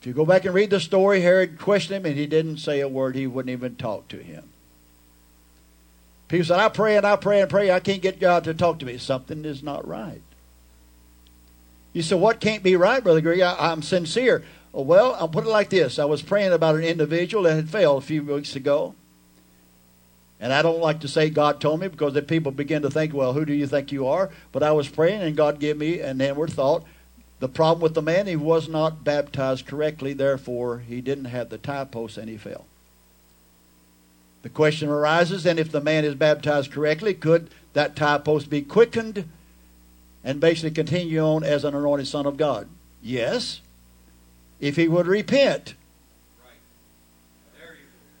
If 0.00 0.06
you 0.06 0.14
go 0.14 0.24
back 0.24 0.46
and 0.46 0.54
read 0.54 0.70
the 0.70 0.80
story, 0.80 1.20
Herod 1.20 1.58
questioned 1.58 1.96
him 1.96 2.06
and 2.06 2.16
he 2.16 2.26
didn't 2.26 2.58
say 2.58 2.80
a 2.80 2.88
word. 2.88 3.14
He 3.14 3.26
wouldn't 3.26 3.52
even 3.52 3.76
talk 3.76 4.08
to 4.08 4.22
him. 4.22 4.48
People 6.28 6.46
said, 6.46 6.58
I 6.58 6.68
pray 6.68 6.96
and 6.96 7.06
I 7.06 7.16
pray 7.16 7.40
and 7.40 7.50
pray. 7.50 7.70
I 7.70 7.80
can't 7.80 8.02
get 8.02 8.18
God 8.18 8.44
to 8.44 8.54
talk 8.54 8.80
to 8.80 8.86
me. 8.86 8.98
Something 8.98 9.44
is 9.44 9.62
not 9.62 9.86
right. 9.86 10.22
You 11.92 12.02
said, 12.02 12.20
What 12.20 12.40
can't 12.40 12.62
be 12.62 12.76
right, 12.76 13.02
Brother 13.02 13.20
Greg? 13.20 13.40
I, 13.40 13.72
am 13.72 13.82
sincere. 13.82 14.44
Well, 14.72 15.16
I'll 15.18 15.28
put 15.28 15.46
it 15.46 15.50
like 15.50 15.70
this 15.70 15.98
I 15.98 16.04
was 16.04 16.22
praying 16.22 16.52
about 16.52 16.74
an 16.74 16.84
individual 16.84 17.44
that 17.44 17.54
had 17.54 17.70
failed 17.70 18.02
a 18.02 18.06
few 18.06 18.22
weeks 18.22 18.56
ago. 18.56 18.94
And 20.38 20.52
I 20.52 20.60
don't 20.60 20.80
like 20.80 21.00
to 21.00 21.08
say 21.08 21.30
God 21.30 21.60
told 21.60 21.80
me 21.80 21.88
because 21.88 22.12
then 22.12 22.26
people 22.26 22.52
begin 22.52 22.82
to 22.82 22.90
think, 22.90 23.14
well, 23.14 23.32
who 23.32 23.46
do 23.46 23.54
you 23.54 23.66
think 23.66 23.90
you 23.90 24.06
are? 24.06 24.30
But 24.52 24.62
I 24.62 24.72
was 24.72 24.88
praying 24.88 25.22
and 25.22 25.34
God 25.34 25.58
gave 25.58 25.78
me 25.78 26.00
an 26.00 26.20
inward 26.20 26.52
thought. 26.52 26.84
The 27.38 27.48
problem 27.48 27.80
with 27.80 27.94
the 27.94 28.02
man, 28.02 28.26
he 28.26 28.36
was 28.36 28.68
not 28.68 29.04
baptized 29.04 29.66
correctly, 29.66 30.12
therefore 30.12 30.80
he 30.80 31.00
didn't 31.00 31.26
have 31.26 31.48
the 31.48 31.58
tie 31.58 31.84
post 31.84 32.18
and 32.18 32.28
he 32.28 32.36
fell. 32.36 32.66
The 34.46 34.50
question 34.50 34.88
arises 34.88 35.42
then 35.42 35.58
if 35.58 35.72
the 35.72 35.80
man 35.80 36.04
is 36.04 36.14
baptized 36.14 36.70
correctly, 36.70 37.14
could 37.14 37.50
that 37.72 37.96
tie 37.96 38.18
post 38.18 38.48
be 38.48 38.62
quickened 38.62 39.28
and 40.22 40.38
basically 40.38 40.70
continue 40.70 41.18
on 41.18 41.42
as 41.42 41.64
an 41.64 41.74
anointed 41.74 42.06
son 42.06 42.26
of 42.26 42.36
God? 42.36 42.68
Yes. 43.02 43.60
If 44.60 44.76
he 44.76 44.86
would 44.86 45.08
repent. 45.08 45.74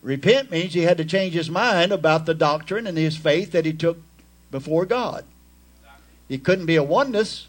Repent 0.02 0.50
means 0.50 0.74
he 0.74 0.80
had 0.80 0.96
to 0.96 1.04
change 1.04 1.34
his 1.34 1.48
mind 1.48 1.92
about 1.92 2.26
the 2.26 2.34
doctrine 2.34 2.88
and 2.88 2.98
his 2.98 3.16
faith 3.16 3.52
that 3.52 3.64
he 3.64 3.72
took 3.72 3.98
before 4.50 4.84
God. 4.84 5.24
He 6.26 6.38
couldn't 6.38 6.66
be 6.66 6.74
a 6.74 6.82
oneness. 6.82 7.46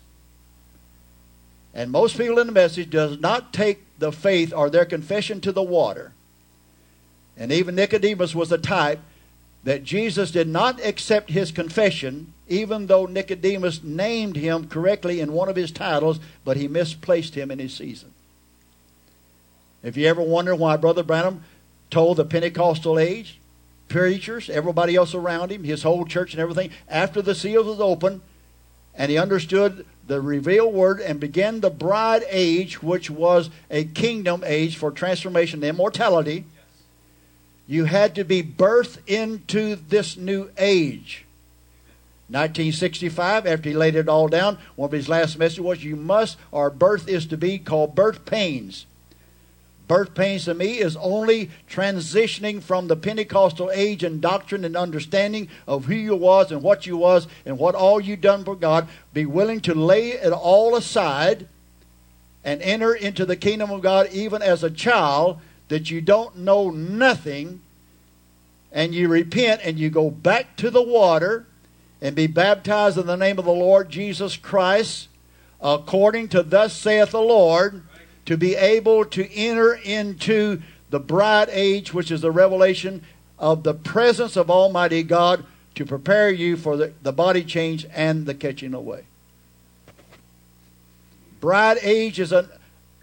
And 1.73 1.89
most 1.89 2.15
people 2.15 2.37
in 2.37 2.45
the 2.45 2.53
message 2.53 2.91
does 2.91 3.19
not 3.19 3.53
take 3.53 3.87
the 3.97 4.11
faith 4.11 4.53
or 4.53 4.69
their 4.69 4.85
confession 4.85 5.41
to 5.41 5.51
the 5.51 5.63
water 5.63 6.13
and 7.37 7.51
even 7.51 7.75
Nicodemus 7.75 8.33
was 8.33 8.51
a 8.51 8.57
type 8.57 8.99
that 9.63 9.83
Jesus 9.83 10.31
did 10.31 10.47
not 10.47 10.83
accept 10.83 11.29
his 11.29 11.51
confession, 11.51 12.33
even 12.47 12.87
though 12.87 13.05
Nicodemus 13.05 13.83
named 13.83 14.35
him 14.35 14.67
correctly 14.67 15.19
in 15.19 15.33
one 15.33 15.49
of 15.49 15.55
his 15.55 15.71
titles, 15.71 16.19
but 16.45 16.57
he 16.57 16.67
misplaced 16.67 17.35
him 17.35 17.51
in 17.51 17.59
his 17.59 17.73
season. 17.73 18.11
If 19.83 19.97
you 19.97 20.07
ever 20.07 20.21
wonder 20.21 20.55
why 20.55 20.77
Brother 20.77 21.03
Branham 21.03 21.43
told 21.89 22.17
the 22.17 22.25
Pentecostal 22.25 22.97
age, 22.97 23.39
preachers, 23.87 24.49
everybody 24.49 24.95
else 24.95 25.13
around 25.13 25.51
him, 25.51 25.63
his 25.63 25.83
whole 25.83 26.05
church 26.05 26.33
and 26.33 26.41
everything, 26.41 26.71
after 26.87 27.21
the 27.21 27.35
seals 27.35 27.67
was 27.67 27.79
open, 27.79 28.21
and 28.95 29.11
he 29.11 29.17
understood 29.17 29.85
the 30.07 30.21
revealed 30.21 30.73
word 30.73 30.99
and 31.01 31.19
began 31.19 31.59
the 31.59 31.69
bride 31.69 32.23
age, 32.29 32.81
which 32.81 33.09
was 33.09 33.49
a 33.69 33.83
kingdom 33.83 34.43
age 34.45 34.77
for 34.77 34.91
transformation 34.91 35.61
and 35.63 35.69
immortality 35.69 36.45
you 37.67 37.85
had 37.85 38.15
to 38.15 38.23
be 38.23 38.41
birthed 38.41 38.97
into 39.05 39.75
this 39.75 40.15
new 40.17 40.49
age. 40.57 41.25
1965, 42.29 43.45
after 43.45 43.69
he 43.69 43.75
laid 43.75 43.95
it 43.95 44.09
all 44.09 44.27
down, 44.27 44.57
one 44.75 44.87
of 44.87 44.91
his 44.91 45.07
last 45.07 45.37
messages 45.37 45.61
was, 45.61 45.83
You 45.83 45.95
must, 45.95 46.37
our 46.51 46.69
birth 46.69 47.07
is 47.07 47.25
to 47.27 47.37
be 47.37 47.57
called 47.59 47.95
birth 47.95 48.25
pains. 48.25 48.85
Birth 49.87 50.13
pains 50.13 50.43
to 50.45 50.53
me 50.53 50.79
is 50.79 50.97
only 50.97 51.49
transitioning 51.69 52.61
from 52.61 52.87
the 52.87 52.97
Pentecostal 52.97 53.71
age 53.71 54.03
and 54.03 54.19
doctrine 54.19 54.65
and 54.65 54.75
understanding 54.75 55.47
of 55.65 55.85
who 55.85 55.95
you 55.95 56.15
was 56.15 56.51
and 56.51 56.61
what 56.61 56.85
you 56.85 56.97
was 56.97 57.27
and 57.45 57.57
what 57.57 57.75
all 57.75 58.01
you 58.01 58.17
done 58.17 58.43
for 58.43 58.55
God. 58.55 58.89
Be 59.13 59.25
willing 59.25 59.61
to 59.61 59.73
lay 59.73 60.11
it 60.11 60.33
all 60.33 60.75
aside 60.75 61.47
and 62.43 62.61
enter 62.61 62.93
into 62.93 63.25
the 63.25 63.37
kingdom 63.37 63.71
of 63.71 63.81
God 63.81 64.09
even 64.11 64.41
as 64.41 64.61
a 64.61 64.69
child 64.69 65.39
that 65.69 65.91
you 65.91 66.01
don't 66.01 66.37
know 66.37 66.69
nothing 66.69 67.61
and 68.71 68.93
you 68.93 69.07
repent 69.07 69.61
and 69.63 69.79
you 69.79 69.89
go 69.89 70.09
back 70.09 70.55
to 70.57 70.69
the 70.69 70.81
water 70.81 71.45
and 72.01 72.15
be 72.15 72.27
baptized 72.27 72.97
in 72.97 73.07
the 73.07 73.15
name 73.15 73.39
of 73.39 73.45
the 73.45 73.51
Lord 73.51 73.89
Jesus 73.89 74.37
Christ 74.37 75.09
according 75.61 76.27
to 76.29 76.43
thus 76.43 76.75
saith 76.75 77.11
the 77.11 77.21
Lord 77.21 77.81
to 78.25 78.37
be 78.37 78.55
able 78.55 79.05
to 79.05 79.33
enter 79.33 79.73
into 79.73 80.61
the 80.89 80.99
bride 80.99 81.49
age 81.51 81.93
which 81.93 82.11
is 82.11 82.21
the 82.21 82.31
revelation 82.31 83.01
of 83.39 83.63
the 83.63 83.73
presence 83.73 84.35
of 84.35 84.49
Almighty 84.49 85.03
God 85.03 85.45
to 85.75 85.85
prepare 85.85 86.29
you 86.29 86.57
for 86.57 86.75
the, 86.75 86.93
the 87.03 87.11
body 87.11 87.43
change 87.43 87.85
and 87.93 88.25
the 88.25 88.33
catching 88.33 88.73
away. 88.73 89.05
Bride 91.39 91.77
age 91.81 92.19
is 92.19 92.31
an 92.31 92.49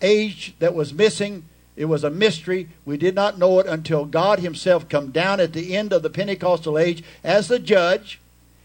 age 0.02 0.54
that 0.58 0.74
was 0.74 0.92
missing 0.92 1.44
it 1.77 1.87
was 1.87 2.05
a 2.05 2.11
mystery. 2.11 2.68
We 2.85 2.97
did 2.97 3.14
not 3.14 3.39
know 3.39 3.59
it 3.59 3.66
until 3.66 4.05
God 4.05 4.39
Himself 4.39 4.89
come 4.89 5.11
down 5.11 5.41
at 5.41 5.53
the 5.53 5.77
end 5.77 5.93
of 5.93 6.03
the 6.03 6.11
Pentecostal 6.11 6.79
age 6.79 7.03
as 7.22 7.49
the 7.49 7.59
judge. 7.59 8.20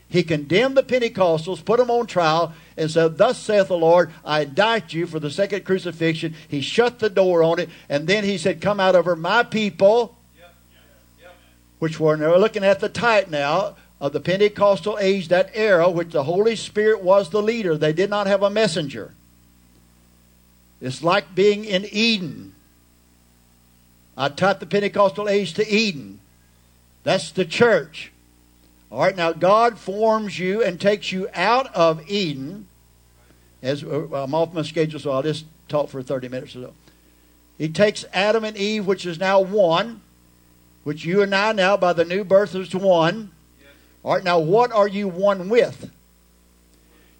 He 0.10 0.24
condemned 0.24 0.76
the 0.76 0.84
Pentecostals, 0.84 1.64
put 1.64 1.78
them 1.78 1.92
on 1.92 2.08
trial, 2.08 2.54
and 2.76 2.90
said, 2.90 3.18
Thus 3.18 3.38
saith 3.38 3.68
the 3.68 3.78
Lord, 3.78 4.12
I 4.26 4.42
indict 4.42 4.92
you 4.92 5.06
for 5.06 5.20
the 5.20 5.30
second 5.30 5.66
crucifixion. 5.66 6.34
He 6.48 6.62
shut 6.62 6.98
the 6.98 7.12
door 7.12 7.44
on 7.44 7.60
it, 7.60 7.70
and 7.88 8.08
then 8.08 8.24
he 8.24 8.38
said, 8.38 8.60
Come 8.60 8.80
out 8.80 8.96
of 8.96 9.06
her, 9.06 9.16
my 9.16 9.44
people. 9.44 10.18
which 11.78 12.00
we're 12.00 12.16
now 12.16 12.36
looking 12.38 12.64
at 12.64 12.80
the 12.80 12.90
type 12.90 13.30
now 13.30 13.76
of 14.02 14.14
the 14.14 14.20
Pentecostal 14.20 14.98
age, 15.00 15.28
that 15.28 15.52
era, 15.54 15.90
which 15.90 16.12
the 16.12 16.24
Holy 16.24 16.56
Spirit 16.56 17.04
was 17.04 17.30
the 17.30 17.42
leader. 17.42 17.78
They 17.78 17.94
did 17.94 18.10
not 18.10 18.28
have 18.28 18.42
a 18.42 18.50
messenger. 18.50 19.14
It's 20.82 21.04
like 21.04 21.36
being 21.36 21.66
in 21.66 21.86
Eden. 21.92 22.56
I 24.20 24.28
taught 24.28 24.60
the 24.60 24.66
Pentecostal 24.66 25.30
age 25.30 25.54
to 25.54 25.66
Eden. 25.66 26.20
That's 27.04 27.32
the 27.32 27.46
church. 27.46 28.12
All 28.92 29.00
right, 29.00 29.16
now 29.16 29.32
God 29.32 29.78
forms 29.78 30.38
you 30.38 30.62
and 30.62 30.80
takes 30.80 31.14
you 31.14 31.30
out 31.34 31.74
of 31.74 32.08
Eden. 32.10 32.68
As 33.62 33.82
uh, 33.82 34.08
I'm 34.14 34.36
off 34.36 34.54
my 34.54 34.64
schedule, 34.64 35.00
so 35.00 35.12
I'll 35.12 35.24
just 35.24 35.46
talk 35.70 35.88
for 35.88 36.04
30 36.04 36.28
minutes 36.28 36.54
or 36.58 36.64
so. 36.64 36.74
He 37.58 37.70
takes 37.70 38.04
Adam 38.12 38.44
and 38.44 38.58
Eve, 38.58 38.86
which 38.86 39.06
is 39.06 39.20
now 39.20 39.40
one, 39.40 40.02
which 40.84 41.06
you 41.06 41.22
and 41.22 41.34
I 41.34 41.54
now, 41.54 41.78
by 41.78 41.94
the 41.94 42.04
new 42.04 42.26
birth, 42.26 42.54
is 42.56 42.76
one. 42.76 43.32
All 44.04 44.16
right, 44.16 44.24
now 44.24 44.40
what 44.40 44.74
are 44.74 44.88
you 44.88 45.08
one 45.08 45.48
with? 45.48 45.92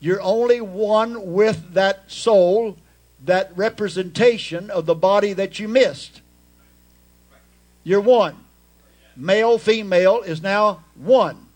You're 0.02 0.22
only 0.22 0.60
one 0.60 1.32
with 1.32 1.74
that 1.76 2.12
soul, 2.12 2.76
that 3.24 3.56
representation 3.56 4.70
of 4.70 4.86
the 4.86 4.96
body 4.96 5.32
that 5.32 5.60
you 5.60 5.70
missed. 5.70 6.22
You're 7.90 8.02
one. 8.02 8.36
Male, 9.18 9.58
female 9.58 10.22
is 10.22 10.44
now 10.44 10.84
one. 10.94 11.48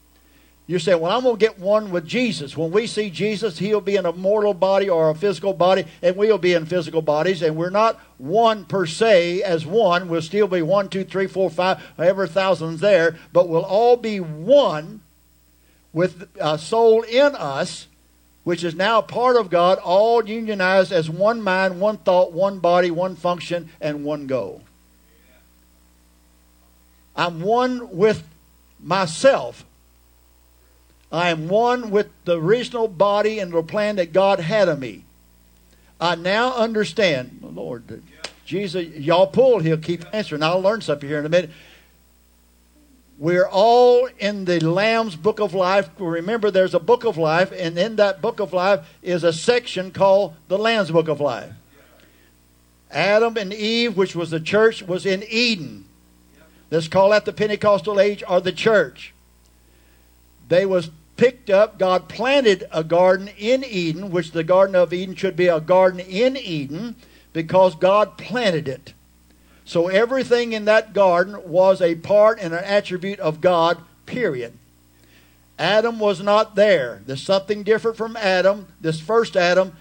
You 0.65 0.79
say, 0.79 0.95
Well, 0.95 1.11
I'm 1.11 1.21
going 1.21 1.35
to 1.35 1.39
get 1.39 1.59
one 1.59 1.91
with 1.91 2.07
Jesus. 2.07 2.57
When 2.57 2.71
we 2.71 2.87
see 2.87 3.11
Jesus, 3.11 3.59
he'll 3.59 3.81
be 3.81 3.97
in 3.97 4.07
a 4.07 4.13
mortal 4.13 4.55
body 4.55 4.89
or 4.89 5.11
a 5.11 5.15
physical 5.15 5.53
body, 5.53 5.85
and 6.01 6.17
we'll 6.17 6.39
be 6.39 6.53
in 6.53 6.65
physical 6.65 7.03
bodies. 7.03 7.43
And 7.43 7.55
we're 7.55 7.69
not 7.69 7.99
one 8.17 8.65
per 8.65 8.87
se 8.87 9.43
as 9.43 9.63
one. 9.67 10.09
We'll 10.09 10.23
still 10.23 10.47
be 10.47 10.63
one, 10.63 10.89
two, 10.89 11.03
three, 11.03 11.27
four, 11.27 11.51
five, 11.51 11.79
however 11.97 12.25
thousands 12.25 12.81
there, 12.81 13.15
but 13.31 13.47
we'll 13.47 13.63
all 13.63 13.95
be 13.95 14.19
one 14.19 15.01
with 15.91 16.27
a 16.41 16.57
soul 16.57 17.03
in 17.03 17.35
us, 17.35 17.87
which 18.43 18.63
is 18.63 18.73
now 18.73 19.03
part 19.03 19.35
of 19.35 19.51
God, 19.51 19.77
all 19.77 20.27
unionized 20.27 20.91
as 20.91 21.11
one 21.11 21.43
mind, 21.43 21.79
one 21.79 21.97
thought, 21.97 22.33
one 22.33 22.57
body, 22.57 22.89
one 22.89 23.15
function, 23.15 23.69
and 23.79 24.03
one 24.03 24.25
goal. 24.25 24.63
I'm 27.15 27.41
one 27.41 27.95
with 27.95 28.23
myself. 28.79 29.65
I 31.11 31.29
am 31.29 31.47
one 31.47 31.91
with 31.91 32.09
the 32.25 32.39
original 32.39 32.87
body 32.87 33.37
and 33.39 33.51
the 33.51 33.61
plan 33.61 33.97
that 33.97 34.13
God 34.13 34.39
had 34.39 34.67
of 34.67 34.79
me. 34.79 35.03
I 36.01 36.15
now 36.15 36.55
understand, 36.55 37.39
Lord, 37.41 38.01
Jesus, 38.45 38.87
y'all 38.87 39.27
pull, 39.27 39.59
he'll 39.59 39.77
keep 39.77 40.03
answering. 40.11 40.41
I'll 40.41 40.59
learn 40.59 40.81
something 40.81 41.07
here 41.07 41.19
in 41.19 41.25
a 41.25 41.29
minute. 41.29 41.51
We're 43.19 43.47
all 43.47 44.09
in 44.17 44.45
the 44.45 44.59
Lamb's 44.59 45.15
Book 45.15 45.39
of 45.39 45.53
Life. 45.53 45.89
Remember, 45.99 46.49
there's 46.49 46.73
a 46.73 46.79
Book 46.79 47.05
of 47.05 47.15
Life, 47.15 47.53
and 47.55 47.77
in 47.77 47.95
that 47.97 48.21
Book 48.21 48.39
of 48.39 48.51
Life 48.51 48.85
is 49.03 49.23
a 49.23 49.31
section 49.31 49.91
called 49.91 50.33
the 50.47 50.57
Lamb's 50.57 50.89
Book 50.89 51.07
of 51.07 51.21
Life. 51.21 51.53
Adam 52.89 53.37
and 53.37 53.53
Eve, 53.53 53.95
which 53.95 54.15
was 54.15 54.31
the 54.31 54.39
church, 54.39 54.81
was 54.83 55.05
in 55.05 55.23
Eden. 55.29 55.85
Let's 56.73 56.87
call 56.87 57.11
that 57.11 57.25
the 57.25 57.33
Pentecostal 57.33 57.99
age 57.99 58.23
or 58.27 58.41
the 58.41 58.51
church. 58.51 59.13
They 60.49 60.65
was 60.65 60.89
picked 61.17 61.51
up. 61.51 61.77
God 61.77 62.09
planted 62.09 62.67
a 62.71 62.83
garden 62.83 63.29
in 63.37 63.63
Eden, 63.63 64.09
which 64.09 64.31
the 64.31 64.43
Garden 64.43 64.75
of 64.75 64.91
Eden 64.91 65.13
should 65.13 65.35
be 65.35 65.45
a 65.45 65.59
garden 65.59 65.99
in 65.99 66.35
Eden 66.35 66.95
because 67.31 67.75
God 67.75 68.17
planted 68.17 68.67
it. 68.67 68.95
So 69.65 69.87
everything 69.87 70.53
in 70.53 70.65
that 70.65 70.93
garden 70.93 71.47
was 71.47 71.79
a 71.79 71.93
part 71.93 72.39
and 72.41 72.55
an 72.55 72.63
attribute 72.63 73.19
of 73.19 73.39
God, 73.39 73.77
period. 74.07 74.53
Adam 75.59 75.99
was 75.99 76.23
not 76.23 76.55
there. 76.55 77.03
There's 77.05 77.21
something 77.21 77.61
different 77.61 77.97
from 77.97 78.17
Adam, 78.17 78.65
this 78.81 78.99
first 78.99 79.37
Adam, 79.37 79.73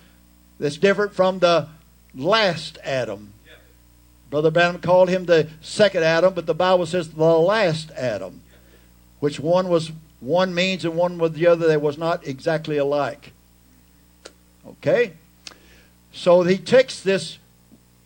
that's 0.61 0.77
different 0.77 1.15
from 1.15 1.39
the 1.39 1.69
last 2.15 2.77
Adam. 2.85 3.33
Brother 4.33 4.51
Branham 4.51 4.81
called 4.81 5.11
him 5.11 5.27
the 5.27 5.51
second 5.61 6.05
Adam, 6.05 6.33
but 6.33 6.47
the 6.47 6.55
Bible 6.55 6.87
says 6.87 7.11
the 7.11 7.23
last 7.23 7.91
Adam, 7.91 8.41
which 9.21 9.39
one 9.39 9.69
was 9.69 9.93
one 10.21 10.55
means 10.55 10.87
and 10.87 10.97
one 10.97 11.19
with 11.19 11.35
the 11.35 11.47
other 11.47 11.69
that 11.69 11.83
was 11.83 11.99
not 11.99 12.27
exactly 12.27 12.79
alike. 12.79 13.35
Okay? 14.67 15.13
So 16.13 16.45
he 16.45 16.57
takes 16.57 17.03
this 17.03 17.37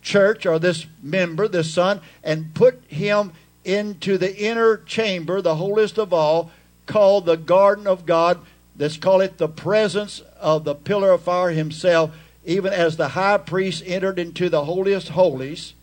church 0.03 0.47
or 0.47 0.59
this 0.59 0.87
member, 1.01 1.47
this 1.47 1.73
son, 1.73 2.01
and 2.25 2.53
put 2.55 2.83
him 2.89 3.31
into 3.65 4.19
the 4.19 4.37
inner 4.37 4.79
chamber, 4.79 5.41
the 5.41 5.55
holiest 5.55 5.97
of 5.97 6.13
all, 6.13 6.51
called 6.87 7.27
the 7.27 7.37
garden 7.37 7.87
of 7.87 8.05
God. 8.05 8.41
Let's 8.77 8.97
call 8.97 9.21
it 9.21 9.39
the 9.39 9.47
presence 9.47 10.23
of 10.41 10.65
the 10.65 10.75
pillar 10.75 11.13
of 11.13 11.23
fire 11.23 11.51
himself, 11.51 12.11
even 12.45 12.73
as 12.73 12.97
the 12.97 13.11
high 13.11 13.39
priest 13.39 13.85
entered 13.87 14.19
into 14.19 14.49
the 14.49 14.65
holiest 14.65 15.11
holies, 15.11 15.75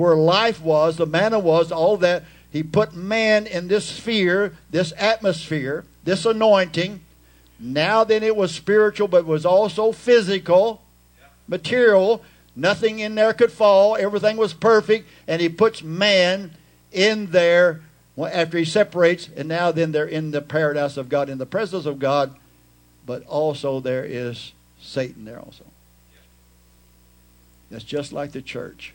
where 0.00 0.16
life 0.16 0.60
was, 0.60 0.96
the 0.96 1.06
manna 1.06 1.38
was, 1.38 1.70
all 1.70 1.96
that. 1.98 2.24
He 2.50 2.62
put 2.62 2.94
man 2.94 3.46
in 3.46 3.68
this 3.68 3.86
sphere, 3.86 4.56
this 4.70 4.92
atmosphere, 4.96 5.84
this 6.04 6.26
anointing. 6.26 7.00
Now 7.58 8.04
then 8.04 8.22
it 8.22 8.34
was 8.34 8.52
spiritual, 8.52 9.08
but 9.08 9.24
was 9.24 9.46
also 9.46 9.92
physical, 9.92 10.82
material, 11.46 12.24
Nothing 12.56 12.98
in 12.98 13.14
there 13.14 13.32
could 13.32 13.52
fall. 13.52 13.96
Everything 13.96 14.36
was 14.36 14.52
perfect. 14.52 15.08
And 15.26 15.40
he 15.40 15.48
puts 15.48 15.82
man 15.82 16.52
in 16.92 17.30
there 17.30 17.80
after 18.18 18.58
he 18.58 18.64
separates. 18.64 19.28
And 19.36 19.48
now 19.48 19.72
then 19.72 19.92
they're 19.92 20.04
in 20.04 20.30
the 20.30 20.42
paradise 20.42 20.96
of 20.96 21.08
God, 21.08 21.28
in 21.28 21.38
the 21.38 21.46
presence 21.46 21.86
of 21.86 21.98
God. 21.98 22.36
But 23.06 23.24
also 23.26 23.80
there 23.80 24.04
is 24.04 24.52
Satan 24.80 25.24
there 25.24 25.40
also. 25.40 25.64
That's 27.70 27.84
just 27.84 28.12
like 28.12 28.32
the 28.32 28.42
church. 28.42 28.92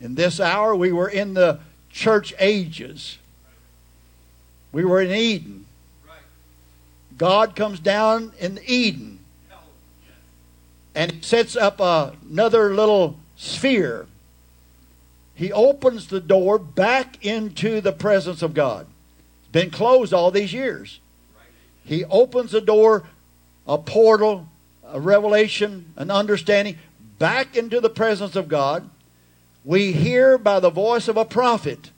In 0.00 0.14
this 0.14 0.40
hour, 0.40 0.74
we 0.74 0.92
were 0.92 1.08
in 1.08 1.34
the 1.34 1.60
church 1.90 2.32
ages. 2.38 3.18
We 4.72 4.84
were 4.84 5.00
in 5.00 5.10
Eden. 5.10 5.66
God 7.16 7.56
comes 7.56 7.80
down 7.80 8.32
in 8.38 8.60
Eden 8.64 9.18
and 10.94 11.24
sets 11.24 11.56
up 11.56 11.80
another 11.80 12.74
little 12.74 13.16
sphere. 13.36 14.06
He 15.34 15.52
opens 15.52 16.08
the 16.08 16.20
door 16.20 16.58
back 16.58 17.24
into 17.24 17.80
the 17.80 17.92
presence 17.92 18.42
of 18.42 18.54
God. 18.54 18.86
It's 19.40 19.52
been 19.52 19.70
closed 19.70 20.12
all 20.12 20.30
these 20.30 20.52
years. 20.52 21.00
He 21.84 22.04
opens 22.04 22.50
the 22.50 22.60
door, 22.60 23.04
a 23.66 23.78
portal, 23.78 24.48
a 24.84 25.00
revelation, 25.00 25.92
an 25.96 26.10
understanding, 26.10 26.78
back 27.18 27.56
into 27.56 27.80
the 27.80 27.90
presence 27.90 28.36
of 28.36 28.48
God. 28.48 28.88
We 29.64 29.92
hear 29.92 30.38
by 30.38 30.60
the 30.60 30.70
voice 30.70 31.08
of 31.08 31.16
a 31.16 31.24
prophet. 31.24 31.90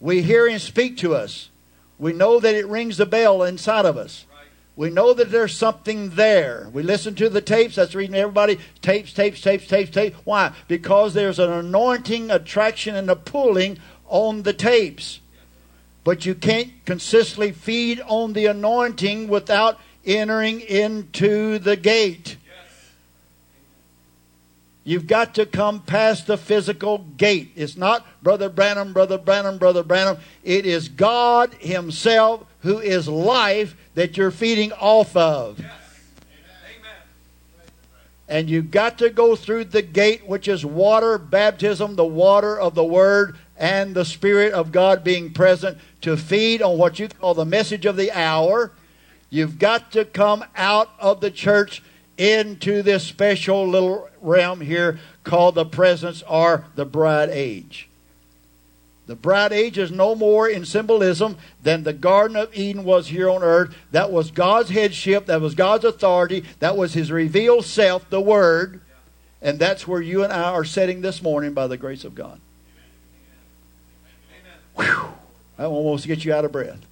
We 0.00 0.22
hear 0.22 0.48
him 0.48 0.58
speak 0.58 0.96
to 0.98 1.14
us. 1.14 1.50
We 1.98 2.12
know 2.12 2.40
that 2.40 2.54
it 2.54 2.66
rings 2.66 2.98
a 2.98 3.06
bell 3.06 3.42
inside 3.42 3.84
of 3.84 3.96
us. 3.96 4.26
We 4.74 4.88
know 4.88 5.12
that 5.12 5.30
there's 5.30 5.56
something 5.56 6.10
there. 6.10 6.70
We 6.72 6.82
listen 6.82 7.14
to 7.16 7.28
the 7.28 7.42
tapes. 7.42 7.76
That's 7.76 7.94
reading 7.94 8.16
everybody 8.16 8.58
tapes, 8.80 9.12
tapes, 9.12 9.40
tapes, 9.40 9.66
tapes, 9.66 9.90
tapes. 9.90 10.16
Why? 10.24 10.52
Because 10.66 11.12
there's 11.12 11.38
an 11.38 11.52
anointing, 11.52 12.30
attraction, 12.30 12.96
and 12.96 13.10
a 13.10 13.16
pulling 13.16 13.78
on 14.06 14.42
the 14.42 14.54
tapes. 14.54 15.20
But 16.04 16.24
you 16.24 16.34
can't 16.34 16.72
consistently 16.86 17.52
feed 17.52 18.00
on 18.06 18.32
the 18.32 18.46
anointing 18.46 19.28
without 19.28 19.78
entering 20.04 20.60
into 20.60 21.58
the 21.58 21.76
gate. 21.76 22.36
You've 24.84 25.06
got 25.06 25.34
to 25.36 25.46
come 25.46 25.80
past 25.80 26.26
the 26.26 26.36
physical 26.36 26.98
gate. 27.16 27.52
It's 27.54 27.76
not 27.76 28.06
Brother 28.22 28.48
Branham, 28.48 28.92
Brother 28.92 29.18
Branham, 29.18 29.58
Brother 29.58 29.84
Branham. 29.84 30.18
It 30.42 30.66
is 30.66 30.88
God 30.88 31.54
Himself 31.54 32.44
who 32.60 32.78
is 32.78 33.06
life 33.08 33.76
that 33.94 34.16
you're 34.16 34.30
feeding 34.30 34.72
off 34.72 35.16
of. 35.16 35.60
Yes. 35.60 35.70
And 38.28 38.48
you've 38.48 38.70
got 38.70 38.96
to 38.98 39.10
go 39.10 39.36
through 39.36 39.66
the 39.66 39.82
gate, 39.82 40.26
which 40.26 40.48
is 40.48 40.64
water 40.64 41.18
baptism, 41.18 41.96
the 41.96 42.04
water 42.04 42.58
of 42.58 42.74
the 42.74 42.84
Word, 42.84 43.36
and 43.58 43.94
the 43.94 44.06
Spirit 44.06 44.54
of 44.54 44.72
God 44.72 45.04
being 45.04 45.34
present 45.34 45.76
to 46.00 46.16
feed 46.16 46.62
on 46.62 46.78
what 46.78 46.98
you 46.98 47.08
call 47.08 47.34
the 47.34 47.44
message 47.44 47.84
of 47.84 47.96
the 47.96 48.10
hour. 48.10 48.72
You've 49.28 49.58
got 49.58 49.92
to 49.92 50.06
come 50.06 50.44
out 50.56 50.90
of 50.98 51.20
the 51.20 51.30
church 51.30 51.82
into 52.22 52.82
this 52.82 53.02
special 53.02 53.66
little 53.66 54.08
realm 54.20 54.60
here 54.60 55.00
called 55.24 55.56
the 55.56 55.64
presence 55.64 56.22
or 56.28 56.64
the 56.76 56.84
bride 56.84 57.30
age. 57.30 57.88
The 59.06 59.16
bride 59.16 59.52
age 59.52 59.76
is 59.76 59.90
no 59.90 60.14
more 60.14 60.48
in 60.48 60.64
symbolism 60.64 61.36
than 61.60 61.82
the 61.82 61.92
Garden 61.92 62.36
of 62.36 62.56
Eden 62.56 62.84
was 62.84 63.08
here 63.08 63.28
on 63.28 63.42
earth. 63.42 63.74
That 63.90 64.12
was 64.12 64.30
God's 64.30 64.70
headship, 64.70 65.26
that 65.26 65.40
was 65.40 65.56
God's 65.56 65.84
authority, 65.84 66.44
that 66.60 66.76
was 66.76 66.94
His 66.94 67.10
revealed 67.10 67.64
self, 67.64 68.08
the 68.08 68.20
Word. 68.20 68.80
And 69.40 69.58
that's 69.58 69.88
where 69.88 70.00
you 70.00 70.22
and 70.22 70.32
I 70.32 70.44
are 70.52 70.64
sitting 70.64 71.00
this 71.00 71.20
morning 71.20 71.52
by 71.52 71.66
the 71.66 71.76
grace 71.76 72.04
of 72.04 72.14
God. 72.14 72.40
Whew, 74.76 75.14
I 75.58 75.64
almost 75.64 76.06
get 76.06 76.24
you 76.24 76.32
out 76.32 76.44
of 76.44 76.52
breath. 76.52 76.86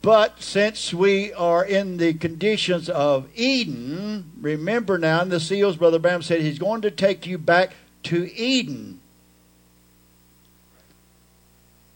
But 0.00 0.42
since 0.42 0.94
we 0.94 1.32
are 1.32 1.64
in 1.64 1.96
the 1.96 2.14
conditions 2.14 2.88
of 2.88 3.28
Eden, 3.34 4.30
remember 4.40 4.96
now 4.96 5.22
in 5.22 5.28
the 5.28 5.40
seals, 5.40 5.76
Brother 5.76 5.98
Branham 5.98 6.22
said 6.22 6.40
he's 6.40 6.58
going 6.58 6.82
to 6.82 6.90
take 6.90 7.26
you 7.26 7.36
back 7.36 7.72
to 8.04 8.32
Eden. 8.34 9.00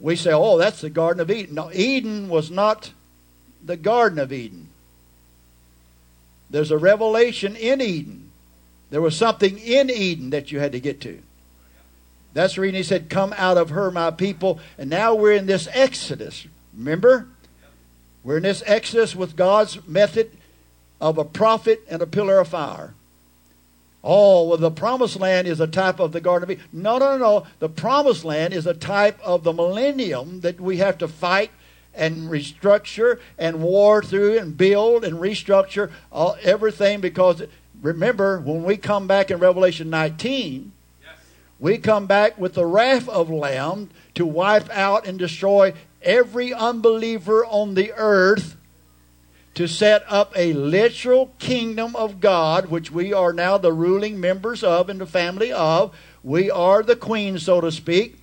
We 0.00 0.16
say, 0.16 0.32
oh, 0.32 0.58
that's 0.58 0.80
the 0.80 0.90
Garden 0.90 1.20
of 1.20 1.30
Eden. 1.30 1.54
No, 1.54 1.70
Eden 1.72 2.28
was 2.28 2.50
not 2.50 2.92
the 3.64 3.76
Garden 3.76 4.18
of 4.18 4.32
Eden. 4.32 4.68
There's 6.50 6.72
a 6.72 6.78
revelation 6.78 7.54
in 7.54 7.80
Eden. 7.80 8.30
There 8.90 9.00
was 9.00 9.16
something 9.16 9.58
in 9.58 9.88
Eden 9.88 10.30
that 10.30 10.50
you 10.50 10.58
had 10.58 10.72
to 10.72 10.80
get 10.80 11.00
to. 11.02 11.22
That's 12.34 12.56
the 12.56 12.62
reason 12.62 12.74
he 12.74 12.82
said, 12.82 13.08
Come 13.08 13.32
out 13.36 13.56
of 13.56 13.70
her, 13.70 13.90
my 13.90 14.10
people. 14.10 14.58
And 14.76 14.90
now 14.90 15.14
we're 15.14 15.32
in 15.32 15.46
this 15.46 15.68
Exodus. 15.72 16.46
Remember? 16.76 17.28
We're 18.24 18.36
in 18.36 18.44
this 18.44 18.62
Exodus 18.66 19.16
with 19.16 19.36
God's 19.36 19.86
method 19.86 20.30
of 21.00 21.18
a 21.18 21.24
prophet 21.24 21.82
and 21.90 22.00
a 22.00 22.06
pillar 22.06 22.38
of 22.38 22.48
fire. 22.48 22.94
Oh, 24.04 24.48
well, 24.48 24.58
the 24.58 24.70
promised 24.70 25.18
land 25.18 25.46
is 25.46 25.60
a 25.60 25.66
type 25.66 26.00
of 26.00 26.12
the 26.12 26.20
Garden 26.20 26.44
of 26.44 26.50
Eden. 26.50 26.64
No, 26.72 26.98
no, 26.98 27.16
no. 27.16 27.46
The 27.60 27.68
promised 27.68 28.24
land 28.24 28.52
is 28.52 28.66
a 28.66 28.74
type 28.74 29.20
of 29.22 29.44
the 29.44 29.52
millennium 29.52 30.40
that 30.40 30.60
we 30.60 30.78
have 30.78 30.98
to 30.98 31.08
fight 31.08 31.50
and 31.94 32.30
restructure 32.30 33.20
and 33.38 33.62
war 33.62 34.02
through 34.02 34.38
and 34.38 34.56
build 34.56 35.04
and 35.04 35.18
restructure 35.18 35.90
all, 36.10 36.36
everything 36.42 37.00
because 37.00 37.42
remember, 37.80 38.40
when 38.40 38.64
we 38.64 38.76
come 38.76 39.06
back 39.06 39.30
in 39.30 39.38
Revelation 39.38 39.90
19, 39.90 40.72
yes. 41.02 41.12
we 41.60 41.78
come 41.78 42.06
back 42.06 42.38
with 42.38 42.54
the 42.54 42.66
wrath 42.66 43.08
of 43.08 43.30
Lamb 43.30 43.90
to 44.14 44.26
wipe 44.26 44.70
out 44.70 45.06
and 45.06 45.18
destroy 45.18 45.74
every 46.02 46.52
unbeliever 46.52 47.44
on 47.44 47.74
the 47.74 47.92
earth 47.96 48.56
to 49.54 49.66
set 49.66 50.02
up 50.08 50.32
a 50.34 50.52
literal 50.54 51.34
kingdom 51.38 51.94
of 51.94 52.20
God, 52.20 52.66
which 52.66 52.90
we 52.90 53.12
are 53.12 53.32
now 53.32 53.58
the 53.58 53.72
ruling 53.72 54.18
members 54.18 54.64
of 54.64 54.88
and 54.88 55.00
the 55.00 55.06
family 55.06 55.52
of. 55.52 55.94
We 56.22 56.50
are 56.50 56.82
the 56.82 56.96
queen, 56.96 57.38
so 57.38 57.60
to 57.60 57.70
speak. 57.70 58.16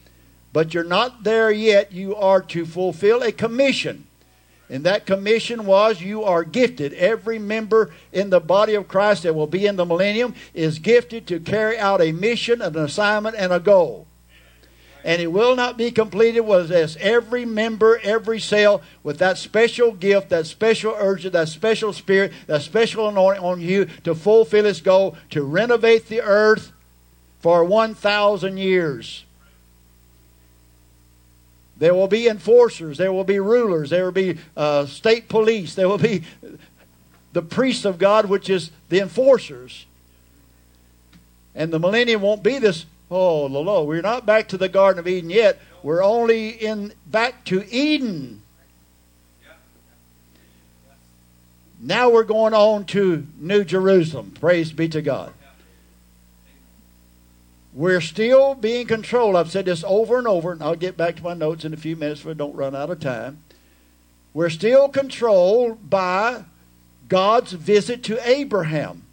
But 0.51 0.73
you're 0.73 0.83
not 0.83 1.23
there 1.23 1.51
yet. 1.51 1.91
You 1.91 2.15
are 2.15 2.41
to 2.41 2.65
fulfill 2.65 3.21
a 3.21 3.31
commission. 3.31 4.07
And 4.71 4.83
that 4.83 5.05
commission 5.05 5.65
was 5.65 6.01
you 6.01 6.23
are 6.23 6.43
gifted. 6.43 6.93
Every 6.93 7.37
member 7.37 7.91
in 8.11 8.29
the 8.29 8.39
body 8.39 8.73
of 8.73 8.87
Christ 8.87 9.23
that 9.23 9.35
will 9.35 9.47
be 9.47 9.67
in 9.67 9.75
the 9.75 9.85
millennium 9.85 10.33
is 10.53 10.79
gifted 10.79 11.27
to 11.27 11.39
carry 11.39 11.77
out 11.77 12.01
a 12.01 12.11
mission, 12.11 12.61
an 12.61 12.75
assignment, 12.75 13.35
and 13.35 13.51
a 13.51 13.59
goal 13.59 14.07
and 15.03 15.21
it 15.21 15.27
will 15.27 15.55
not 15.55 15.77
be 15.77 15.91
completed 15.91 16.43
unless 16.43 16.97
every 16.97 17.45
member, 17.45 17.99
every 18.03 18.39
cell, 18.39 18.81
with 19.03 19.17
that 19.19 19.37
special 19.37 19.91
gift, 19.91 20.29
that 20.29 20.45
special 20.45 20.93
urge, 20.97 21.23
that 21.23 21.47
special 21.47 21.93
spirit, 21.93 22.33
that 22.47 22.61
special 22.61 23.07
anointing 23.07 23.43
on 23.43 23.61
you 23.61 23.85
to 24.03 24.13
fulfill 24.13 24.65
its 24.65 24.81
goal 24.81 25.15
to 25.29 25.43
renovate 25.43 26.07
the 26.07 26.21
earth 26.21 26.71
for 27.39 27.63
1,000 27.63 28.57
years. 28.57 29.25
There 31.77 31.93
will 31.93 32.09
be 32.09 32.27
enforcers, 32.27 32.97
there 32.97 33.13
will 33.13 33.23
be 33.23 33.39
rulers, 33.39 33.89
there 33.89 34.03
will 34.03 34.11
be 34.11 34.37
uh, 34.57 34.85
state 34.85 35.29
police, 35.29 35.75
there 35.75 35.87
will 35.87 35.97
be 35.97 36.23
the 37.31 37.41
priests 37.41 37.85
of 37.85 37.97
God, 37.97 38.25
which 38.25 38.49
is 38.49 38.71
the 38.89 38.99
enforcers. 38.99 39.85
And 41.55 41.71
the 41.71 41.79
millennium 41.79 42.21
won't 42.21 42.43
be 42.43 42.59
this 42.59 42.85
Oh, 43.11 43.45
Lolo, 43.45 43.83
we're 43.83 44.01
not 44.01 44.25
back 44.25 44.47
to 44.49 44.57
the 44.57 44.69
Garden 44.69 44.99
of 44.99 45.07
Eden 45.07 45.29
yet. 45.29 45.59
We're 45.81 46.03
only 46.03 46.49
in 46.49 46.93
back 47.07 47.43
to 47.45 47.67
Eden. 47.73 48.43
Now 51.79 52.09
we're 52.09 52.23
going 52.23 52.53
on 52.53 52.85
to 52.85 53.25
New 53.37 53.63
Jerusalem. 53.63 54.33
Praise 54.39 54.73
be 54.73 54.89
to 54.89 55.01
God. 55.01 55.33
We're 57.73 58.01
still 58.01 58.55
being 58.55 58.87
controlled. 58.87 59.35
I've 59.35 59.51
said 59.51 59.65
this 59.65 59.83
over 59.87 60.17
and 60.17 60.27
over, 60.27 60.51
and 60.51 60.61
I'll 60.61 60.75
get 60.75 60.97
back 60.97 61.15
to 61.15 61.23
my 61.23 61.33
notes 61.33 61.63
in 61.63 61.73
a 61.73 61.77
few 61.77 61.95
minutes 61.95 62.21
so 62.21 62.31
I 62.31 62.33
don't 62.33 62.55
run 62.55 62.75
out 62.75 62.89
of 62.89 62.99
time. 62.99 63.41
We're 64.33 64.49
still 64.49 64.89
controlled 64.89 65.89
by 65.89 66.43
God's 67.07 67.53
visit 67.53 68.03
to 68.03 68.29
Abraham, 68.29 69.03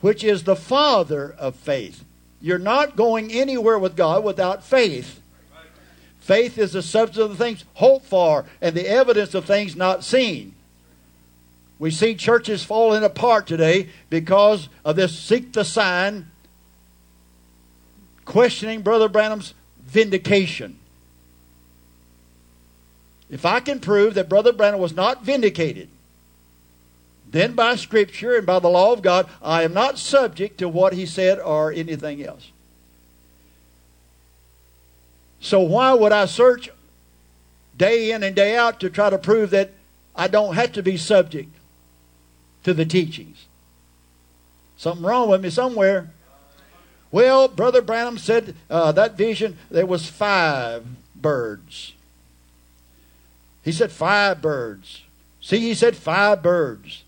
which 0.00 0.22
is 0.22 0.44
the 0.44 0.56
father 0.56 1.34
of 1.38 1.56
faith. 1.56 2.04
You're 2.44 2.58
not 2.58 2.94
going 2.94 3.32
anywhere 3.32 3.78
with 3.78 3.96
God 3.96 4.22
without 4.22 4.62
faith. 4.62 5.18
Faith 6.20 6.58
is 6.58 6.72
the 6.72 6.82
substance 6.82 7.24
of 7.24 7.30
the 7.30 7.42
things 7.42 7.64
hoped 7.72 8.04
for 8.04 8.44
and 8.60 8.76
the 8.76 8.86
evidence 8.86 9.32
of 9.32 9.46
things 9.46 9.74
not 9.74 10.04
seen. 10.04 10.54
We 11.78 11.90
see 11.90 12.14
churches 12.14 12.62
falling 12.62 13.02
apart 13.02 13.46
today 13.46 13.88
because 14.10 14.68
of 14.84 14.94
this 14.96 15.18
seek 15.18 15.54
the 15.54 15.64
sign, 15.64 16.30
questioning 18.26 18.82
Brother 18.82 19.08
Branham's 19.08 19.54
vindication. 19.82 20.78
If 23.30 23.46
I 23.46 23.60
can 23.60 23.80
prove 23.80 24.12
that 24.14 24.28
Brother 24.28 24.52
Branham 24.52 24.80
was 24.80 24.94
not 24.94 25.24
vindicated, 25.24 25.88
then 27.34 27.54
by 27.54 27.74
Scripture 27.74 28.36
and 28.36 28.46
by 28.46 28.60
the 28.60 28.68
law 28.68 28.92
of 28.92 29.02
God, 29.02 29.28
I 29.42 29.64
am 29.64 29.74
not 29.74 29.98
subject 29.98 30.58
to 30.58 30.68
what 30.68 30.92
he 30.92 31.04
said 31.04 31.40
or 31.40 31.72
anything 31.72 32.22
else. 32.22 32.52
So 35.40 35.58
why 35.58 35.92
would 35.94 36.12
I 36.12 36.26
search 36.26 36.70
day 37.76 38.12
in 38.12 38.22
and 38.22 38.36
day 38.36 38.56
out 38.56 38.78
to 38.80 38.88
try 38.88 39.10
to 39.10 39.18
prove 39.18 39.50
that 39.50 39.72
I 40.14 40.28
don't 40.28 40.54
have 40.54 40.70
to 40.74 40.82
be 40.82 40.96
subject 40.96 41.50
to 42.62 42.72
the 42.72 42.86
teachings? 42.86 43.46
Something 44.76 45.04
wrong 45.04 45.28
with 45.28 45.42
me 45.42 45.50
somewhere. 45.50 46.10
Well, 47.10 47.48
Brother 47.48 47.82
Branham 47.82 48.16
said 48.16 48.54
uh, 48.70 48.92
that 48.92 49.16
vision, 49.16 49.58
there 49.72 49.86
was 49.86 50.08
five 50.08 50.86
birds. 51.16 51.94
He 53.64 53.72
said 53.72 53.90
five 53.90 54.40
birds. 54.40 55.02
See, 55.40 55.58
he 55.58 55.74
said 55.74 55.96
five 55.96 56.40
birds. 56.40 57.03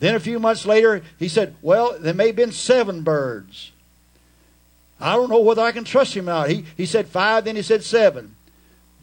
Then 0.00 0.14
a 0.14 0.20
few 0.20 0.38
months 0.38 0.64
later, 0.64 1.02
he 1.18 1.28
said, 1.28 1.54
Well, 1.60 1.96
there 1.98 2.14
may 2.14 2.28
have 2.28 2.36
been 2.36 2.52
seven 2.52 3.02
birds. 3.02 3.72
I 5.00 5.14
don't 5.14 5.30
know 5.30 5.40
whether 5.40 5.62
I 5.62 5.72
can 5.72 5.84
trust 5.84 6.14
him 6.14 6.28
or 6.28 6.32
not. 6.32 6.50
He, 6.50 6.64
he 6.76 6.86
said 6.86 7.08
five, 7.08 7.44
then 7.44 7.56
he 7.56 7.62
said 7.62 7.84
seven. 7.84 8.34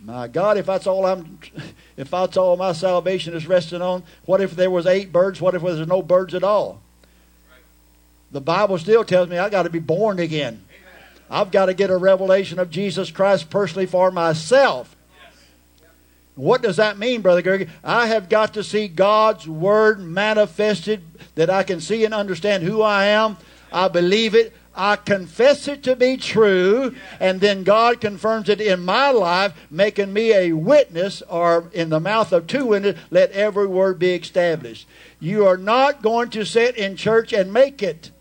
My 0.02 0.28
God, 0.28 0.58
if 0.58 0.66
that's 0.66 0.88
all 0.88 1.06
I'm, 1.06 1.40
if 1.98 2.12
that's 2.12 2.38
all 2.38 2.58
my 2.58 2.74
salvation 2.74 3.34
is 3.34 3.48
resting 3.48 3.82
on, 3.82 4.04
what 4.26 4.42
if 4.42 4.56
there 4.56 4.72
was 4.72 4.86
eight 4.86 5.12
birds? 5.12 5.42
What 5.42 5.56
if 5.56 5.62
there 5.62 5.72
was 5.72 5.88
no 5.88 6.02
birds 6.02 6.34
at 6.34 6.44
all? 6.44 6.82
The 8.32 8.42
Bible 8.42 8.78
still 8.78 9.04
tells 9.04 9.30
me 9.30 9.38
I 9.38 9.50
got 9.50 9.64
to 9.64 9.70
be 9.70 9.80
born 9.80 10.20
again. 10.20 10.64
I've 11.30 11.52
got 11.52 11.68
to 11.68 11.74
get 11.74 11.90
a 11.90 11.98
revelation 11.98 12.60
of 12.60 12.70
Jesus 12.70 13.10
Christ 13.10 13.50
personally 13.50 13.88
for 13.88 14.12
myself. 14.12 14.95
What 16.36 16.62
does 16.62 16.78
that 16.78 16.98
mean, 17.00 17.22
Brother 17.22 17.42
Grigory? 17.42 17.72
I 17.84 18.08
have 18.08 18.28
got 18.28 18.54
to 18.56 18.64
see 18.64 18.88
God's 18.88 19.48
Word 19.48 20.00
manifested 20.00 21.02
that 21.36 21.50
I 21.50 21.64
can 21.64 21.80
see 21.80 22.04
and 22.04 22.14
understand 22.14 22.64
who 22.64 22.82
I 22.82 23.06
am. 23.06 23.38
I 23.72 23.88
believe 23.88 24.36
it. 24.36 24.54
I 24.78 24.98
confess 24.98 25.70
it 25.70 25.84
to 25.84 25.96
be 25.96 26.18
true, 26.18 26.94
and 27.22 27.40
then 27.40 27.64
God 27.64 28.02
confirms 28.02 28.50
it 28.50 28.60
in 28.60 28.84
my 28.84 29.10
life, 29.10 29.54
making 29.72 30.12
me 30.12 30.34
a 30.34 30.52
witness, 30.52 31.22
or 31.30 31.70
in 31.72 31.90
the 31.90 32.02
mouth 32.02 32.34
of 32.34 32.46
two 32.46 32.66
witnesses, 32.66 33.02
let 33.10 33.32
every 33.32 33.68
word 33.68 34.00
be 34.00 34.14
established. 34.14 34.86
You 35.22 35.46
are 35.48 35.56
not 35.56 36.02
going 36.02 36.30
to 36.32 36.46
sit 36.46 36.76
in 36.76 36.98
church 36.98 37.32
and 37.32 37.54
make 37.54 37.82
it. 37.82 38.12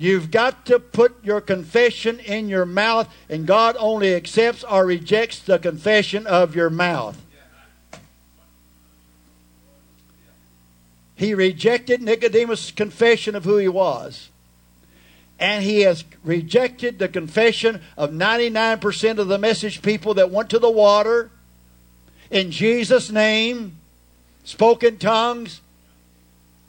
You've 0.00 0.30
got 0.30 0.64
to 0.64 0.78
put 0.78 1.22
your 1.22 1.42
confession 1.42 2.20
in 2.20 2.48
your 2.48 2.64
mouth, 2.64 3.14
and 3.28 3.46
God 3.46 3.76
only 3.78 4.14
accepts 4.14 4.64
or 4.64 4.86
rejects 4.86 5.40
the 5.40 5.58
confession 5.58 6.26
of 6.26 6.56
your 6.56 6.70
mouth. 6.70 7.20
He 11.14 11.34
rejected 11.34 12.00
Nicodemus' 12.00 12.70
confession 12.70 13.36
of 13.36 13.44
who 13.44 13.58
he 13.58 13.68
was. 13.68 14.30
And 15.38 15.62
he 15.62 15.80
has 15.80 16.04
rejected 16.24 16.98
the 16.98 17.08
confession 17.08 17.82
of 17.98 18.10
99% 18.10 19.18
of 19.18 19.28
the 19.28 19.36
message 19.36 19.82
people 19.82 20.14
that 20.14 20.30
went 20.30 20.48
to 20.48 20.58
the 20.58 20.70
water 20.70 21.30
in 22.30 22.50
Jesus' 22.50 23.10
name, 23.10 23.76
spoke 24.44 24.82
in 24.82 24.96
tongues, 24.96 25.60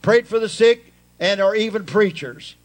prayed 0.01 0.27
for 0.27 0.37
the 0.37 0.49
sick, 0.49 0.91
and 1.17 1.39
are 1.39 1.55
even 1.55 1.85
preachers. 1.85 2.55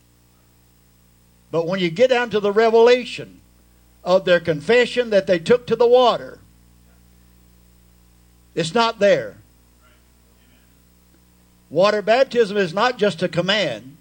But 1.50 1.66
when 1.66 1.80
you 1.80 1.90
get 1.90 2.10
down 2.10 2.30
to 2.30 2.40
the 2.40 2.52
revelation 2.52 3.40
of 4.04 4.24
their 4.24 4.40
confession 4.40 5.10
that 5.10 5.26
they 5.26 5.38
took 5.38 5.66
to 5.66 5.76
the 5.76 5.86
water, 5.86 6.38
it's 8.54 8.74
not 8.74 8.98
there. 8.98 9.36
Water 11.68 12.02
baptism 12.02 12.56
is 12.56 12.72
not 12.72 12.98
just 12.98 13.22
a 13.22 13.28
command. 13.28 13.96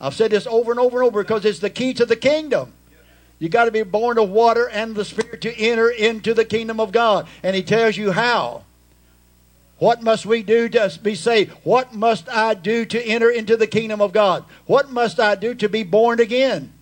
I've 0.00 0.14
said 0.14 0.30
this 0.30 0.46
over 0.46 0.70
and 0.70 0.78
over 0.78 0.98
and 0.98 1.08
over 1.08 1.22
because 1.22 1.44
it's 1.44 1.58
the 1.58 1.70
key 1.70 1.94
to 1.94 2.06
the 2.06 2.16
kingdom. 2.16 2.72
You 3.38 3.48
got 3.48 3.66
to 3.66 3.70
be 3.70 3.82
born 3.82 4.18
of 4.18 4.30
water 4.30 4.68
and 4.68 4.94
the 4.94 5.04
Spirit 5.04 5.40
to 5.42 5.56
enter 5.56 5.90
into 5.90 6.34
the 6.34 6.44
kingdom 6.44 6.80
of 6.80 6.92
God. 6.92 7.26
And 7.42 7.54
He 7.54 7.62
tells 7.62 7.96
you 7.96 8.12
how. 8.12 8.64
What 9.78 10.02
must 10.02 10.26
we 10.26 10.42
do 10.42 10.68
to 10.70 10.98
be 11.00 11.14
saved? 11.14 11.52
What 11.62 11.94
must 11.94 12.28
I 12.28 12.54
do 12.54 12.84
to 12.86 13.00
enter 13.00 13.30
into 13.30 13.56
the 13.56 13.68
kingdom 13.68 14.00
of 14.00 14.12
God? 14.12 14.44
What 14.66 14.90
must 14.90 15.20
I 15.20 15.36
do 15.36 15.54
to 15.54 15.68
be 15.68 15.84
born 15.84 16.18
again? 16.18 16.72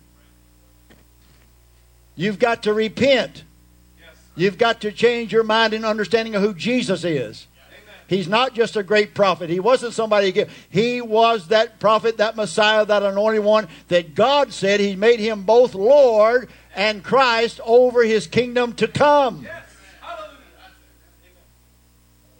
You've 2.17 2.39
got 2.39 2.63
to 2.63 2.73
repent. 2.73 3.43
You've 4.35 4.57
got 4.57 4.81
to 4.81 4.91
change 4.91 5.31
your 5.31 5.43
mind 5.43 5.73
and 5.73 5.85
understanding 5.85 6.35
of 6.35 6.41
who 6.41 6.53
Jesus 6.53 7.05
is. 7.05 7.47
He's 8.07 8.27
not 8.27 8.53
just 8.53 8.75
a 8.75 8.83
great 8.83 9.13
prophet. 9.13 9.49
He 9.49 9.59
wasn't 9.59 9.93
somebody. 9.93 10.47
He 10.69 11.01
was 11.01 11.49
that 11.49 11.79
prophet, 11.79 12.17
that 12.17 12.35
Messiah, 12.35 12.85
that 12.85 13.03
anointed 13.03 13.43
one 13.43 13.67
that 13.89 14.15
God 14.15 14.51
said 14.51 14.79
He 14.79 14.95
made 14.95 15.19
him 15.19 15.43
both 15.43 15.75
Lord 15.75 16.49
and 16.75 17.03
Christ 17.03 17.59
over 17.63 18.03
His 18.03 18.25
kingdom 18.25 18.73
to 18.73 18.87
come. 18.87 19.47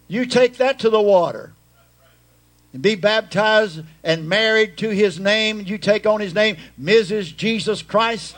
You 0.08 0.26
take 0.26 0.58
that 0.58 0.80
to 0.80 0.90
the 0.90 1.02
water 1.02 1.52
and 2.72 2.82
be 2.82 2.96
baptized 2.96 3.82
and 4.04 4.30
married 4.30 4.78
to 4.78 4.90
His 4.90 5.20
name. 5.20 5.62
You 5.66 5.78
take 5.78 6.06
on 6.06 6.22
His 6.22 6.34
name, 6.34 6.56
Mrs. 6.82 7.36
Jesus 7.36 7.82
Christ. 7.82 8.36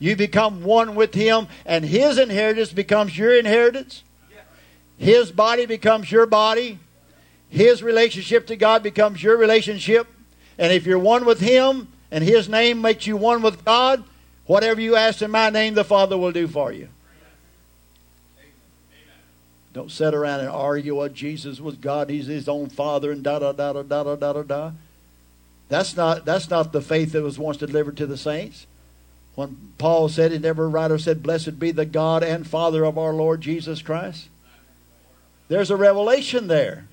You 0.00 0.16
become 0.16 0.64
one 0.64 0.96
with 0.96 1.14
Him, 1.14 1.46
and 1.64 1.84
His 1.84 2.18
inheritance 2.18 2.72
becomes 2.72 3.16
your 3.16 3.38
inheritance. 3.38 4.02
His 4.96 5.30
body 5.30 5.66
becomes 5.66 6.10
your 6.10 6.26
body. 6.26 6.78
His 7.48 7.82
relationship 7.82 8.46
to 8.48 8.56
God 8.56 8.82
becomes 8.82 9.22
your 9.22 9.36
relationship. 9.36 10.08
And 10.58 10.72
if 10.72 10.86
you're 10.86 10.98
one 10.98 11.24
with 11.24 11.40
Him 11.40 11.88
and 12.10 12.24
His 12.24 12.48
name 12.48 12.80
makes 12.80 13.06
you 13.06 13.16
one 13.16 13.42
with 13.42 13.64
God, 13.64 14.02
whatever 14.46 14.80
you 14.80 14.96
ask 14.96 15.22
in 15.22 15.30
my 15.30 15.50
name, 15.50 15.74
the 15.74 15.84
Father 15.84 16.18
will 16.18 16.32
do 16.32 16.48
for 16.48 16.72
you. 16.72 16.88
Don't 19.72 19.90
sit 19.90 20.14
around 20.14 20.40
and 20.40 20.48
argue 20.48 20.96
what 20.96 21.14
Jesus 21.14 21.60
was 21.60 21.76
God, 21.76 22.10
He's 22.10 22.26
His 22.26 22.48
own 22.48 22.70
Father, 22.70 23.12
and 23.12 23.22
da 23.22 23.38
da 23.38 23.52
da 23.52 23.72
da 23.72 23.82
da 23.82 24.16
da 24.16 24.32
da 24.32 24.42
da. 24.42 24.72
That's 25.68 25.96
not 25.96 26.24
that's 26.24 26.50
not 26.50 26.72
the 26.72 26.82
faith 26.82 27.12
that 27.12 27.22
was 27.22 27.38
once 27.38 27.58
delivered 27.58 27.96
to 27.98 28.06
the 28.06 28.16
saints. 28.16 28.66
When 29.34 29.72
Paul 29.78 30.08
said, 30.08 30.32
and 30.32 30.44
every 30.44 30.68
writer 30.68 30.98
said, 30.98 31.22
Blessed 31.22 31.58
be 31.58 31.70
the 31.70 31.86
God 31.86 32.22
and 32.22 32.46
Father 32.46 32.84
of 32.84 32.98
our 32.98 33.12
Lord 33.12 33.40
Jesus 33.40 33.80
Christ. 33.82 34.28
There's 35.48 35.70
a 35.70 35.76
revelation 35.76 36.46
there. 36.46 36.86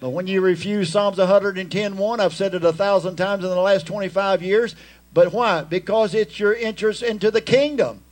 But 0.00 0.10
when 0.10 0.26
you 0.26 0.40
refuse 0.40 0.90
Psalms 0.90 1.18
110.1, 1.18 2.18
I've 2.18 2.34
said 2.34 2.54
it 2.54 2.64
a 2.64 2.72
thousand 2.72 3.16
times 3.16 3.44
in 3.44 3.50
the 3.50 3.56
last 3.56 3.86
25 3.86 4.42
years. 4.42 4.74
But 5.14 5.32
why? 5.32 5.62
Because 5.62 6.14
it's 6.14 6.40
your 6.40 6.54
interest 6.54 7.02
into 7.02 7.30
the 7.30 7.40
kingdom. 7.40 8.02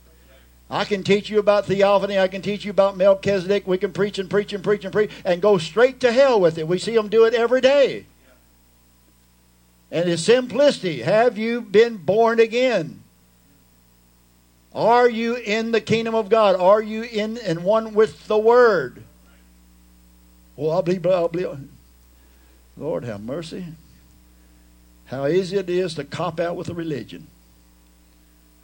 I 0.69 0.85
can 0.85 1.03
teach 1.03 1.29
you 1.29 1.37
about 1.37 1.65
theophany. 1.65 2.17
I 2.17 2.29
can 2.29 2.41
teach 2.41 2.63
you 2.63 2.71
about 2.71 2.95
Melchizedek. 2.95 3.67
We 3.67 3.77
can 3.77 3.91
preach 3.91 4.19
and 4.19 4.29
preach 4.29 4.53
and 4.53 4.63
preach 4.63 4.85
and 4.85 4.93
preach 4.93 5.11
and 5.25 5.41
go 5.41 5.57
straight 5.57 5.99
to 5.99 6.13
hell 6.13 6.39
with 6.39 6.57
it. 6.57 6.65
We 6.65 6.79
see 6.79 6.95
them 6.95 7.09
do 7.09 7.25
it 7.25 7.33
every 7.33 7.59
day. 7.59 8.05
And 9.91 10.09
it's 10.09 10.23
simplicity. 10.23 11.01
Have 11.01 11.37
you 11.37 11.59
been 11.59 11.97
born 11.97 12.39
again? 12.39 13.00
Are 14.73 15.09
you 15.09 15.35
in 15.35 15.71
the 15.71 15.81
kingdom 15.81 16.15
of 16.15 16.29
God? 16.29 16.55
Are 16.55 16.81
you 16.81 17.03
in 17.03 17.37
and 17.37 17.63
one 17.63 17.93
with 17.93 18.27
the 18.27 18.37
Word? 18.37 19.03
Well, 20.55 20.71
I'll 20.71 20.81
believe, 20.81 21.05
I'll 21.05 21.27
believe. 21.27 21.67
Lord, 22.77 23.03
have 23.03 23.21
mercy. 23.21 23.65
How 25.05 25.27
easy 25.27 25.57
it 25.57 25.69
is 25.69 25.95
to 25.95 26.03
cop 26.03 26.39
out 26.39 26.55
with 26.55 26.69
a 26.69 26.73
religion. 26.73 27.27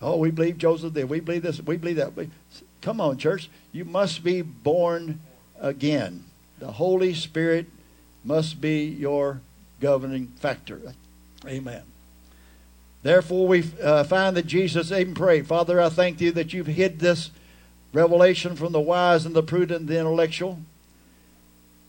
Oh, 0.02 0.18
we 0.18 0.32
believe 0.32 0.58
Joseph 0.58 0.94
did. 0.94 1.10
We 1.10 1.20
believe 1.20 1.42
this. 1.42 1.62
We 1.62 1.76
believe 1.78 1.98
that. 1.98 2.14
Come 2.82 3.02
on, 3.02 3.18
church. 3.18 3.50
You 3.72 3.84
must 3.84 4.24
be 4.24 4.42
born 4.42 5.20
again. 5.60 6.24
The 6.60 6.72
Holy 6.72 7.14
Spirit 7.14 7.66
must 8.24 8.62
be 8.62 8.86
your 8.86 9.42
governing 9.82 10.28
factor. 10.40 10.94
Amen. 11.46 11.84
Therefore, 13.04 13.48
we 13.48 13.64
uh, 13.82 14.04
find 14.04 14.36
that 14.36 14.48
Jesus 14.48 14.92
even 14.92 15.14
prayed, 15.14 15.48
Father, 15.48 15.80
I 15.82 15.90
thank 15.90 16.20
you 16.20 16.32
that 16.32 16.54
you've 16.54 16.68
hid 16.68 17.00
this 17.00 17.32
revelation 17.94 18.56
from 18.56 18.74
the 18.74 18.82
wise 18.82 19.26
and 19.26 19.36
the 19.36 19.44
prudent 19.44 19.82
and 19.82 19.90
the 19.90 20.00
intellectual, 20.00 20.60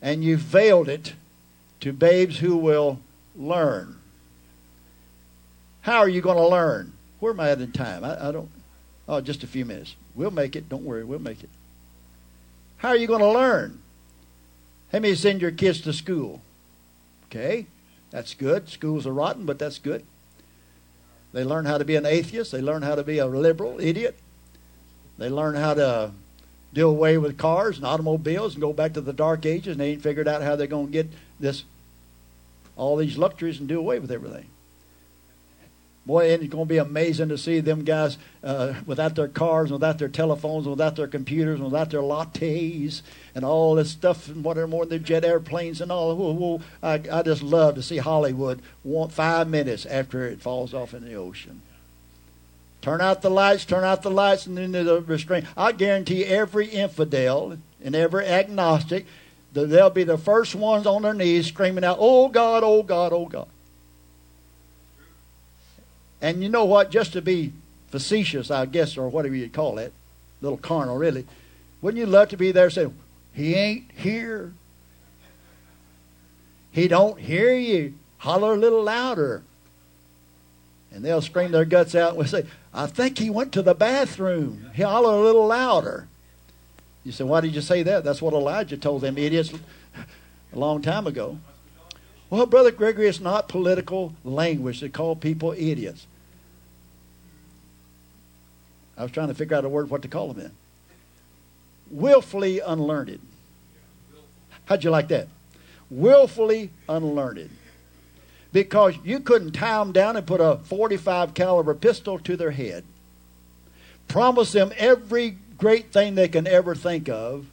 and 0.00 0.22
you've 0.22 0.40
veiled 0.40 0.88
it 0.88 1.14
to 1.80 1.92
babes 1.92 2.38
who 2.38 2.56
will 2.56 3.00
learn. 3.36 3.96
How 5.82 5.98
are 5.98 6.08
you 6.08 6.20
going 6.20 6.36
to 6.36 6.46
learn? 6.46 6.92
Where 7.20 7.32
am 7.32 7.40
I 7.40 7.50
at 7.50 7.60
in 7.60 7.72
time? 7.72 8.04
I, 8.04 8.28
I 8.28 8.32
don't. 8.32 8.50
Oh, 9.08 9.20
just 9.20 9.42
a 9.42 9.46
few 9.46 9.64
minutes. 9.64 9.96
We'll 10.14 10.30
make 10.30 10.54
it. 10.54 10.68
Don't 10.68 10.84
worry. 10.84 11.02
We'll 11.02 11.18
make 11.18 11.42
it. 11.42 11.50
How 12.76 12.90
are 12.90 12.96
you 12.96 13.06
going 13.06 13.20
to 13.20 13.28
learn? 13.28 13.80
How 14.92 15.00
many 15.00 15.14
send 15.14 15.40
your 15.40 15.50
kids 15.50 15.80
to 15.82 15.92
school? 15.92 16.42
Okay, 17.26 17.66
that's 18.10 18.34
good. 18.34 18.68
Schools 18.68 19.06
are 19.06 19.12
rotten, 19.12 19.44
but 19.44 19.58
that's 19.58 19.78
good. 19.78 20.04
They 21.38 21.44
learn 21.44 21.66
how 21.66 21.78
to 21.78 21.84
be 21.84 21.94
an 21.94 22.04
atheist. 22.04 22.50
They 22.50 22.60
learn 22.60 22.82
how 22.82 22.96
to 22.96 23.04
be 23.04 23.18
a 23.18 23.26
liberal 23.26 23.78
idiot. 23.80 24.18
They 25.18 25.28
learn 25.28 25.54
how 25.54 25.74
to 25.74 26.10
do 26.72 26.88
away 26.88 27.16
with 27.16 27.38
cars 27.38 27.76
and 27.76 27.86
automobiles 27.86 28.54
and 28.54 28.60
go 28.60 28.72
back 28.72 28.94
to 28.94 29.00
the 29.00 29.12
dark 29.12 29.46
ages 29.46 29.70
and 29.70 29.80
they 29.80 29.92
ain't 29.92 30.02
figured 30.02 30.26
out 30.26 30.42
how 30.42 30.56
they're 30.56 30.66
going 30.66 30.86
to 30.86 30.92
get 30.92 31.06
this 31.38 31.62
all 32.74 32.96
these 32.96 33.16
luxuries 33.16 33.60
and 33.60 33.68
do 33.68 33.78
away 33.78 34.00
with 34.00 34.10
everything. 34.10 34.48
Boy, 36.08 36.28
it's 36.28 36.46
going 36.46 36.64
to 36.64 36.68
be 36.68 36.78
amazing 36.78 37.28
to 37.28 37.36
see 37.36 37.60
them 37.60 37.84
guys 37.84 38.16
uh, 38.42 38.72
without 38.86 39.14
their 39.14 39.28
cars, 39.28 39.70
without 39.70 39.98
their 39.98 40.08
telephones, 40.08 40.66
without 40.66 40.96
their 40.96 41.06
computers, 41.06 41.60
without 41.60 41.90
their 41.90 42.00
lattes, 42.00 43.02
and 43.34 43.44
all 43.44 43.74
this 43.74 43.90
stuff, 43.90 44.26
and 44.26 44.42
whatever 44.42 44.66
more 44.66 44.86
than 44.86 45.04
jet 45.04 45.22
airplanes 45.22 45.82
and 45.82 45.92
all. 45.92 46.16
Whoa, 46.16 46.32
whoa. 46.32 46.62
I, 46.82 46.94
I 47.12 47.22
just 47.22 47.42
love 47.42 47.74
to 47.74 47.82
see 47.82 47.98
Hollywood 47.98 48.62
want 48.82 49.12
five 49.12 49.48
minutes 49.48 49.84
after 49.84 50.26
it 50.26 50.40
falls 50.40 50.72
off 50.72 50.94
in 50.94 51.04
the 51.04 51.12
ocean. 51.12 51.60
Turn 52.80 53.02
out 53.02 53.20
the 53.20 53.28
lights, 53.28 53.66
turn 53.66 53.84
out 53.84 54.00
the 54.00 54.10
lights, 54.10 54.46
and 54.46 54.56
then 54.56 54.72
the 54.72 55.02
restraint. 55.02 55.44
I 55.58 55.72
guarantee 55.72 56.24
every 56.24 56.68
infidel 56.68 57.58
and 57.84 57.94
every 57.94 58.24
agnostic, 58.24 59.04
that 59.52 59.66
they'll 59.66 59.90
be 59.90 60.04
the 60.04 60.16
first 60.16 60.54
ones 60.54 60.86
on 60.86 61.02
their 61.02 61.12
knees 61.12 61.48
screaming 61.48 61.84
out, 61.84 61.98
Oh 62.00 62.28
God, 62.30 62.62
oh 62.64 62.82
God, 62.82 63.12
oh 63.12 63.26
God. 63.26 63.48
And 66.20 66.42
you 66.42 66.48
know 66.48 66.64
what? 66.64 66.90
Just 66.90 67.12
to 67.12 67.22
be 67.22 67.52
facetious, 67.88 68.50
I 68.50 68.66
guess, 68.66 68.96
or 68.96 69.08
whatever 69.08 69.34
you 69.34 69.48
call 69.48 69.78
it, 69.78 69.92
little 70.40 70.58
carnal, 70.58 70.96
really. 70.96 71.26
Wouldn't 71.80 72.00
you 72.00 72.06
love 72.06 72.28
to 72.30 72.36
be 72.36 72.50
there 72.52 72.70
saying, 72.70 72.96
He 73.32 73.54
ain't 73.54 73.90
here? 73.92 74.52
He 76.70 76.88
don't 76.88 77.18
hear 77.18 77.54
you. 77.54 77.94
Holler 78.18 78.54
a 78.54 78.56
little 78.56 78.82
louder. 78.82 79.42
And 80.92 81.04
they'll 81.04 81.22
scream 81.22 81.52
their 81.52 81.64
guts 81.64 81.94
out 81.94 82.10
and 82.10 82.18
we'll 82.18 82.26
say, 82.26 82.46
I 82.72 82.86
think 82.86 83.18
he 83.18 83.30
went 83.30 83.52
to 83.52 83.62
the 83.62 83.74
bathroom. 83.74 84.70
He 84.74 84.82
holler 84.82 85.14
a 85.14 85.20
little 85.20 85.46
louder. 85.46 86.08
You 87.04 87.12
say, 87.12 87.24
why 87.24 87.40
did 87.40 87.54
you 87.54 87.60
say 87.60 87.82
that? 87.82 88.04
That's 88.04 88.22
what 88.22 88.34
Elijah 88.34 88.76
told 88.76 89.02
them 89.02 89.18
idiots 89.18 89.52
a 90.52 90.58
long 90.58 90.82
time 90.82 91.06
ago. 91.06 91.38
Well, 92.30 92.44
Brother 92.46 92.70
Grigory, 92.70 93.08
it's 93.08 93.20
not 93.20 93.48
political 93.48 94.14
language 94.22 94.80
to 94.80 94.88
call 94.88 95.16
people 95.16 95.52
idiots. 95.52 96.06
I 98.96 99.02
was 99.02 99.12
trying 99.12 99.28
to 99.28 99.34
figure 99.34 99.56
out 99.56 99.64
a 99.64 99.68
word 99.68 99.88
what 99.88 100.02
to 100.02 100.08
call 100.08 100.32
them 100.32 100.46
in. 100.46 100.52
Willfully 101.90 102.58
unlearned. 102.60 103.20
How'd 104.66 104.84
you 104.84 104.90
like 104.90 105.08
that? 105.08 105.28
Willfully 105.88 106.70
unlearned. 106.88 107.50
Because 108.52 108.94
you 109.04 109.20
couldn't 109.20 109.52
tie 109.52 109.78
them 109.78 109.92
down 109.92 110.16
and 110.16 110.26
put 110.26 110.40
a 110.40 110.58
45 110.64 111.32
caliber 111.32 111.74
pistol 111.74 112.18
to 112.18 112.36
their 112.36 112.50
head. 112.50 112.84
Promise 114.08 114.52
them 114.52 114.72
every 114.76 115.38
great 115.56 115.92
thing 115.92 116.14
they 116.14 116.28
can 116.28 116.46
ever 116.46 116.74
think 116.74 117.08
of 117.08 117.46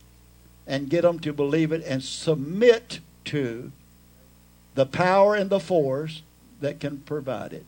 and 0.67 0.89
get 0.89 1.03
them 1.03 1.19
to 1.19 1.32
believe 1.32 1.71
it 1.71 1.84
and 1.86 2.03
submit 2.03 2.99
to 3.26 3.71
the 4.76 4.86
power 4.86 5.36
and 5.36 5.49
the 5.49 5.59
force 5.59 6.21
that 6.59 6.80
can 6.80 6.99
provide 6.99 7.53
it. 7.53 7.65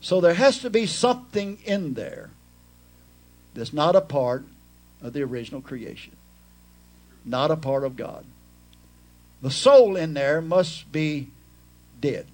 So 0.00 0.20
there 0.20 0.34
has 0.34 0.58
to 0.60 0.70
be 0.70 0.86
something 0.86 1.58
in 1.64 1.94
there 1.94 2.30
that's 3.54 3.72
not 3.72 3.96
a 3.96 4.00
part 4.00 4.44
of 5.02 5.12
the 5.12 5.22
original 5.22 5.60
creation, 5.60 6.16
not 7.24 7.50
a 7.50 7.56
part 7.56 7.84
of 7.84 7.96
God. 7.96 8.24
The 9.40 9.50
soul 9.50 9.96
in 9.96 10.14
there 10.14 10.40
must 10.40 10.92
be 10.92 11.28
dead. 12.00 12.26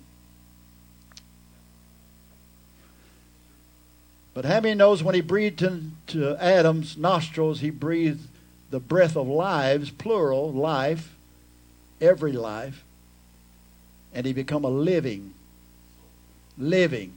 But 4.34 4.44
how 4.44 4.60
many 4.60 4.74
knows 4.74 5.02
when 5.02 5.14
he 5.14 5.20
breathed 5.20 5.62
into 5.62 6.36
Adam's 6.42 6.96
nostrils, 6.96 7.60
he 7.60 7.70
breathed 7.70 8.28
the 8.70 8.80
breath 8.80 9.16
of 9.16 9.26
lives, 9.26 9.90
plural, 9.90 10.52
life, 10.52 11.14
every 12.00 12.32
life, 12.32 12.84
and 14.14 14.26
he 14.26 14.32
become 14.32 14.64
a 14.64 14.70
living, 14.70 15.34
living. 16.56 17.14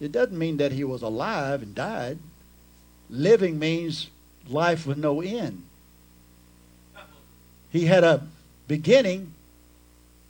it 0.00 0.12
doesn't 0.12 0.38
mean 0.38 0.56
that 0.56 0.72
he 0.72 0.84
was 0.84 1.02
alive 1.02 1.62
and 1.62 1.74
died. 1.74 2.18
Living 3.10 3.58
means 3.58 4.08
life 4.48 4.86
with 4.86 4.98
no 4.98 5.20
end. 5.20 5.62
He 7.70 7.86
had 7.86 8.04
a 8.04 8.26
beginning, 8.68 9.32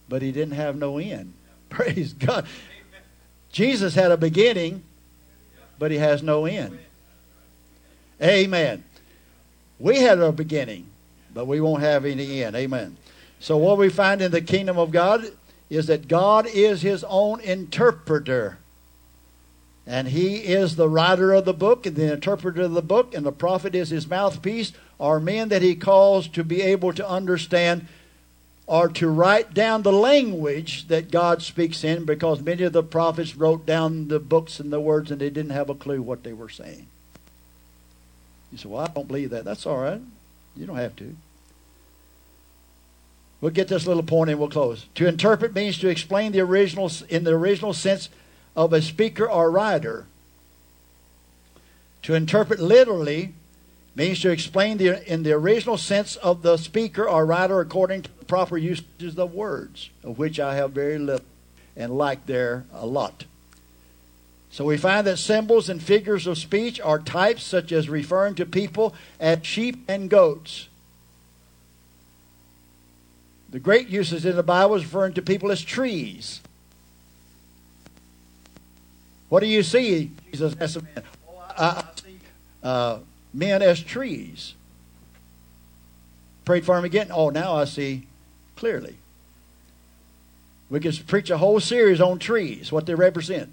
but 0.09 0.23
he 0.23 0.33
didn't 0.33 0.55
have 0.55 0.77
no 0.77 0.99
end. 0.99 1.33
Praise 1.69 2.13
God. 2.13 2.47
Jesus 3.51 3.95
had 3.95 4.11
a 4.11 4.17
beginning, 4.17 4.83
but 5.79 5.91
he 5.91 5.99
has 5.99 6.23
no 6.23 6.47
end. 6.47 6.79
Amen. 8.23 8.85
We 9.79 9.99
had 9.99 10.19
a 10.21 10.31
beginning, 10.31 10.87
but 11.35 11.47
we 11.47 11.61
won't 11.61 11.83
have 11.83 12.05
any 12.05 12.45
end. 12.45 12.55
Amen. 12.55 12.97
So, 13.43 13.57
what 13.57 13.77
we 13.77 13.89
find 13.89 14.23
in 14.23 14.31
the 14.31 14.41
kingdom 14.41 14.79
of 14.79 14.93
God 14.93 15.33
is 15.69 15.89
that 15.89 16.07
God 16.07 16.47
is 16.47 16.83
his 16.83 17.03
own 17.09 17.41
interpreter. 17.41 18.59
And 19.85 20.07
he 20.07 20.37
is 20.37 20.77
the 20.77 20.89
writer 20.89 21.33
of 21.33 21.45
the 21.45 21.53
book 21.53 21.85
and 21.85 21.97
the 21.97 22.13
interpreter 22.13 22.63
of 22.63 22.73
the 22.73 22.81
book, 22.83 23.13
and 23.13 23.27
the 23.27 23.33
prophet 23.33 23.75
is 23.75 23.91
his 23.91 24.09
mouthpiece, 24.09 24.73
are 25.01 25.19
men 25.19 25.49
that 25.49 25.61
he 25.61 25.75
calls 25.75 26.29
to 26.29 26.45
be 26.45 26.63
able 26.63 26.93
to 26.93 27.09
understand 27.09 27.89
or 28.69 28.87
to 28.91 29.09
write 29.09 29.53
down 29.53 29.83
the 29.83 29.93
language 29.93 30.87
that 30.87 31.11
God 31.11 31.43
speaks 31.43 31.83
in 31.83 32.05
because 32.05 32.41
many 32.41 32.63
of 32.63 32.73
the 32.73 32.85
prophets 32.85 33.35
wrote 33.35 33.67
down 33.67 34.07
the 34.07 34.21
books 34.21 34.61
and 34.61 34.73
the 34.73 34.81
words 34.81 35.11
and 35.11 35.21
they 35.21 35.31
didn't 35.31 35.51
have 35.51 35.69
a 35.69 35.75
clue 35.75 36.01
what 36.01 36.23
they 36.23 36.33
were 36.33 36.49
saying. 36.49 36.87
You 38.53 38.59
say, 38.59 38.69
Well, 38.69 38.85
I 38.85 38.87
don't 38.87 39.09
believe 39.09 39.31
that. 39.31 39.45
That's 39.45 39.67
all 39.67 39.79
right. 39.79 40.01
You 40.57 40.65
don't 40.65 40.77
have 40.77 40.95
to. 40.97 41.17
We'll 43.43 43.51
get 43.51 43.67
this 43.67 43.89
little 43.89 44.05
point 44.05 44.31
and 44.31 44.39
we'll 44.39 44.49
close. 44.49 44.87
To 44.95 45.09
interpret 45.09 45.53
means 45.53 45.77
to 45.79 45.89
explain 45.89 46.31
the 46.31 46.41
original 46.41 46.91
in 47.09 47.25
the 47.25 47.33
original 47.33 47.75
sense 47.75 48.09
of 48.55 48.73
a 48.73 48.81
speaker 48.81 49.29
or 49.29 49.51
writer. 49.51 50.07
To 52.03 52.15
interpret 52.15 52.61
literally 52.61 53.35
means 53.97 54.21
to 54.21 54.31
explain 54.31 54.79
the, 54.79 55.13
in 55.13 55.25
the 55.25 55.33
original 55.33 55.77
sense 55.77 56.15
of 56.17 56.43
the 56.43 56.57
speaker 56.57 57.07
or 57.07 57.27
writer 57.27 57.61
according 57.61 58.03
to 58.03 58.11
the 58.21 58.25
proper 58.25 58.57
usages 58.57 59.19
of 59.19 59.35
words, 59.35 59.91
of 60.05 60.19
which 60.19 60.39
I 60.39 60.55
have 60.55 60.71
very 60.71 60.99
little 60.99 61.27
and 61.77 61.99
like 61.99 62.27
there 62.27 62.65
a 62.73 62.87
lot. 62.87 63.25
So 64.51 64.65
we 64.65 64.77
find 64.77 65.05
that 65.09 65.17
symbols 65.17 65.69
and 65.69 65.83
figures 65.83 66.29
of 66.29 66.39
speech 66.39 66.81
are 66.81 67.01
types 67.01 67.43
such 67.43 67.73
as 67.73 67.89
referring 67.89 68.37
to 68.37 68.47
people 68.47 68.95
as 69.19 69.45
sheep 69.45 69.83
and 69.89 70.09
goats. 70.09 70.69
The 73.53 73.61
great 73.61 73.89
uses 73.89 74.25
in 74.25 74.35
the 74.35 74.43
Bible 74.43 74.75
is 74.77 74.83
referring 74.83 75.13
to 75.13 75.23
people 75.23 75.53
as 75.53 75.63
trees. 75.63 76.41
What 79.29 79.41
do 79.41 79.47
you 79.47 79.63
see? 79.63 80.11
Jesus 80.31 80.57
asked 80.59 80.77
a 80.77 80.83
man. 80.83 81.03
I, 81.57 81.65
I 81.67 81.85
see 82.03 82.19
uh, 82.63 82.99
men 83.33 83.61
as 83.61 83.81
trees. 83.81 84.55
Prayed 86.47 86.65
for 86.65 86.79
him 86.79 86.85
again. 86.85 87.09
Oh, 87.11 87.29
now 87.29 87.55
I 87.55 87.67
see 87.67 88.07
clearly. 88.57 88.97
We 90.71 90.81
could 90.81 91.07
preach 91.07 91.29
a 91.29 91.37
whole 91.37 91.61
series 91.61 92.01
on 92.01 92.19
trees, 92.19 92.73
what 92.73 92.87
they 92.87 92.95
represent. 92.95 93.51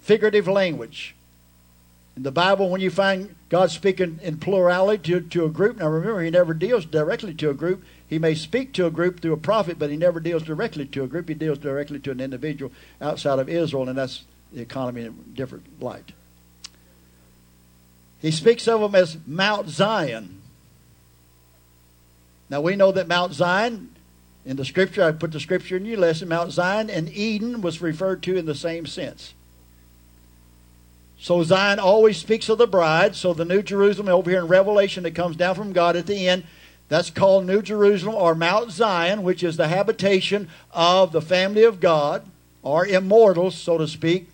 Figurative 0.00 0.48
language. 0.48 1.14
In 2.18 2.24
the 2.24 2.32
Bible, 2.32 2.68
when 2.68 2.80
you 2.80 2.90
find 2.90 3.36
God 3.48 3.70
speaking 3.70 4.18
in 4.24 4.38
plurality 4.38 5.00
to, 5.04 5.20
to 5.20 5.44
a 5.44 5.48
group, 5.48 5.76
now 5.76 5.86
remember, 5.86 6.20
He 6.20 6.30
never 6.30 6.52
deals 6.52 6.84
directly 6.84 7.32
to 7.34 7.50
a 7.50 7.54
group. 7.54 7.84
He 8.08 8.18
may 8.18 8.34
speak 8.34 8.72
to 8.72 8.86
a 8.86 8.90
group 8.90 9.20
through 9.20 9.34
a 9.34 9.36
prophet, 9.36 9.78
but 9.78 9.88
He 9.88 9.96
never 9.96 10.18
deals 10.18 10.42
directly 10.42 10.84
to 10.86 11.04
a 11.04 11.06
group. 11.06 11.28
He 11.28 11.36
deals 11.36 11.58
directly 11.58 12.00
to 12.00 12.10
an 12.10 12.20
individual 12.20 12.72
outside 13.00 13.38
of 13.38 13.48
Israel, 13.48 13.88
and 13.88 13.96
that's 13.96 14.24
the 14.52 14.60
economy 14.60 15.02
in 15.02 15.06
a 15.06 15.36
different 15.36 15.80
light. 15.80 16.10
He 18.18 18.32
speaks 18.32 18.66
of 18.66 18.80
them 18.80 18.96
as 18.96 19.16
Mount 19.24 19.68
Zion. 19.68 20.42
Now 22.50 22.62
we 22.62 22.74
know 22.74 22.90
that 22.90 23.06
Mount 23.06 23.32
Zion, 23.32 23.94
in 24.44 24.56
the 24.56 24.64
scripture, 24.64 25.04
I 25.04 25.12
put 25.12 25.30
the 25.30 25.38
scripture 25.38 25.76
in 25.76 25.84
your 25.84 25.98
lesson, 25.98 26.26
Mount 26.26 26.50
Zion 26.50 26.90
and 26.90 27.08
Eden 27.10 27.60
was 27.60 27.80
referred 27.80 28.24
to 28.24 28.36
in 28.36 28.46
the 28.46 28.56
same 28.56 28.86
sense. 28.86 29.34
So 31.18 31.42
Zion 31.42 31.78
always 31.78 32.16
speaks 32.16 32.48
of 32.48 32.58
the 32.58 32.66
bride. 32.66 33.16
So 33.16 33.34
the 33.34 33.44
New 33.44 33.62
Jerusalem 33.62 34.08
over 34.08 34.30
here 34.30 34.40
in 34.40 34.48
Revelation 34.48 35.02
that 35.02 35.14
comes 35.14 35.36
down 35.36 35.54
from 35.54 35.72
God 35.72 35.96
at 35.96 36.06
the 36.06 36.28
end, 36.28 36.44
that's 36.88 37.10
called 37.10 37.44
New 37.44 37.60
Jerusalem 37.60 38.14
or 38.14 38.34
Mount 38.34 38.70
Zion, 38.70 39.22
which 39.22 39.42
is 39.42 39.56
the 39.56 39.68
habitation 39.68 40.48
of 40.72 41.12
the 41.12 41.20
family 41.20 41.64
of 41.64 41.80
God, 41.80 42.24
or 42.62 42.86
immortals, 42.86 43.56
so 43.56 43.76
to 43.76 43.86
speak. 43.86 44.28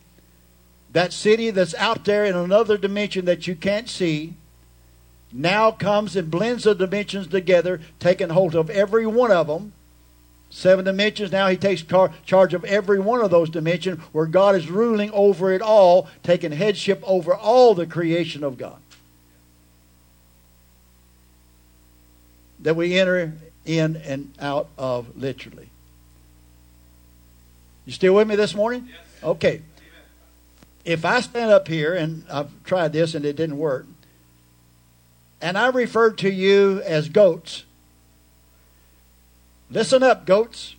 That 0.92 1.12
city 1.12 1.50
that's 1.50 1.74
out 1.74 2.04
there 2.04 2.24
in 2.24 2.36
another 2.36 2.78
dimension 2.78 3.24
that 3.24 3.48
you 3.48 3.56
can't 3.56 3.88
see 3.88 4.34
now 5.32 5.72
comes 5.72 6.14
and 6.14 6.30
blends 6.30 6.62
the 6.62 6.74
dimensions 6.74 7.26
together, 7.26 7.80
taking 7.98 8.28
hold 8.28 8.54
of 8.54 8.70
every 8.70 9.04
one 9.04 9.32
of 9.32 9.48
them 9.48 9.72
Seven 10.54 10.84
dimensions. 10.84 11.32
Now 11.32 11.48
he 11.48 11.56
takes 11.56 11.82
car- 11.82 12.12
charge 12.24 12.54
of 12.54 12.64
every 12.64 13.00
one 13.00 13.20
of 13.20 13.32
those 13.32 13.50
dimensions 13.50 14.00
where 14.12 14.24
God 14.24 14.54
is 14.54 14.70
ruling 14.70 15.10
over 15.10 15.50
it 15.50 15.60
all, 15.60 16.08
taking 16.22 16.52
headship 16.52 17.02
over 17.04 17.34
all 17.34 17.74
the 17.74 17.88
creation 17.88 18.44
of 18.44 18.56
God. 18.56 18.76
That 22.60 22.76
we 22.76 22.96
enter 22.96 23.32
in 23.66 23.96
and 23.96 24.32
out 24.38 24.68
of 24.78 25.16
literally. 25.16 25.70
You 27.84 27.92
still 27.92 28.14
with 28.14 28.28
me 28.28 28.36
this 28.36 28.54
morning? 28.54 28.88
Yes. 28.88 29.24
Okay. 29.24 29.62
If 30.84 31.04
I 31.04 31.20
stand 31.20 31.50
up 31.50 31.66
here, 31.66 31.94
and 31.94 32.24
I've 32.30 32.52
tried 32.62 32.92
this 32.92 33.16
and 33.16 33.24
it 33.24 33.34
didn't 33.34 33.58
work, 33.58 33.86
and 35.40 35.58
I 35.58 35.66
referred 35.66 36.16
to 36.18 36.30
you 36.30 36.80
as 36.84 37.08
goats, 37.08 37.64
Listen 39.74 40.04
up, 40.04 40.24
goats. 40.24 40.76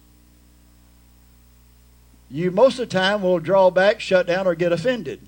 You 2.32 2.50
most 2.50 2.80
of 2.80 2.90
the 2.90 2.98
time 2.98 3.22
will 3.22 3.40
draw 3.40 3.70
back, 3.70 4.00
shut 4.00 4.26
down, 4.26 4.48
or 4.48 4.56
get 4.56 4.72
offended. 4.72 5.20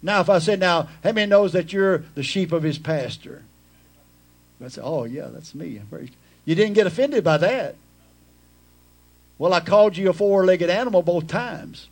Now, 0.00 0.20
if 0.20 0.30
I 0.30 0.38
said, 0.38 0.60
now, 0.60 0.88
how 1.04 1.12
many 1.12 1.28
knows 1.28 1.52
that 1.52 1.72
you're 1.72 2.04
the 2.14 2.22
sheep 2.22 2.52
of 2.52 2.62
his 2.62 2.78
pastor? 2.78 3.42
I 4.64 4.68
say, 4.68 4.80
oh, 4.82 5.04
yeah, 5.04 5.26
that's 5.26 5.54
me. 5.54 5.80
You 6.44 6.54
didn't 6.54 6.74
get 6.74 6.86
offended 6.86 7.24
by 7.24 7.36
that. 7.38 7.74
Well, 9.36 9.52
I 9.52 9.60
called 9.60 9.96
you 9.96 10.08
a 10.08 10.12
four 10.12 10.46
legged 10.46 10.70
animal 10.70 11.02
both 11.02 11.26
times. 11.26 11.88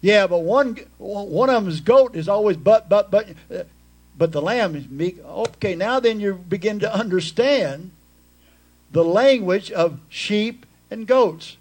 Yeah, 0.00 0.26
but 0.26 0.40
one 0.40 0.78
one 0.98 1.50
of 1.50 1.62
them's 1.62 1.80
goat 1.80 2.16
is 2.16 2.26
always 2.26 2.56
but 2.56 2.88
but 2.88 3.10
but 3.10 3.28
uh, 3.54 3.64
but 4.20 4.32
the 4.32 4.42
lamb 4.42 4.76
is 4.76 4.86
meek. 4.86 5.18
Okay, 5.24 5.74
now 5.74 5.98
then 5.98 6.20
you 6.20 6.34
begin 6.34 6.78
to 6.80 6.94
understand 6.94 7.90
the 8.92 9.02
language 9.02 9.72
of 9.72 9.98
sheep 10.10 10.66
and 10.90 11.06
goats. 11.06 11.56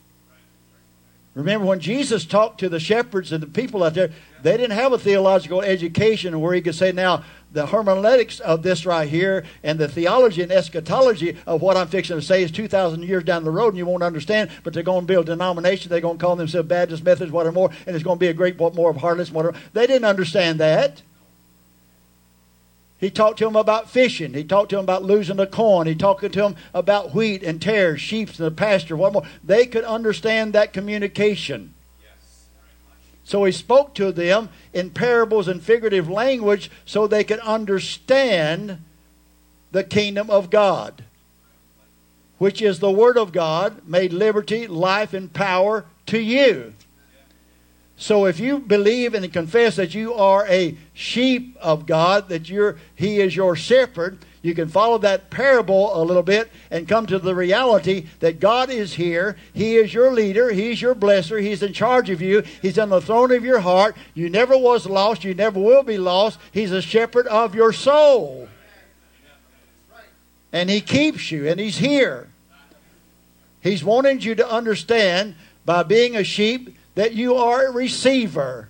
Remember 1.36 1.66
when 1.66 1.80
Jesus 1.80 2.26
talked 2.26 2.60
to 2.60 2.68
the 2.68 2.82
shepherds 2.82 3.32
and 3.32 3.41
the 3.41 3.47
people 3.47 3.82
out 3.82 3.93
there, 3.93 4.12
they 4.43 4.57
didn't 4.57 4.76
have 4.78 4.91
a 4.91 4.99
theological 4.99 5.62
education 5.62 6.41
where 6.41 6.53
he 6.53 6.60
could 6.60 6.76
say, 6.76 6.91
now, 6.91 7.24
the 7.53 7.68
hermeneutics 7.68 8.41
of 8.41 8.62
this 8.62 8.86
right 8.86 9.07
here 9.07 9.45
and 9.64 9.80
the 9.80 9.88
theology 9.88 10.41
and 10.41 10.51
eschatology 10.51 11.38
of 11.47 11.62
what 11.62 11.78
I'm 11.78 11.88
fixing 11.88 12.18
to 12.18 12.22
say 12.22 12.43
is 12.43 12.51
2,000 12.51 13.03
years 13.03 13.24
down 13.24 13.45
the 13.45 13.51
road 13.51 13.70
and 13.70 13.78
you 13.78 13.86
won't 13.86 14.03
understand, 14.03 14.49
but 14.66 14.74
they're 14.74 14.84
going 14.84 15.03
to 15.03 15.07
build 15.07 15.30
a 15.30 15.32
denomination. 15.32 15.89
They're 15.89 16.01
going 16.01 16.18
to 16.18 16.26
call 16.26 16.36
themselves 16.36 16.68
Baptist, 16.68 17.05
Methodist, 17.05 17.32
whatever 17.32 17.53
more, 17.53 17.72
and 17.88 17.95
it's 17.95 18.03
going 18.03 18.18
to 18.18 18.20
be 18.20 18.28
a 18.28 18.34
great 18.34 18.60
more 18.60 18.89
of 18.89 18.97
harlots, 18.97 19.32
whatever. 19.32 19.57
They 19.72 19.88
didn't 19.88 20.03
understand 20.03 20.60
that. 20.60 21.03
He 23.00 23.10
talked 23.10 23.39
to 23.39 23.47
him 23.47 23.56
about 23.56 23.89
fishing. 23.89 24.34
He 24.34 24.43
talked 24.43 24.72
to 24.72 24.78
him 24.78 24.84
about 24.84 25.04
losing 25.04 25.38
the 25.38 25.47
corn. 25.47 25.88
He 25.88 25.95
talked 25.95 26.30
to 26.30 26.45
him 26.45 26.56
about 26.74 27.16
wheat 27.16 27.43
and 27.43 27.62
tares, 27.62 28.02
sheep 28.02 28.28
and 28.28 28.38
the 28.38 28.52
pasture. 28.52 28.97
What 28.97 29.14
more? 29.14 29.24
They 29.41 29.66
could 29.66 29.86
understand 29.86 30.52
that 30.54 30.74
communication. 30.74 31.74
So 33.24 33.45
he 33.45 33.52
spoke 33.54 33.93
to 33.95 34.12
them 34.12 34.50
in 34.74 34.89
parables 34.89 35.47
and 35.47 35.62
figurative 35.62 36.10
language 36.10 36.70
so 36.84 37.08
they 37.08 37.24
could 37.24 37.39
understand 37.39 38.80
the 39.72 39.84
kingdom 39.84 40.30
of 40.30 40.50
God, 40.50 41.04
which 42.38 42.62
is 42.62 42.80
the 42.80 42.91
Word 42.91 43.18
of 43.18 43.32
God 43.32 43.88
made 43.88 44.12
liberty, 44.12 44.68
life, 44.68 45.14
and 45.14 45.32
power 45.32 45.86
to 46.08 46.20
you. 46.20 46.74
So 48.00 48.28
if 48.28 48.39
you 48.39 48.60
believe 48.60 49.14
and 49.14 49.32
confess 49.32 49.76
that 49.76 49.93
you 49.93 50.14
are 50.14 50.47
a 50.47 50.78
sheep 50.93 51.58
of 51.60 51.86
God, 51.86 52.30
that 52.30 52.50
you're 52.50 52.78
he 52.95 53.20
is 53.20 53.36
your 53.36 53.58
shepherd, 53.58 54.20
you 54.41 54.56
can 54.56 54.70
follow 54.70 54.97
that 55.00 55.30
parable 55.30 56.02
a 56.02 56.02
little 56.02 56.24
bit 56.24 56.50
and 56.72 56.88
come 56.88 57.08
to 57.08 57.20
the 57.20 57.36
reality 57.36 58.06
that 58.22 58.39
God 58.39 58.70
is 58.70 58.93
here. 58.93 59.36
He 59.54 59.76
is 59.76 59.93
your 59.93 60.14
leader. 60.14 60.50
He's 60.50 60.82
your 60.82 60.95
blesser. 60.95 61.41
He's 61.41 61.62
in 61.62 61.74
charge 61.74 62.10
of 62.10 62.22
you. 62.22 62.43
He's 62.62 62.80
on 62.80 62.88
the 62.88 63.02
throne 63.02 63.34
of 63.34 63.43
your 63.43 63.60
heart. 63.60 63.97
You 64.14 64.30
never 64.30 64.58
was 64.58 64.86
lost. 64.86 65.26
You 65.26 65.34
never 65.34 65.60
will 65.60 65.84
be 65.84 65.97
lost. 65.97 66.39
He's 66.54 66.72
a 66.72 66.82
shepherd 66.82 67.28
of 67.28 67.54
your 67.54 67.74
soul. 67.74 68.47
And 70.54 70.70
he 70.70 70.80
keeps 70.80 71.32
you 71.32 71.50
and 71.50 71.60
he's 71.60 71.80
here. 71.80 72.30
He's 73.60 73.84
wanting 73.84 74.22
you 74.22 74.36
to 74.36 74.50
understand 74.50 75.36
by 75.66 75.84
being 75.84 76.16
a 76.16 76.24
sheep 76.24 76.78
that 76.96 77.14
you 77.14 77.36
are 77.36 77.68
a 77.68 77.72
receiver. 77.72 78.70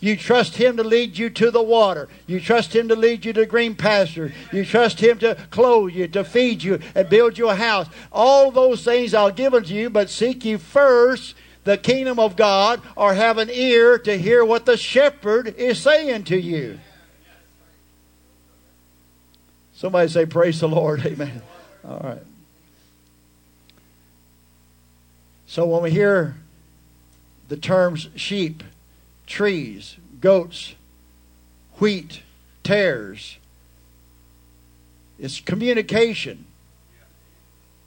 You 0.00 0.18
trust 0.18 0.56
Him 0.56 0.76
to 0.76 0.84
lead 0.84 1.16
you 1.16 1.30
to 1.30 1.50
the 1.50 1.62
water. 1.62 2.08
You 2.26 2.38
trust 2.38 2.76
Him 2.76 2.88
to 2.88 2.96
lead 2.96 3.24
you 3.24 3.32
to 3.32 3.46
green 3.46 3.74
pasture. 3.74 4.34
You 4.52 4.64
trust 4.64 5.00
Him 5.00 5.18
to 5.20 5.34
clothe 5.50 5.92
you, 5.92 6.08
to 6.08 6.24
feed 6.24 6.62
you, 6.62 6.78
and 6.94 7.08
build 7.08 7.38
you 7.38 7.48
a 7.48 7.54
house. 7.54 7.88
All 8.12 8.50
those 8.50 8.84
things 8.84 9.14
I'll 9.14 9.30
give 9.30 9.54
unto 9.54 9.72
you, 9.72 9.88
but 9.88 10.10
seek 10.10 10.44
ye 10.44 10.56
first 10.56 11.34
the 11.64 11.78
kingdom 11.78 12.18
of 12.18 12.36
God, 12.36 12.82
or 12.94 13.14
have 13.14 13.38
an 13.38 13.48
ear 13.50 13.98
to 14.00 14.18
hear 14.18 14.44
what 14.44 14.66
the 14.66 14.76
shepherd 14.76 15.54
is 15.56 15.80
saying 15.80 16.24
to 16.24 16.38
you. 16.38 16.78
Somebody 19.72 20.08
say, 20.08 20.26
Praise 20.26 20.60
the 20.60 20.68
Lord. 20.68 21.00
Amen. 21.06 21.40
All 21.82 22.00
right. 22.00 22.22
So 25.46 25.64
when 25.64 25.82
we 25.82 25.90
hear 25.90 26.36
the 27.48 27.56
terms 27.56 28.08
sheep, 28.16 28.62
trees, 29.26 29.96
goats, 30.20 30.74
wheat, 31.78 32.22
tares, 32.62 33.38
it's 35.18 35.40
communication. 35.40 36.46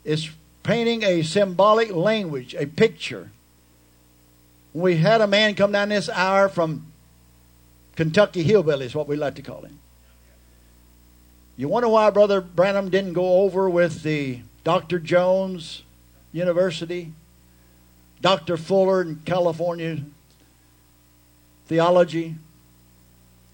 It's 0.04 0.30
painting 0.62 1.02
a 1.02 1.22
symbolic 1.22 1.94
language, 1.94 2.54
a 2.54 2.66
picture. 2.66 3.30
We 4.72 4.96
had 4.96 5.20
a 5.20 5.26
man 5.26 5.54
come 5.54 5.72
down 5.72 5.90
this 5.90 6.08
hour 6.08 6.48
from 6.48 6.86
Kentucky 7.96 8.42
Hillbilly, 8.42 8.86
is 8.86 8.94
what 8.94 9.08
we 9.08 9.16
like 9.16 9.34
to 9.36 9.42
call 9.42 9.62
him. 9.62 9.78
You 11.56 11.68
wonder 11.68 11.88
why 11.88 12.10
Brother 12.10 12.40
Branham 12.40 12.88
didn't 12.88 13.14
go 13.14 13.42
over 13.42 13.68
with 13.68 14.02
the 14.02 14.40
Dr. 14.62 14.98
Jones 14.98 15.82
University, 16.32 17.12
Dr. 18.20 18.56
Fuller 18.56 19.02
in 19.02 19.16
California 19.24 19.98
theology, 21.66 22.34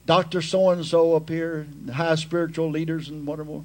Dr. 0.06 0.40
So 0.40 0.70
and 0.70 0.84
so 0.84 1.16
up 1.16 1.28
here, 1.28 1.66
high 1.92 2.14
spiritual 2.14 2.70
leaders 2.70 3.08
and 3.08 3.26
whatever. 3.26 3.62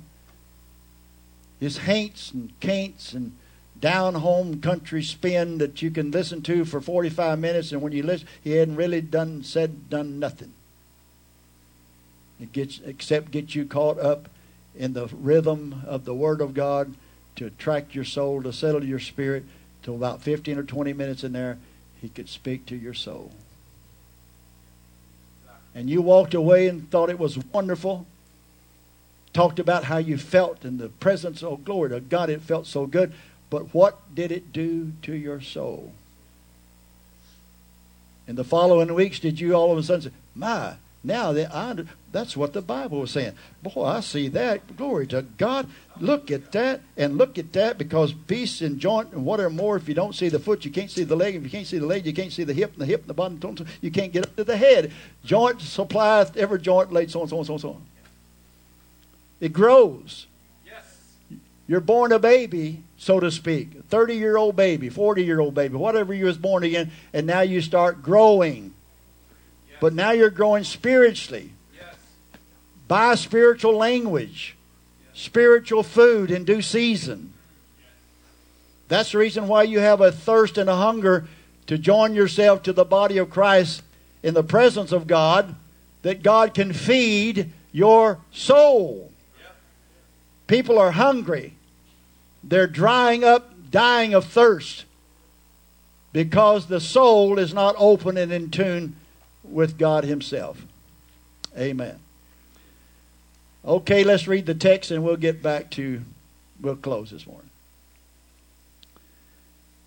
His 1.60 1.80
haints 1.80 2.32
and 2.32 2.58
caints 2.60 3.14
and 3.14 3.36
down 3.80 4.16
home 4.16 4.60
country 4.62 5.04
spin 5.04 5.58
that 5.60 5.82
you 5.82 5.92
can 5.92 6.12
listen 6.12 6.42
to 6.44 6.66
for 6.66 6.82
45 6.82 7.40
minutes, 7.40 7.72
and 7.72 7.82
when 7.82 7.94
you 7.94 8.04
listen, 8.04 8.28
he 8.44 8.52
hadn't 8.52 8.76
really 8.76 9.02
done, 9.02 9.44
said, 9.44 9.90
done 9.90 10.20
nothing. 10.20 10.54
It 12.42 12.52
gets, 12.52 12.80
except 12.86 13.32
get 13.32 13.56
you 13.56 13.66
caught 13.66 14.00
up 14.00 14.30
in 14.76 14.94
the 14.94 15.08
rhythm 15.08 15.84
of 15.86 16.06
the 16.06 16.14
Word 16.14 16.42
of 16.42 16.54
God 16.54 16.94
to 17.36 17.46
attract 17.46 17.96
your 17.96 18.06
soul, 18.06 18.42
to 18.44 18.54
settle 18.54 18.84
your 18.84 19.00
spirit. 19.00 19.44
Till 19.84 19.96
about 19.96 20.22
15 20.22 20.58
or 20.58 20.64
20 20.64 20.94
minutes 20.94 21.24
in 21.24 21.34
there, 21.34 21.58
he 22.02 22.10
could 22.10 22.30
speak 22.30 22.66
to 22.68 22.76
your 22.76 22.94
soul. 22.94 23.32
And 25.76 25.90
you 25.90 26.02
walked 26.02 26.34
away 26.34 26.68
and 26.68 26.90
thought 26.90 27.10
it 27.10 27.20
was 27.20 27.38
wonderful. 27.38 28.06
Talked 29.34 29.60
about 29.60 29.86
how 29.86 29.98
you 29.98 30.18
felt 30.18 30.66
in 30.66 30.78
the 30.78 30.90
presence, 30.90 31.44
oh, 31.44 31.58
glory 31.58 31.90
to 31.92 32.00
God, 32.00 32.30
it 32.30 32.42
felt 32.42 32.66
so 32.66 32.86
good. 32.86 33.14
But 33.50 33.74
what 33.74 34.14
did 34.14 34.32
it 34.32 34.52
do 34.52 34.94
to 35.04 35.14
your 35.14 35.42
soul? 35.42 35.94
In 38.28 38.36
the 38.36 38.44
following 38.44 38.94
weeks, 38.94 39.20
did 39.20 39.40
you 39.40 39.54
all 39.54 39.72
of 39.72 39.78
a 39.78 39.84
sudden 39.84 40.12
say, 40.12 40.18
My, 40.36 40.76
now 41.04 41.32
that 41.32 41.54
I, 41.54 41.76
that's 42.12 42.36
what 42.36 42.54
the 42.54 42.62
Bible 42.62 43.00
was 43.00 43.12
saying. 43.12 43.34
Boy, 43.64 43.86
I 43.86 44.02
see 44.02 44.28
that. 44.30 44.76
Glory 44.76 45.08
to 45.08 45.22
God. 45.22 45.68
Look 46.00 46.30
at 46.30 46.52
that 46.52 46.82
and 46.98 47.18
look 47.18 47.38
at 47.38 47.54
that 47.54 47.78
because 47.78 48.14
peace 48.14 48.62
and 48.62 48.80
joint 48.80 49.14
and 49.14 49.26
whatever 49.26 49.50
more. 49.50 49.78
If 49.78 49.88
you 49.88 49.94
don't 49.94 50.16
see 50.16 50.28
the 50.28 50.40
foot, 50.40 50.66
you 50.66 50.72
can't 50.72 50.92
see 50.92 51.04
the 51.04 51.16
leg. 51.16 51.36
If 51.36 51.44
you 51.44 51.50
can't 51.50 51.68
see 51.68 51.78
the 51.78 51.86
leg, 51.86 52.06
you 52.06 52.14
can't 52.14 52.34
see 52.34 52.44
the 52.44 52.54
hip 52.54 52.74
and 52.74 52.82
the 52.82 52.86
hip 52.86 53.02
and 53.02 53.10
the 53.10 53.14
bottom. 53.14 53.68
You 53.82 53.92
can't 53.92 54.12
get 54.12 54.26
up 54.26 54.36
to 54.36 54.44
the 54.44 54.58
head. 54.58 54.92
Joint 55.24 55.62
supplies 55.62 56.32
every 56.36 56.60
joint 56.60 56.92
laid 56.92 57.12
so 57.12 57.22
and 57.22 57.30
so 57.30 57.38
and 57.38 57.48
so 57.48 57.54
and 57.54 57.62
so 57.62 57.70
on. 57.70 57.82
It 59.40 59.54
grows. 59.54 60.28
Yes. 60.66 60.84
You're 61.68 61.80
born 61.80 62.12
a 62.12 62.20
baby, 62.20 62.84
so 62.98 63.22
to 63.22 63.32
speak, 63.32 63.84
30 63.90 64.16
year 64.16 64.36
old 64.36 64.58
baby, 64.58 64.90
40 64.90 65.24
year 65.24 65.40
old 65.40 65.54
baby, 65.54 65.76
whatever 65.76 66.14
you 66.14 66.26
was 66.26 66.38
born 66.38 66.64
again, 66.64 66.92
and 67.14 67.26
now 67.26 67.42
you 67.42 67.62
start 67.62 68.02
growing. 68.02 68.74
Yes. 69.80 69.82
But 69.82 69.94
now 69.94 70.12
you're 70.12 70.30
growing 70.30 70.64
spiritually. 70.64 71.52
Yes. 71.76 71.96
By 72.88 73.16
spiritual 73.16 73.76
language, 73.76 74.56
yes. 75.08 75.22
spiritual 75.22 75.84
food 75.84 76.32
in 76.32 76.46
due 76.46 76.62
season. 76.62 77.34
That's 78.88 79.12
the 79.12 79.20
reason 79.20 79.48
why 79.48 79.64
you 79.64 79.80
have 79.80 80.02
a 80.02 80.12
thirst 80.12 80.58
and 80.58 80.70
a 80.70 80.76
hunger 80.76 81.28
to 81.68 81.78
join 81.78 82.16
yourself 82.16 82.64
to 82.64 82.74
the 82.74 82.86
body 82.86 83.18
of 83.18 83.30
Christ 83.30 83.84
in 84.24 84.34
the 84.34 84.44
presence 84.44 84.92
of 84.92 85.08
God, 85.08 85.56
that 86.02 86.24
God 86.24 86.54
can 86.54 86.74
feed 86.74 87.52
your 87.72 88.20
soul. 88.32 89.12
People 90.48 90.80
are 90.80 90.92
hungry. 90.92 91.54
They're 92.44 92.68
drying 92.68 93.24
up, 93.24 93.54
dying 93.70 94.16
of 94.16 94.26
thirst 94.26 94.86
because 96.12 96.66
the 96.66 96.80
soul 96.80 97.38
is 97.38 97.54
not 97.54 97.76
open 97.78 98.18
and 98.18 98.32
in 98.32 98.50
tune 98.50 98.96
with 99.50 99.78
God 99.78 100.04
Himself. 100.04 100.66
Amen. 101.58 102.00
Okay, 103.66 104.04
let's 104.04 104.28
read 104.28 104.46
the 104.46 104.56
text 104.56 104.92
and 104.92 105.04
we'll 105.04 105.18
get 105.18 105.44
back 105.44 105.70
to, 105.72 106.02
we'll 106.62 106.76
close 106.76 107.12
this 107.12 107.28
morning. 107.28 107.50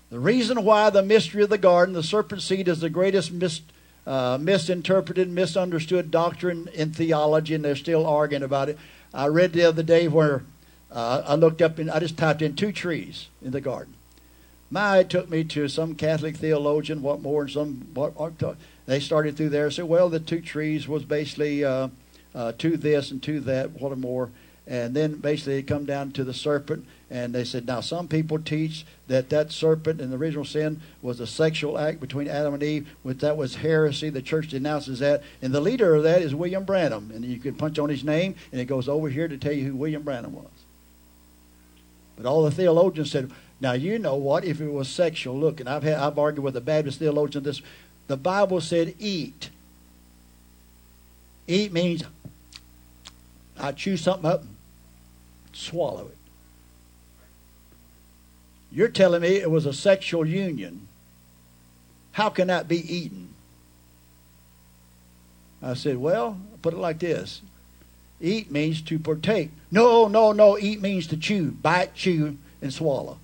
The 0.09 0.19
reason 0.19 0.63
why 0.63 0.91
the 0.91 1.01
mystery 1.01 1.41
of 1.41 1.49
the 1.49 1.57
garden, 1.57 1.95
the 1.95 2.03
serpent 2.03 2.43
seed, 2.43 2.67
is 2.67 2.81
the 2.81 2.89
greatest 2.89 3.31
mis, 3.31 3.61
uh, 4.05 4.37
misinterpreted, 4.39 5.27
misunderstood 5.27 6.11
doctrine 6.11 6.69
in 6.73 6.91
theology, 6.91 7.55
and 7.55 7.65
they're 7.65 7.75
still 7.75 8.05
arguing 8.05 8.43
about 8.43 8.69
it. 8.69 8.77
I 9.11 9.25
read 9.27 9.53
the 9.53 9.63
other 9.63 9.81
day 9.81 10.07
where 10.07 10.43
uh, 10.91 11.23
I 11.25 11.33
looked 11.33 11.63
up 11.63 11.79
and 11.79 11.89
I 11.89 11.99
just 11.99 12.15
typed 12.15 12.43
in 12.43 12.55
two 12.55 12.71
trees 12.71 13.27
in 13.41 13.51
the 13.51 13.61
garden. 13.61 13.95
My, 14.69 15.01
took 15.03 15.29
me 15.29 15.43
to 15.45 15.67
some 15.67 15.95
Catholic 15.95 16.37
theologian, 16.37 17.01
what 17.01 17.21
more, 17.21 17.43
and 17.43 17.51
some, 17.51 17.87
what, 17.93 18.19
what 18.19 18.37
they 18.85 18.99
started 18.99 19.37
through 19.37 19.49
there. 19.49 19.69
Said, 19.71 19.85
well, 19.85 20.09
the 20.09 20.19
two 20.19 20.41
trees 20.41 20.87
was 20.87 21.05
basically 21.05 21.63
uh, 21.63 21.89
uh, 22.35 22.51
to 22.57 22.77
this 22.77 23.11
and 23.11 23.21
to 23.23 23.39
that, 23.41 23.71
what 23.71 23.91
or 23.91 23.95
more. 23.95 24.31
And 24.65 24.93
then 24.95 25.15
basically 25.15 25.55
they 25.55 25.63
come 25.63 25.85
down 25.85 26.11
to 26.13 26.23
the 26.23 26.33
serpent, 26.33 26.85
and 27.09 27.35
they 27.35 27.43
said, 27.43 27.67
now 27.67 27.81
some 27.81 28.07
people 28.07 28.39
teach 28.39 28.85
that 29.07 29.29
that 29.29 29.51
serpent 29.51 29.99
in 29.99 30.09
the 30.09 30.15
original 30.15 30.45
sin 30.45 30.79
was 31.01 31.19
a 31.19 31.27
sexual 31.27 31.77
act 31.77 31.99
between 31.99 32.29
Adam 32.29 32.53
and 32.53 32.63
Eve, 32.63 32.87
which 33.03 33.17
that 33.17 33.35
was 33.35 33.55
heresy. 33.55 34.09
The 34.09 34.21
church 34.21 34.47
denounces 34.47 34.99
that, 34.99 35.21
and 35.41 35.53
the 35.53 35.59
leader 35.59 35.95
of 35.95 36.03
that 36.03 36.21
is 36.21 36.33
William 36.33 36.63
Branham. 36.63 37.11
And 37.13 37.25
you 37.25 37.39
can 37.39 37.55
punch 37.55 37.77
on 37.77 37.89
his 37.89 38.05
name, 38.05 38.35
and 38.53 38.61
it 38.61 38.65
goes 38.65 38.87
over 38.87 39.09
here 39.09 39.27
to 39.27 39.37
tell 39.37 39.51
you 39.51 39.65
who 39.65 39.75
William 39.75 40.03
Branham 40.03 40.33
was. 40.33 40.47
But 42.15 42.25
all 42.25 42.43
the 42.43 42.51
theologians 42.51 43.11
said, 43.11 43.31
now 43.59 43.73
you 43.73 43.99
know 43.99 44.15
what? 44.15 44.45
If 44.45 44.61
it 44.61 44.71
was 44.71 44.87
sexual, 44.87 45.37
look, 45.37 45.59
and 45.59 45.69
I've 45.69 45.83
had, 45.83 45.95
I've 45.95 46.17
argued 46.17 46.43
with 46.43 46.55
a 46.55 46.61
Baptist 46.61 46.99
theologian 46.99 47.43
this. 47.43 47.61
The 48.07 48.17
Bible 48.17 48.61
said 48.61 48.95
eat. 48.99 49.49
Eat 51.47 51.71
means 51.71 52.03
I 53.57 53.71
chew 53.71 53.97
something 53.97 54.29
up, 54.29 54.41
and 54.41 54.49
swallow 55.53 56.07
it. 56.07 56.17
You're 58.71 58.89
telling 58.89 59.21
me 59.21 59.35
it 59.35 59.51
was 59.51 59.65
a 59.65 59.73
sexual 59.73 60.25
union. 60.25 60.87
How 62.13 62.29
can 62.29 62.47
that 62.47 62.67
be 62.67 62.77
eaten? 62.95 63.29
I 65.61 65.75
said, 65.75 65.97
well, 65.97 66.39
put 66.61 66.73
it 66.73 66.79
like 66.79 66.99
this. 66.99 67.41
Eat 68.19 68.51
means 68.51 68.81
to 68.83 68.99
partake. 68.99 69.51
No, 69.69 70.07
no, 70.07 70.31
no. 70.31 70.57
Eat 70.57 70.81
means 70.81 71.07
to 71.07 71.17
chew, 71.17 71.51
bite, 71.51 71.93
chew, 71.93 72.37
and 72.61 72.73
swallow. 72.73 73.19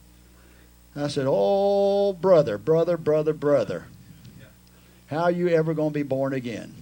I 0.95 1.07
said, 1.07 1.25
Oh, 1.27 2.13
brother, 2.13 2.57
brother, 2.57 2.97
brother, 2.97 3.33
brother. 3.33 3.85
How 5.09 5.23
are 5.23 5.31
you 5.31 5.49
ever 5.49 5.73
going 5.73 5.89
to 5.89 5.93
be 5.93 6.03
born 6.03 6.33
again? 6.33 6.73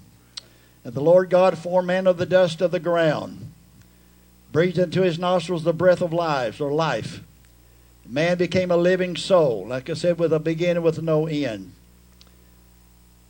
And 0.83 0.93
the 0.93 1.01
Lord 1.01 1.29
God 1.29 1.57
formed 1.57 1.87
man 1.87 2.07
of 2.07 2.17
the 2.17 2.25
dust 2.25 2.61
of 2.61 2.71
the 2.71 2.79
ground, 2.79 3.51
breathed 4.51 4.77
into 4.77 5.01
his 5.01 5.19
nostrils 5.19 5.63
the 5.63 5.73
breath 5.73 6.01
of 6.01 6.13
life, 6.13 6.61
or 6.61 6.71
life. 6.71 7.21
Man 8.05 8.37
became 8.37 8.71
a 8.71 8.77
living 8.77 9.15
soul, 9.15 9.67
like 9.67 9.89
I 9.89 9.93
said, 9.93 10.17
with 10.17 10.31
a 10.31 10.39
beginning 10.39 10.83
with 10.83 11.01
no 11.01 11.27
end. 11.27 11.73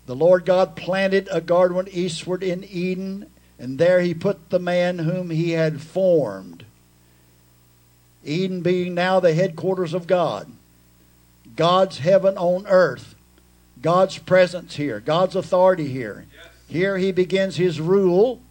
The 0.06 0.16
Lord 0.16 0.45
God 0.45 0.76
planted 0.76 1.28
a 1.32 1.41
garden 1.41 1.88
eastward 1.91 2.43
in 2.43 2.64
Eden 2.64 3.28
and 3.60 3.80
there 3.80 4.02
he 4.02 4.14
put 4.14 4.50
the 4.50 4.60
man 4.60 5.00
whom 5.00 5.30
he 5.30 5.52
had 5.52 5.82
formed. 5.82 6.66
Eden 8.24 8.62
being 8.62 8.93
now 8.93 9.20
the 9.20 9.34
headquarters 9.34 9.93
of 9.93 10.06
God, 10.06 10.52
God's 11.56 12.00
heaven 12.00 12.38
on 12.38 12.68
earth, 12.68 13.16
God's 13.82 14.18
presence 14.18 14.76
here, 14.76 15.00
God's 15.00 15.36
authority 15.36 15.88
here. 15.88 16.26
Yes. 16.34 16.52
Here 16.70 16.98
he 16.98 17.12
begins 17.12 17.56
his 17.56 17.80
rule, 17.80 18.42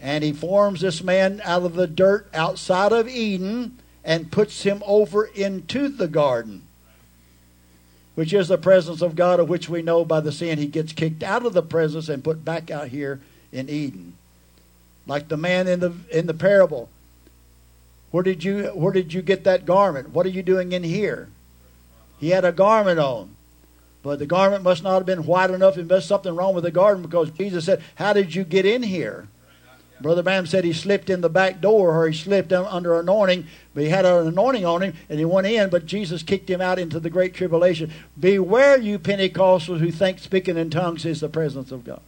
and 0.00 0.22
he 0.22 0.32
forms 0.32 0.80
this 0.80 1.02
man 1.02 1.40
out 1.44 1.62
of 1.62 1.74
the 1.74 1.86
dirt 1.86 2.28
outside 2.34 2.92
of 2.92 3.08
Eden 3.08 3.78
and 4.04 4.32
puts 4.32 4.62
him 4.62 4.82
over 4.86 5.24
into 5.24 5.88
the 5.88 6.08
garden 6.08 6.62
which 8.20 8.34
is 8.34 8.48
the 8.48 8.58
presence 8.58 9.00
of 9.00 9.16
God, 9.16 9.40
of 9.40 9.48
which 9.48 9.70
we 9.70 9.80
know 9.80 10.04
by 10.04 10.20
the 10.20 10.30
sin 10.30 10.58
he 10.58 10.66
gets 10.66 10.92
kicked 10.92 11.22
out 11.22 11.46
of 11.46 11.54
the 11.54 11.62
presence 11.62 12.06
and 12.10 12.22
put 12.22 12.44
back 12.44 12.70
out 12.70 12.88
here 12.88 13.18
in 13.50 13.70
Eden. 13.70 14.12
Like 15.06 15.28
the 15.28 15.38
man 15.38 15.66
in 15.66 15.80
the 15.80 15.94
in 16.10 16.26
the 16.26 16.34
parable. 16.34 16.90
Where 18.10 18.22
did 18.22 18.44
you 18.44 18.64
where 18.74 18.92
did 18.92 19.14
you 19.14 19.22
get 19.22 19.44
that 19.44 19.64
garment? 19.64 20.10
What 20.10 20.26
are 20.26 20.30
you 20.30 20.42
doing 20.42 20.72
in 20.72 20.82
here? 20.82 21.28
He 22.18 22.28
had 22.28 22.44
a 22.44 22.52
garment 22.52 23.00
on. 23.00 23.36
But 24.02 24.18
the 24.18 24.26
garment 24.26 24.64
must 24.64 24.82
not 24.82 24.94
have 24.94 25.06
been 25.06 25.26
white 25.26 25.50
enough. 25.50 25.74
There 25.74 25.84
must 25.84 26.08
something 26.08 26.34
wrong 26.34 26.54
with 26.54 26.64
the 26.64 26.70
garment 26.70 27.10
because 27.10 27.30
Jesus 27.30 27.66
said, 27.66 27.82
How 27.96 28.12
did 28.12 28.34
you 28.34 28.44
get 28.44 28.64
in 28.64 28.82
here? 28.82 29.28
Brother 30.00 30.22
Branham 30.22 30.46
said 30.46 30.64
he 30.64 30.72
slipped 30.72 31.10
in 31.10 31.20
the 31.20 31.28
back 31.28 31.60
door 31.60 31.94
or 31.94 32.08
he 32.08 32.16
slipped 32.16 32.52
under 32.52 32.98
anointing, 32.98 33.46
but 33.74 33.82
he 33.82 33.90
had 33.90 34.06
an 34.06 34.28
anointing 34.28 34.64
on 34.64 34.82
him 34.82 34.94
and 35.10 35.18
he 35.18 35.26
went 35.26 35.46
in, 35.46 35.68
but 35.68 35.84
Jesus 35.84 36.22
kicked 36.22 36.48
him 36.48 36.62
out 36.62 36.78
into 36.78 36.98
the 36.98 37.10
great 37.10 37.34
tribulation. 37.34 37.92
Beware, 38.18 38.78
you 38.78 38.98
Pentecostals 38.98 39.78
who 39.78 39.90
think 39.90 40.18
speaking 40.18 40.56
in 40.56 40.70
tongues 40.70 41.04
is 41.04 41.20
the 41.20 41.28
presence 41.28 41.70
of 41.70 41.84
God. 41.84 42.00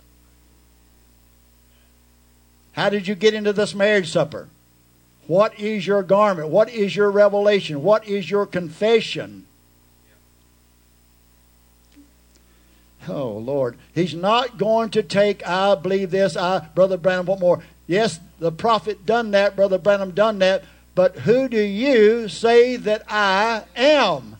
How 2.72 2.88
did 2.88 3.06
you 3.06 3.14
get 3.14 3.34
into 3.34 3.52
this 3.52 3.74
marriage 3.74 4.10
supper? 4.10 4.48
What 5.26 5.58
is 5.60 5.86
your 5.86 6.02
garment? 6.02 6.48
What 6.48 6.70
is 6.70 6.96
your 6.96 7.10
revelation? 7.10 7.82
What 7.82 8.08
is 8.08 8.30
your 8.30 8.46
confession? 8.46 9.46
Oh 13.08 13.32
Lord, 13.32 13.76
He's 13.94 14.14
not 14.14 14.58
going 14.58 14.90
to 14.90 15.02
take. 15.02 15.46
I 15.46 15.74
believe 15.74 16.10
this. 16.10 16.36
I, 16.36 16.60
Brother 16.74 16.96
Branham, 16.96 17.26
what 17.26 17.40
more? 17.40 17.62
Yes, 17.86 18.20
the 18.38 18.52
prophet 18.52 19.04
done 19.04 19.32
that. 19.32 19.56
Brother 19.56 19.78
Branham 19.78 20.12
done 20.12 20.38
that. 20.38 20.64
But 20.94 21.18
who 21.18 21.48
do 21.48 21.60
you 21.60 22.28
say 22.28 22.76
that 22.76 23.04
I 23.08 23.64
am? 23.74 24.36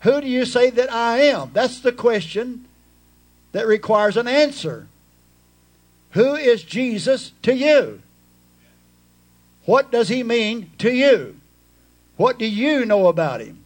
Who 0.00 0.20
do 0.20 0.26
you 0.26 0.44
say 0.44 0.70
that 0.70 0.92
I 0.92 1.18
am? 1.20 1.50
That's 1.52 1.80
the 1.80 1.92
question 1.92 2.66
that 3.52 3.66
requires 3.66 4.16
an 4.16 4.26
answer. 4.26 4.88
Who 6.10 6.34
is 6.34 6.62
Jesus 6.62 7.32
to 7.42 7.54
you? 7.54 8.02
What 9.64 9.92
does 9.92 10.08
he 10.08 10.22
mean 10.22 10.70
to 10.78 10.90
you? 10.92 11.36
What 12.16 12.38
do 12.38 12.46
you 12.46 12.84
know 12.84 13.06
about 13.06 13.40
him? 13.40 13.61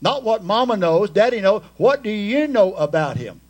Not 0.00 0.22
what 0.22 0.42
mama 0.42 0.76
knows, 0.76 1.10
daddy 1.10 1.40
knows. 1.40 1.62
What 1.76 2.02
do 2.02 2.10
you 2.10 2.46
know 2.46 2.74
about 2.74 3.16
him? 3.16 3.40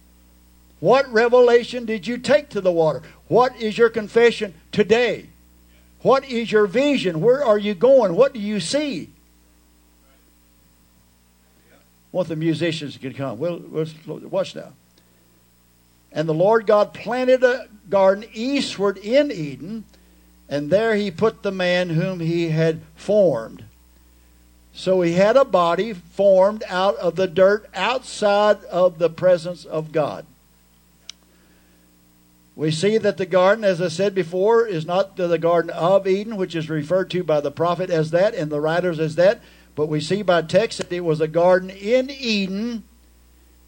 What 0.81 1.13
revelation 1.13 1.85
did 1.85 2.07
you 2.07 2.19
take 2.19 2.49
to 2.51 2.61
the 2.61 2.73
water? 2.73 3.03
What 3.29 3.61
is 3.61 3.77
your 3.77 3.91
confession 3.91 4.55
today? 4.73 5.27
What 6.03 6.25
is 6.25 6.51
your 6.51 6.67
vision? 6.67 7.21
Where 7.21 7.45
are 7.45 7.59
you 7.59 7.75
going? 7.75 8.17
What 8.17 8.33
do 8.33 8.41
you 8.41 8.61
see? 8.61 9.11
Want 12.13 12.29
the 12.29 12.37
musicians 12.37 12.97
to 12.97 13.13
come. 13.13 13.39
We'll 13.39 13.63
watch 14.07 14.57
now. 14.57 14.73
And 16.11 16.29
the 16.29 16.35
Lord 16.35 16.67
God 16.67 16.93
planted 16.93 17.45
a 17.45 17.69
garden 17.89 18.25
eastward 18.33 18.97
in 18.99 19.31
Eden, 19.31 19.85
and 20.49 20.71
there 20.71 20.97
he 20.97 21.13
put 21.13 21.43
the 21.43 21.53
man 21.53 21.91
whom 21.91 22.19
he 22.19 22.49
had 22.49 22.81
formed. 22.97 23.65
So 24.73 25.03
he 25.03 25.12
had 25.12 25.37
a 25.37 25.45
body 25.45 25.93
formed 25.93 26.62
out 26.68 26.97
of 26.97 27.16
the 27.16 27.27
dirt 27.27 27.68
outside 27.75 28.62
of 28.64 28.99
the 28.99 29.11
presence 29.11 29.64
of 29.64 29.93
God. 29.93 30.25
We 32.57 32.71
see 32.71 32.99
that 32.99 33.16
the 33.16 33.27
garden, 33.27 33.64
as 33.64 33.81
I 33.81 33.89
said 33.89 34.14
before, 34.14 34.66
is 34.66 34.85
not 34.85 35.16
the 35.16 35.39
Garden 35.39 35.71
of 35.71 36.07
Eden, 36.07 36.37
which 36.37 36.55
is 36.55 36.68
referred 36.68 37.11
to 37.11 37.25
by 37.25 37.41
the 37.41 37.51
prophet 37.51 37.89
as 37.89 38.11
that 38.11 38.35
and 38.35 38.51
the 38.51 38.61
writers 38.61 39.01
as 39.01 39.14
that, 39.14 39.41
but 39.75 39.87
we 39.87 40.01
see 40.01 40.21
by 40.21 40.43
text 40.43 40.77
that 40.77 40.93
it 40.93 41.01
was 41.01 41.23
a 41.23 41.29
garden 41.29 41.71
in 41.71 42.11
Eden, 42.11 42.83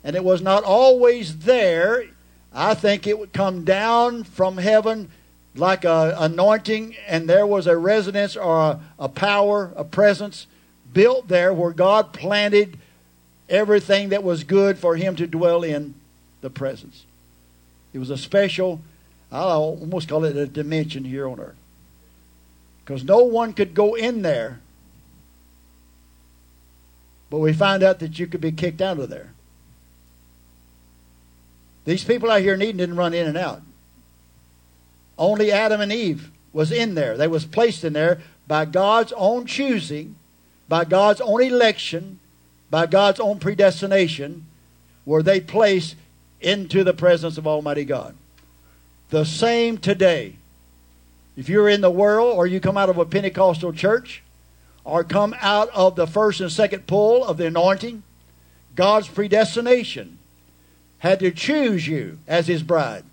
and 0.04 0.14
it 0.14 0.24
was 0.24 0.42
not 0.42 0.62
always 0.64 1.38
there. 1.38 2.04
I 2.52 2.74
think 2.74 3.06
it 3.06 3.18
would 3.18 3.32
come 3.32 3.64
down 3.64 4.24
from 4.24 4.58
heaven 4.58 5.10
like 5.54 5.84
a 5.84 6.14
anointing, 6.18 6.94
and 7.06 7.30
there 7.30 7.46
was 7.46 7.66
a 7.66 7.78
residence 7.78 8.36
or 8.36 8.60
a, 8.60 8.80
a 8.98 9.08
power, 9.08 9.72
a 9.74 9.84
presence 9.84 10.46
built 10.92 11.28
there 11.28 11.52
where 11.52 11.72
God 11.72 12.12
planted 12.12 12.78
everything 13.48 14.10
that 14.10 14.22
was 14.22 14.44
good 14.44 14.78
for 14.78 14.96
him 14.96 15.16
to 15.16 15.26
dwell 15.26 15.62
in 15.62 15.94
the 16.40 16.50
presence. 16.50 17.04
It 17.92 17.98
was 17.98 18.10
a 18.10 18.16
special, 18.16 18.80
I'll 19.30 19.76
almost 19.80 20.08
call 20.08 20.24
it 20.24 20.36
a 20.36 20.46
dimension 20.46 21.04
here 21.04 21.28
on 21.28 21.40
earth. 21.40 21.56
Because 22.84 23.04
no 23.04 23.22
one 23.24 23.52
could 23.52 23.74
go 23.74 23.94
in 23.94 24.22
there. 24.22 24.60
But 27.30 27.38
we 27.38 27.52
find 27.52 27.82
out 27.82 27.98
that 28.00 28.18
you 28.18 28.26
could 28.26 28.40
be 28.40 28.52
kicked 28.52 28.80
out 28.80 28.98
of 28.98 29.08
there. 29.08 29.30
These 31.84 32.04
people 32.04 32.30
out 32.30 32.42
here 32.42 32.54
in 32.54 32.62
Eden 32.62 32.76
didn't 32.76 32.96
run 32.96 33.14
in 33.14 33.26
and 33.26 33.36
out. 33.36 33.62
Only 35.18 35.52
Adam 35.52 35.80
and 35.80 35.92
Eve 35.92 36.30
was 36.52 36.70
in 36.70 36.94
there. 36.94 37.16
They 37.16 37.28
was 37.28 37.44
placed 37.44 37.84
in 37.84 37.92
there 37.92 38.20
by 38.46 38.64
God's 38.64 39.12
own 39.16 39.46
choosing, 39.46 40.16
by 40.72 40.86
God's 40.86 41.20
own 41.20 41.42
election, 41.42 42.18
by 42.70 42.86
God's 42.86 43.20
own 43.20 43.38
predestination, 43.38 44.46
were 45.04 45.22
they 45.22 45.38
placed 45.38 45.96
into 46.40 46.82
the 46.82 46.94
presence 46.94 47.36
of 47.36 47.46
Almighty 47.46 47.84
God. 47.84 48.14
The 49.10 49.26
same 49.26 49.76
today. 49.76 50.36
If 51.36 51.50
you're 51.50 51.68
in 51.68 51.82
the 51.82 51.90
world 51.90 52.34
or 52.34 52.46
you 52.46 52.58
come 52.58 52.78
out 52.78 52.88
of 52.88 52.96
a 52.96 53.04
Pentecostal 53.04 53.74
church 53.74 54.22
or 54.82 55.04
come 55.04 55.36
out 55.42 55.68
of 55.74 55.94
the 55.94 56.06
first 56.06 56.40
and 56.40 56.50
second 56.50 56.86
pull 56.86 57.22
of 57.22 57.36
the 57.36 57.48
anointing, 57.48 58.02
God's 58.74 59.08
predestination 59.08 60.20
had 61.00 61.20
to 61.20 61.32
choose 61.32 61.86
you 61.86 62.18
as 62.26 62.46
his 62.46 62.62
bride, 62.62 63.04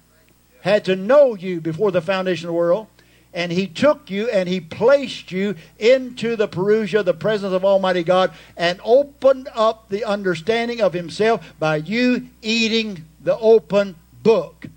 had 0.62 0.86
to 0.86 0.95
know 0.95 1.36
you 1.36 1.60
before 1.60 1.91
the 1.91 1.99
foundation 1.99 2.47
of 2.47 2.53
the 2.53 2.57
world, 2.57 2.88
and 3.34 3.52
he 3.52 3.68
took 3.68 4.10
you 4.10 4.30
and 4.30 4.50
he 4.50 4.60
placed 4.60 5.32
you 5.32 5.56
into 5.78 6.36
the 6.36 6.48
parousia, 6.48 7.04
the 7.04 7.14
presence 7.14 7.54
of 7.54 7.64
Almighty 7.64 8.04
God, 8.04 8.32
and 8.58 8.80
opened 8.84 9.50
up 9.54 9.90
the 9.90 10.04
understanding 10.04 10.82
of 10.82 10.94
himself 10.94 11.54
by 11.60 11.78
you 11.78 12.28
eating 12.42 13.06
the 13.22 13.38
open 13.38 13.96
book. 14.24 14.68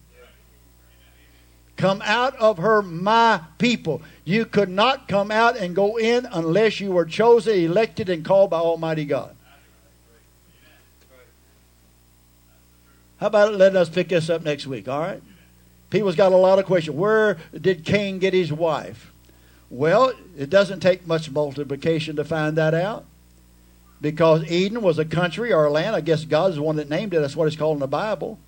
Come 1.76 2.02
out 2.04 2.36
of 2.36 2.58
her, 2.58 2.82
my 2.82 3.40
people. 3.58 4.02
You 4.24 4.44
could 4.44 4.68
not 4.68 5.08
come 5.08 5.30
out 5.30 5.56
and 5.56 5.74
go 5.74 5.96
in 5.96 6.26
unless 6.30 6.78
you 6.78 6.92
were 6.92 7.06
chosen, 7.06 7.58
elected, 7.58 8.08
and 8.08 8.24
called 8.24 8.50
by 8.50 8.58
Almighty 8.58 9.04
God. 9.04 9.34
How 13.18 13.28
about 13.28 13.54
letting 13.54 13.76
us 13.76 13.88
pick 13.88 14.10
this 14.10 14.28
up 14.28 14.42
next 14.42 14.66
week, 14.66 14.88
all 14.88 15.00
right? 15.00 15.22
People's 15.92 16.16
got 16.16 16.32
a 16.32 16.36
lot 16.38 16.58
of 16.58 16.64
questions. 16.64 16.96
Where 16.96 17.36
did 17.52 17.84
Cain 17.84 18.18
get 18.18 18.32
his 18.32 18.50
wife? 18.50 19.12
Well, 19.68 20.14
it 20.38 20.48
doesn't 20.48 20.80
take 20.80 21.06
much 21.06 21.30
multiplication 21.30 22.16
to 22.16 22.24
find 22.24 22.56
that 22.56 22.72
out 22.72 23.04
because 24.00 24.50
Eden 24.50 24.80
was 24.80 24.98
a 24.98 25.04
country 25.04 25.52
or 25.52 25.66
a 25.66 25.70
land. 25.70 25.94
I 25.94 26.00
guess 26.00 26.24
God 26.24 26.48
is 26.48 26.56
the 26.56 26.62
one 26.62 26.76
that 26.76 26.88
named 26.88 27.12
it. 27.12 27.20
That's 27.20 27.36
what 27.36 27.46
it's 27.46 27.56
called 27.56 27.76
in 27.76 27.80
the 27.80 27.86
Bible. 27.86 28.38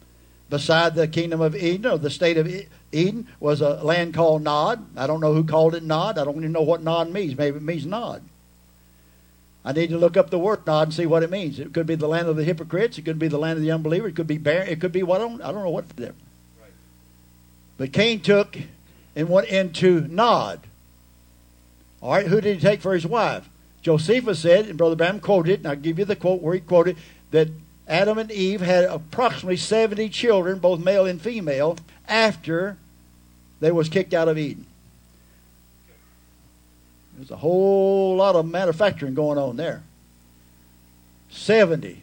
Beside 0.48 0.94
the 0.94 1.06
kingdom 1.06 1.42
of 1.42 1.54
Eden 1.54 1.84
or 1.84 1.98
the 1.98 2.08
state 2.08 2.38
of 2.38 2.50
Eden 2.92 3.28
was 3.40 3.60
a 3.60 3.84
land 3.84 4.14
called 4.14 4.42
Nod. 4.42 4.82
I 4.96 5.06
don't 5.06 5.20
know 5.20 5.34
who 5.34 5.44
called 5.44 5.74
it 5.74 5.82
Nod. 5.82 6.16
I 6.16 6.24
don't 6.24 6.38
even 6.38 6.52
know 6.52 6.62
what 6.62 6.82
Nod 6.82 7.10
means. 7.10 7.36
Maybe 7.36 7.58
it 7.58 7.62
means 7.62 7.84
Nod. 7.84 8.22
I 9.66 9.72
need 9.72 9.90
to 9.90 9.98
look 9.98 10.16
up 10.16 10.30
the 10.30 10.38
word 10.38 10.66
Nod 10.66 10.88
and 10.88 10.94
see 10.94 11.04
what 11.04 11.22
it 11.22 11.30
means. 11.30 11.60
It 11.60 11.74
could 11.74 11.86
be 11.86 11.94
the 11.94 12.08
land 12.08 12.26
of 12.26 12.36
the 12.36 12.44
hypocrites. 12.44 12.96
It 12.96 13.02
could 13.02 13.18
be 13.18 13.28
the 13.28 13.38
land 13.38 13.58
of 13.58 13.62
the 13.62 13.70
unbeliever. 13.70 14.08
It 14.08 14.16
could 14.16 14.26
be 14.26 14.38
barren. 14.38 14.68
It 14.68 14.80
could 14.80 14.92
be 14.92 15.02
what 15.02 15.20
I 15.20 15.24
don't, 15.24 15.42
I 15.42 15.52
don't 15.52 15.62
know 15.62 15.68
what. 15.68 15.84
But 17.76 17.92
Cain 17.92 18.20
took 18.20 18.56
and 19.16 19.28
went 19.28 19.48
into 19.48 20.06
Nod. 20.08 20.60
All 22.00 22.12
right, 22.12 22.26
who 22.26 22.40
did 22.40 22.56
he 22.56 22.60
take 22.60 22.80
for 22.80 22.94
his 22.94 23.06
wife? 23.06 23.48
Josephus 23.82 24.40
said, 24.40 24.66
and 24.66 24.78
Brother 24.78 24.96
Branham 24.96 25.20
quoted, 25.20 25.60
and 25.60 25.68
I'll 25.68 25.76
give 25.76 25.98
you 25.98 26.04
the 26.04 26.16
quote 26.16 26.42
where 26.42 26.54
he 26.54 26.60
quoted, 26.60 26.96
that 27.30 27.48
Adam 27.86 28.18
and 28.18 28.30
Eve 28.30 28.60
had 28.60 28.84
approximately 28.84 29.56
70 29.56 30.08
children, 30.08 30.58
both 30.58 30.80
male 30.80 31.06
and 31.06 31.20
female, 31.20 31.76
after 32.08 32.78
they 33.60 33.70
was 33.70 33.88
kicked 33.88 34.14
out 34.14 34.28
of 34.28 34.38
Eden. 34.38 34.66
There's 37.16 37.30
a 37.30 37.36
whole 37.36 38.16
lot 38.16 38.36
of 38.36 38.46
manufacturing 38.46 39.14
going 39.14 39.38
on 39.38 39.56
there. 39.56 39.82
70. 41.30 42.02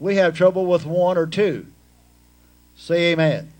We 0.00 0.16
have 0.16 0.36
trouble 0.36 0.66
with 0.66 0.86
one 0.86 1.18
or 1.18 1.26
two. 1.26 1.66
Say 2.76 3.12
amen. 3.12 3.52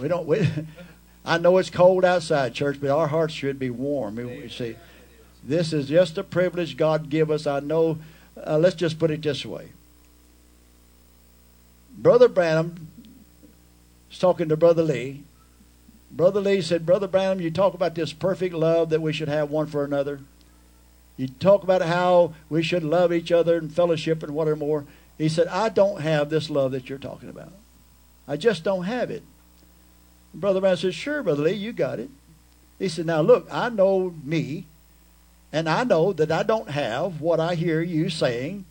We 0.00 0.08
don't. 0.08 0.26
We, 0.26 0.48
I 1.24 1.38
know 1.38 1.58
it's 1.58 1.70
cold 1.70 2.04
outside, 2.04 2.54
church, 2.54 2.78
but 2.80 2.90
our 2.90 3.08
hearts 3.08 3.34
should 3.34 3.58
be 3.58 3.70
warm. 3.70 4.16
We 4.16 4.48
see. 4.48 4.76
This 5.42 5.72
is 5.72 5.88
just 5.88 6.18
a 6.18 6.24
privilege 6.24 6.76
God 6.76 7.10
give 7.10 7.30
us. 7.30 7.46
I 7.46 7.60
know. 7.60 7.98
Uh, 8.36 8.58
let's 8.58 8.76
just 8.76 8.98
put 8.98 9.10
it 9.10 9.22
this 9.22 9.44
way. 9.44 9.70
Brother 11.96 12.28
Branham 12.28 12.88
was 14.08 14.18
talking 14.18 14.48
to 14.48 14.56
Brother 14.56 14.82
Lee. 14.82 15.22
Brother 16.10 16.40
Lee 16.40 16.60
said, 16.60 16.86
Brother 16.86 17.06
Branham, 17.06 17.40
you 17.40 17.50
talk 17.50 17.74
about 17.74 17.94
this 17.94 18.12
perfect 18.12 18.54
love 18.54 18.90
that 18.90 19.02
we 19.02 19.12
should 19.12 19.28
have 19.28 19.50
one 19.50 19.66
for 19.66 19.84
another. 19.84 20.20
You 21.16 21.28
talk 21.28 21.62
about 21.62 21.82
how 21.82 22.34
we 22.48 22.62
should 22.62 22.82
love 22.82 23.12
each 23.12 23.30
other 23.30 23.58
and 23.58 23.72
fellowship 23.72 24.22
and 24.22 24.32
whatever 24.32 24.56
more. 24.56 24.86
He 25.18 25.28
said, 25.28 25.48
I 25.48 25.68
don't 25.68 26.00
have 26.00 26.30
this 26.30 26.48
love 26.48 26.72
that 26.72 26.88
you're 26.88 26.98
talking 26.98 27.28
about. 27.28 27.52
I 28.26 28.36
just 28.36 28.64
don't 28.64 28.84
have 28.84 29.10
it. 29.10 29.22
Brother 30.32 30.60
Branham 30.60 30.78
said, 30.78 30.94
Sure, 30.94 31.22
Brother 31.22 31.42
Lee, 31.42 31.52
you 31.52 31.72
got 31.72 31.98
it. 31.98 32.10
He 32.78 32.88
said, 32.88 33.06
Now 33.06 33.20
look, 33.20 33.46
I 33.50 33.68
know 33.68 34.14
me, 34.24 34.66
and 35.52 35.68
I 35.68 35.84
know 35.84 36.12
that 36.12 36.30
I 36.30 36.42
don't 36.42 36.70
have 36.70 37.20
what 37.20 37.40
I 37.40 37.54
hear 37.54 37.82
you 37.82 38.10
saying 38.10 38.64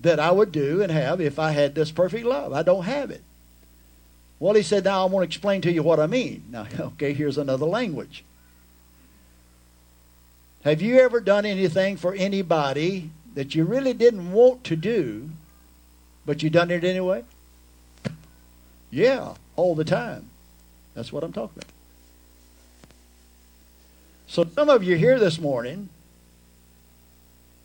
that 0.00 0.20
I 0.20 0.30
would 0.30 0.52
do 0.52 0.82
and 0.82 0.92
have 0.92 1.20
if 1.20 1.38
I 1.38 1.52
had 1.52 1.74
this 1.74 1.90
perfect 1.90 2.24
love. 2.24 2.52
I 2.52 2.62
don't 2.62 2.84
have 2.84 3.10
it. 3.10 3.22
Well, 4.38 4.54
he 4.54 4.62
said, 4.62 4.84
Now 4.84 5.02
I 5.02 5.10
want 5.10 5.22
to 5.22 5.28
explain 5.28 5.60
to 5.62 5.72
you 5.72 5.82
what 5.82 6.00
I 6.00 6.06
mean. 6.06 6.44
Now, 6.50 6.66
okay, 6.78 7.12
here's 7.12 7.38
another 7.38 7.66
language. 7.66 8.24
Have 10.64 10.82
you 10.82 10.98
ever 10.98 11.20
done 11.20 11.46
anything 11.46 11.96
for 11.96 12.14
anybody 12.14 13.10
that 13.34 13.54
you 13.54 13.64
really 13.64 13.92
didn't 13.92 14.32
want 14.32 14.64
to 14.64 14.76
do, 14.76 15.30
but 16.24 16.42
you 16.42 16.50
done 16.50 16.70
it 16.70 16.82
anyway? 16.82 17.24
Yeah, 18.90 19.34
all 19.54 19.74
the 19.74 19.84
time. 19.84 20.30
That's 20.96 21.12
what 21.12 21.22
I'm 21.22 21.32
talking 21.32 21.58
about. 21.58 21.70
So 24.26 24.44
some 24.54 24.70
of 24.70 24.82
you 24.82 24.96
here 24.96 25.18
this 25.20 25.38
morning, 25.38 25.90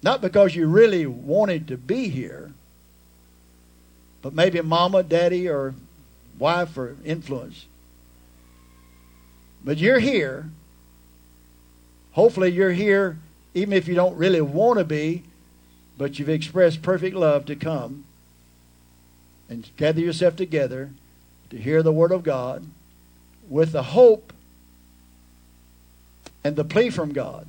not 0.03 0.21
because 0.21 0.53
you 0.53 0.67
really 0.67 1.05
wanted 1.05 1.67
to 1.69 1.77
be 1.77 2.09
here, 2.09 2.51
but 4.21 4.33
maybe 4.33 4.61
mama, 4.61 5.01
daddy, 5.01 5.47
or 5.47 5.73
wife 6.37 6.77
or 6.77 6.97
influence. 7.05 7.65
But 9.63 9.77
you're 9.77 9.99
here. 9.99 10.49
Hopefully, 12.11 12.49
you're 12.49 12.73
here 12.73 13.17
even 13.53 13.73
if 13.73 13.87
you 13.87 13.95
don't 13.95 14.17
really 14.17 14.41
want 14.41 14.79
to 14.79 14.85
be, 14.85 15.23
but 15.97 16.19
you've 16.19 16.29
expressed 16.29 16.81
perfect 16.81 17.15
love 17.15 17.45
to 17.45 17.55
come 17.55 18.03
and 19.49 19.69
gather 19.77 20.01
yourself 20.01 20.35
together 20.35 20.89
to 21.49 21.57
hear 21.57 21.81
the 21.81 21.91
Word 21.91 22.11
of 22.11 22.23
God 22.23 22.65
with 23.49 23.71
the 23.71 23.83
hope 23.83 24.33
and 26.43 26.55
the 26.55 26.63
plea 26.63 26.89
from 26.89 27.13
God 27.13 27.47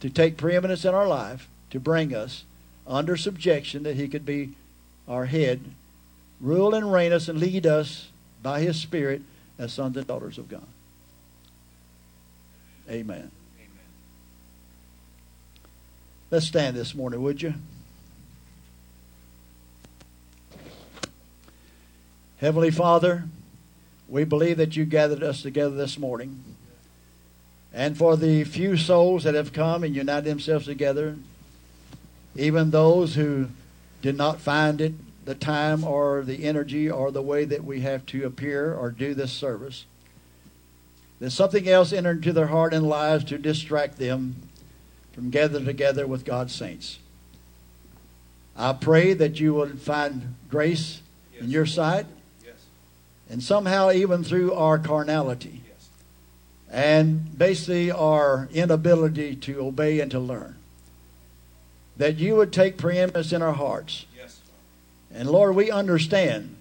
to 0.00 0.10
take 0.10 0.36
preeminence 0.36 0.84
in 0.84 0.94
our 0.94 1.06
life 1.06 1.48
to 1.70 1.78
bring 1.78 2.14
us 2.14 2.44
under 2.86 3.16
subjection 3.16 3.82
that 3.84 3.96
He 3.96 4.08
could 4.08 4.26
be 4.26 4.54
our 5.08 5.26
head 5.26 5.60
rule 6.42 6.74
and 6.74 6.92
reign 6.92 7.12
us 7.12 7.28
and 7.28 7.38
lead 7.38 7.66
us 7.66 8.08
by 8.42 8.60
his 8.60 8.78
Spirit 8.78 9.22
as 9.58 9.72
sons 9.72 9.96
and 9.96 10.06
daughters 10.06 10.36
of 10.36 10.48
God. 10.48 10.66
Amen. 12.90 13.30
Let's 16.30 16.46
stand 16.46 16.76
this 16.76 16.94
morning, 16.94 17.22
would 17.22 17.40
you? 17.40 17.54
Heavenly 22.38 22.72
Father, 22.72 23.24
we 24.12 24.24
believe 24.24 24.58
that 24.58 24.76
you 24.76 24.84
gathered 24.84 25.22
us 25.22 25.40
together 25.40 25.74
this 25.74 25.98
morning. 25.98 26.44
And 27.72 27.96
for 27.96 28.14
the 28.14 28.44
few 28.44 28.76
souls 28.76 29.24
that 29.24 29.34
have 29.34 29.54
come 29.54 29.82
and 29.82 29.96
united 29.96 30.28
themselves 30.28 30.66
together, 30.66 31.16
even 32.36 32.70
those 32.70 33.14
who 33.14 33.48
did 34.02 34.14
not 34.14 34.38
find 34.38 34.82
it 34.82 34.92
the 35.24 35.34
time 35.34 35.82
or 35.82 36.22
the 36.24 36.44
energy 36.44 36.90
or 36.90 37.10
the 37.10 37.22
way 37.22 37.46
that 37.46 37.64
we 37.64 37.80
have 37.80 38.04
to 38.04 38.26
appear 38.26 38.74
or 38.74 38.90
do 38.90 39.14
this 39.14 39.32
service. 39.32 39.86
Then 41.18 41.30
something 41.30 41.66
else 41.66 41.90
entered 41.90 42.18
into 42.18 42.34
their 42.34 42.48
heart 42.48 42.74
and 42.74 42.86
lives 42.86 43.24
to 43.24 43.38
distract 43.38 43.96
them 43.96 44.36
from 45.14 45.30
gathering 45.30 45.64
together 45.64 46.06
with 46.06 46.26
God's 46.26 46.54
saints. 46.54 46.98
I 48.58 48.74
pray 48.74 49.14
that 49.14 49.40
you 49.40 49.54
will 49.54 49.68
find 49.68 50.34
grace 50.50 51.00
yes. 51.32 51.44
in 51.44 51.50
your 51.50 51.64
sight. 51.64 52.04
And 53.32 53.42
somehow, 53.42 53.90
even 53.90 54.22
through 54.22 54.52
our 54.54 54.78
carnality 54.78 55.62
and 56.70 57.36
basically 57.36 57.90
our 57.90 58.48
inability 58.52 59.34
to 59.36 59.58
obey 59.60 59.98
and 59.98 60.10
to 60.12 60.20
learn, 60.20 60.54
that 61.96 62.18
you 62.18 62.36
would 62.36 62.52
take 62.52 62.76
preeminence 62.78 63.32
in 63.32 63.42
our 63.42 63.54
hearts 63.54 64.06
and 65.14 65.30
Lord, 65.30 65.54
we 65.54 65.70
understand 65.70 66.56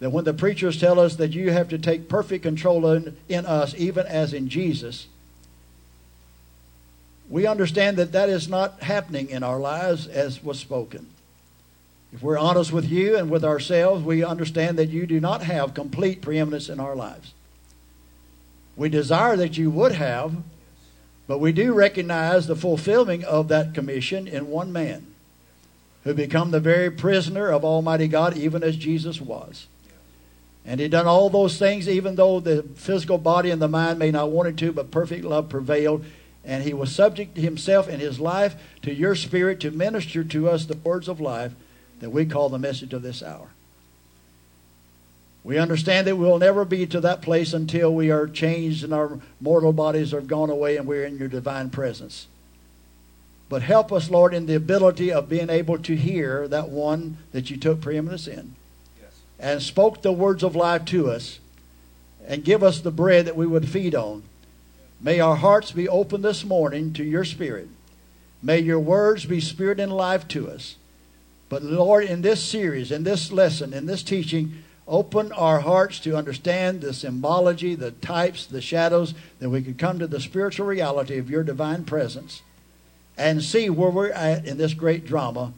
that 0.00 0.10
when 0.10 0.24
the 0.24 0.34
preachers 0.34 0.80
tell 0.80 0.98
us 0.98 1.16
that 1.16 1.32
you 1.32 1.50
have 1.50 1.68
to 1.68 1.78
take 1.78 2.08
perfect 2.08 2.42
control 2.42 2.86
in, 2.88 3.16
in, 3.28 3.46
us, 3.46 3.74
even 3.76 4.06
as 4.06 4.32
in 4.32 4.48
Jesus, 4.48 5.06
we 7.28 7.46
understand 7.46 7.96
that 7.98 8.12
that 8.12 8.28
is 8.28 8.48
not 8.48 8.82
happening 8.82 9.30
in 9.30 9.42
our 9.42 9.60
lives 9.60 10.06
as 10.06 10.42
was 10.42 10.58
spoken. 10.58 11.06
If 12.12 12.22
we're 12.22 12.38
honest 12.38 12.72
with 12.72 12.90
you 12.90 13.16
and 13.16 13.30
with 13.30 13.44
ourselves, 13.44 14.04
we 14.04 14.24
understand 14.24 14.78
that 14.78 14.88
you 14.88 15.06
do 15.06 15.20
not 15.20 15.42
have 15.42 15.74
complete 15.74 16.20
preeminence 16.20 16.68
in 16.68 16.80
our 16.80 16.96
lives. 16.96 17.34
We 18.76 18.88
desire 18.88 19.36
that 19.36 19.56
you 19.56 19.70
would 19.70 19.92
have, 19.92 20.34
but 21.28 21.38
we 21.38 21.52
do 21.52 21.72
recognize 21.72 22.46
the 22.46 22.56
fulfilling 22.56 23.24
of 23.24 23.48
that 23.48 23.74
commission 23.74 24.26
in 24.26 24.48
one 24.48 24.72
man 24.72 25.06
who 26.02 26.14
become 26.14 26.50
the 26.50 26.60
very 26.60 26.90
prisoner 26.90 27.50
of 27.50 27.64
Almighty 27.64 28.08
God, 28.08 28.36
even 28.36 28.62
as 28.62 28.76
Jesus 28.76 29.20
was. 29.20 29.68
And 30.64 30.80
he 30.80 30.88
done 30.88 31.06
all 31.06 31.30
those 31.30 31.58
things, 31.58 31.88
even 31.88 32.16
though 32.16 32.40
the 32.40 32.62
physical 32.74 33.18
body 33.18 33.50
and 33.50 33.62
the 33.62 33.68
mind 33.68 33.98
may 33.98 34.10
not 34.10 34.30
want 34.30 34.48
it 34.48 34.56
to, 34.58 34.72
but 34.72 34.90
perfect 34.90 35.24
love 35.24 35.48
prevailed. 35.48 36.04
And 36.44 36.64
he 36.64 36.74
was 36.74 36.94
subject 36.94 37.36
himself 37.36 37.88
in 37.88 38.00
his 38.00 38.18
life 38.18 38.56
to 38.82 38.92
your 38.92 39.14
spirit 39.14 39.60
to 39.60 39.70
minister 39.70 40.24
to 40.24 40.48
us 40.48 40.64
the 40.64 40.76
words 40.76 41.06
of 41.06 41.20
life 41.20 41.52
that 42.00 42.10
we 42.10 42.26
call 42.26 42.48
the 42.48 42.58
message 42.58 42.92
of 42.92 43.02
this 43.02 43.22
hour. 43.22 43.48
We 45.42 45.56
understand 45.56 46.06
that 46.06 46.16
we'll 46.16 46.38
never 46.38 46.64
be 46.64 46.86
to 46.86 47.00
that 47.00 47.22
place 47.22 47.54
until 47.54 47.94
we 47.94 48.10
are 48.10 48.26
changed 48.26 48.84
and 48.84 48.92
our 48.92 49.18
mortal 49.40 49.72
bodies 49.72 50.12
are 50.12 50.20
gone 50.20 50.50
away 50.50 50.76
and 50.76 50.86
we're 50.86 51.04
in 51.04 51.16
your 51.16 51.28
divine 51.28 51.70
presence. 51.70 52.26
But 53.48 53.62
help 53.62 53.90
us, 53.90 54.10
Lord, 54.10 54.34
in 54.34 54.46
the 54.46 54.54
ability 54.54 55.10
of 55.10 55.28
being 55.28 55.50
able 55.50 55.78
to 55.78 55.96
hear 55.96 56.46
that 56.48 56.68
one 56.68 57.18
that 57.32 57.50
you 57.50 57.56
took 57.56 57.80
preeminence 57.80 58.28
in. 58.28 58.54
Yes. 59.00 59.12
And 59.38 59.62
spoke 59.62 60.02
the 60.02 60.12
words 60.12 60.42
of 60.42 60.54
life 60.54 60.84
to 60.86 61.10
us. 61.10 61.40
And 62.26 62.44
give 62.44 62.62
us 62.62 62.80
the 62.80 62.92
bread 62.92 63.24
that 63.24 63.34
we 63.36 63.46
would 63.46 63.68
feed 63.68 63.94
on. 63.94 64.22
May 65.00 65.18
our 65.18 65.36
hearts 65.36 65.72
be 65.72 65.88
open 65.88 66.20
this 66.22 66.44
morning 66.44 66.92
to 66.92 67.02
your 67.02 67.24
spirit. 67.24 67.68
May 68.42 68.60
your 68.60 68.78
words 68.78 69.24
be 69.24 69.40
spirit 69.40 69.80
and 69.80 69.92
life 69.92 70.28
to 70.28 70.48
us. 70.48 70.76
But 71.50 71.64
Lord, 71.64 72.04
in 72.04 72.22
this 72.22 72.42
series, 72.42 72.90
in 72.92 73.02
this 73.02 73.30
lesson, 73.30 73.74
in 73.74 73.84
this 73.84 74.04
teaching, 74.04 74.62
open 74.86 75.32
our 75.32 75.60
hearts 75.60 75.98
to 76.00 76.16
understand 76.16 76.80
the 76.80 76.94
symbology, 76.94 77.74
the 77.74 77.90
types, 77.90 78.46
the 78.46 78.62
shadows, 78.62 79.14
that 79.40 79.50
we 79.50 79.60
could 79.60 79.76
come 79.76 79.98
to 79.98 80.06
the 80.06 80.20
spiritual 80.20 80.66
reality 80.66 81.18
of 81.18 81.28
your 81.28 81.42
divine 81.42 81.84
presence 81.84 82.42
and 83.18 83.42
see 83.42 83.68
where 83.68 83.90
we're 83.90 84.12
at 84.12 84.46
in 84.46 84.58
this 84.58 84.74
great 84.74 85.04
drama 85.04 85.52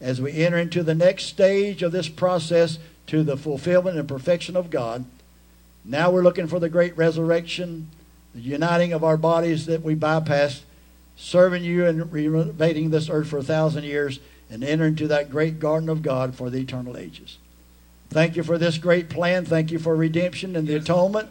as 0.00 0.20
we 0.20 0.32
enter 0.32 0.56
into 0.58 0.82
the 0.82 0.94
next 0.94 1.26
stage 1.26 1.82
of 1.82 1.92
this 1.92 2.08
process 2.08 2.78
to 3.06 3.22
the 3.22 3.36
fulfillment 3.36 3.98
and 3.98 4.08
perfection 4.08 4.56
of 4.56 4.70
God. 4.70 5.04
Now 5.84 6.10
we're 6.10 6.22
looking 6.22 6.46
for 6.46 6.58
the 6.58 6.70
great 6.70 6.96
resurrection, 6.96 7.90
the 8.34 8.40
uniting 8.40 8.94
of 8.94 9.04
our 9.04 9.18
bodies 9.18 9.66
that 9.66 9.82
we 9.82 9.94
bypassed, 9.94 10.62
serving 11.16 11.64
you 11.64 11.86
and 11.86 12.10
renovating 12.10 12.90
this 12.90 13.10
earth 13.10 13.28
for 13.28 13.38
a 13.38 13.42
thousand 13.42 13.84
years, 13.84 14.20
and 14.54 14.62
enter 14.62 14.86
into 14.86 15.08
that 15.08 15.30
great 15.30 15.58
garden 15.58 15.88
of 15.88 16.00
God 16.00 16.36
for 16.36 16.48
the 16.48 16.58
eternal 16.58 16.96
ages. 16.96 17.38
Thank 18.08 18.36
you 18.36 18.44
for 18.44 18.56
this 18.56 18.78
great 18.78 19.08
plan. 19.08 19.44
Thank 19.44 19.72
you 19.72 19.80
for 19.80 19.96
redemption 19.96 20.54
and 20.54 20.68
the 20.68 20.76
atonement. 20.76 21.28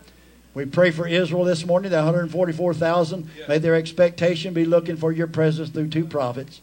We 0.53 0.65
pray 0.65 0.91
for 0.91 1.07
Israel 1.07 1.45
this 1.45 1.65
morning, 1.65 1.89
the 1.89 1.97
144,000. 1.97 3.29
Yes. 3.37 3.47
May 3.47 3.59
their 3.59 3.75
expectation 3.75 4.53
be 4.53 4.65
looking 4.65 4.97
for 4.97 5.13
your 5.13 5.27
presence 5.27 5.69
through 5.69 5.87
two 5.87 6.03
prophets. 6.03 6.59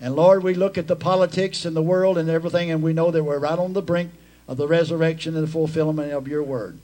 And 0.00 0.16
Lord, 0.16 0.42
we 0.42 0.54
look 0.54 0.76
at 0.76 0.88
the 0.88 0.96
politics 0.96 1.64
and 1.64 1.76
the 1.76 1.82
world 1.82 2.18
and 2.18 2.28
everything, 2.28 2.72
and 2.72 2.82
we 2.82 2.92
know 2.92 3.12
that 3.12 3.22
we're 3.22 3.38
right 3.38 3.58
on 3.58 3.72
the 3.72 3.80
brink 3.80 4.10
of 4.48 4.56
the 4.56 4.66
resurrection 4.66 5.36
and 5.36 5.46
the 5.46 5.50
fulfillment 5.50 6.12
of 6.12 6.26
your 6.26 6.42
word. 6.42 6.80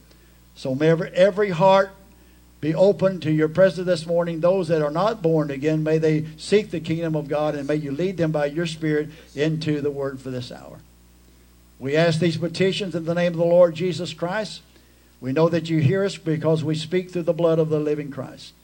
So 0.55 0.77
may 0.77 0.91
every, 0.91 1.11
every 1.11 1.51
heart 1.51 1.91
be 2.65 2.75
open 2.75 3.21
to 3.21 3.31
your 3.31 3.49
presence 3.49 3.87
this 3.87 4.07
morning. 4.07 4.41
Those 4.41 4.69
that 4.69 4.81
are 4.81 4.91
not 4.91 5.21
born 5.21 5.51
again, 5.51 5.83
may 5.83 5.99
they 5.99 6.25
seek 6.39 6.71
the 6.71 6.81
kingdom 6.81 7.15
of 7.15 7.29
God, 7.29 7.55
and 7.55 7.69
may 7.69 7.75
you 7.75 7.93
lead 7.93 8.17
them 8.17 8.33
by 8.33 8.47
your 8.47 8.65
Spirit 8.65 9.11
into 9.35 9.83
the 9.83 9.91
word 9.91 10.19
for 10.19 10.31
this 10.31 10.51
hour. 10.51 10.79
We 11.79 11.95
ask 11.95 12.19
these 12.19 12.39
petitions 12.39 12.95
in 12.95 13.05
the 13.05 13.15
name 13.15 13.33
of 13.33 13.39
the 13.39 13.45
Lord 13.45 13.75
Jesus 13.75 14.15
Christ. 14.15 14.63
We 15.21 15.31
know 15.31 15.51
that 15.51 15.69
you 15.69 15.81
hear 15.81 16.05
us 16.05 16.17
because 16.17 16.65
we 16.65 16.75
speak 16.75 17.11
through 17.11 17.25
the 17.25 17.35
blood 17.35 17.59
of 17.59 17.69
the 17.69 17.79
living 17.79 18.11
Christ. 18.11 18.55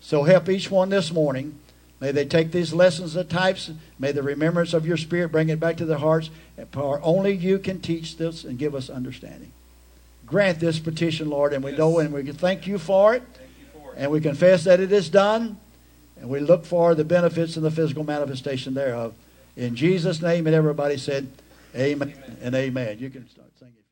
So 0.00 0.22
help 0.22 0.48
each 0.48 0.70
one 0.70 0.88
this 0.88 1.12
morning. 1.12 1.58
May 2.00 2.10
they 2.10 2.24
take 2.24 2.52
these 2.52 2.72
lessons 2.72 3.16
of 3.16 3.28
types. 3.28 3.70
May 3.98 4.12
the 4.12 4.22
remembrance 4.22 4.72
of 4.72 4.86
your 4.86 4.96
Spirit 4.96 5.30
bring 5.30 5.50
it 5.50 5.60
back 5.60 5.76
to 5.76 5.84
their 5.84 5.98
hearts. 5.98 6.30
For 6.72 7.00
only 7.02 7.32
you 7.34 7.58
can 7.58 7.80
teach 7.80 8.16
this 8.16 8.44
and 8.44 8.58
give 8.58 8.74
us 8.74 8.88
understanding 8.88 9.52
grant 10.26 10.60
this 10.60 10.78
petition, 10.78 11.30
Lord. 11.30 11.52
And 11.52 11.62
we 11.62 11.72
yes. 11.72 11.78
know 11.78 11.98
and 11.98 12.12
we 12.12 12.30
thank 12.32 12.66
you 12.66 12.78
for 12.78 13.14
it. 13.14 13.22
You 13.22 13.80
for 13.80 13.92
it. 13.92 13.98
And 13.98 14.10
we 14.10 14.20
confess 14.20 14.64
that 14.64 14.80
it 14.80 14.92
is 14.92 15.08
done. 15.08 15.58
And 16.16 16.28
we 16.28 16.40
look 16.40 16.64
for 16.64 16.94
the 16.94 17.04
benefits 17.04 17.56
and 17.56 17.64
the 17.64 17.70
physical 17.70 18.04
manifestation 18.04 18.74
thereof. 18.74 19.14
In 19.56 19.76
Jesus' 19.76 20.20
name, 20.20 20.46
and 20.46 20.54
everybody 20.54 20.96
said, 20.96 21.28
Amen, 21.76 22.14
amen. 22.16 22.36
and 22.40 22.54
amen. 22.54 22.98
You 22.98 23.10
can 23.10 23.28
start 23.28 23.50
singing. 23.58 23.83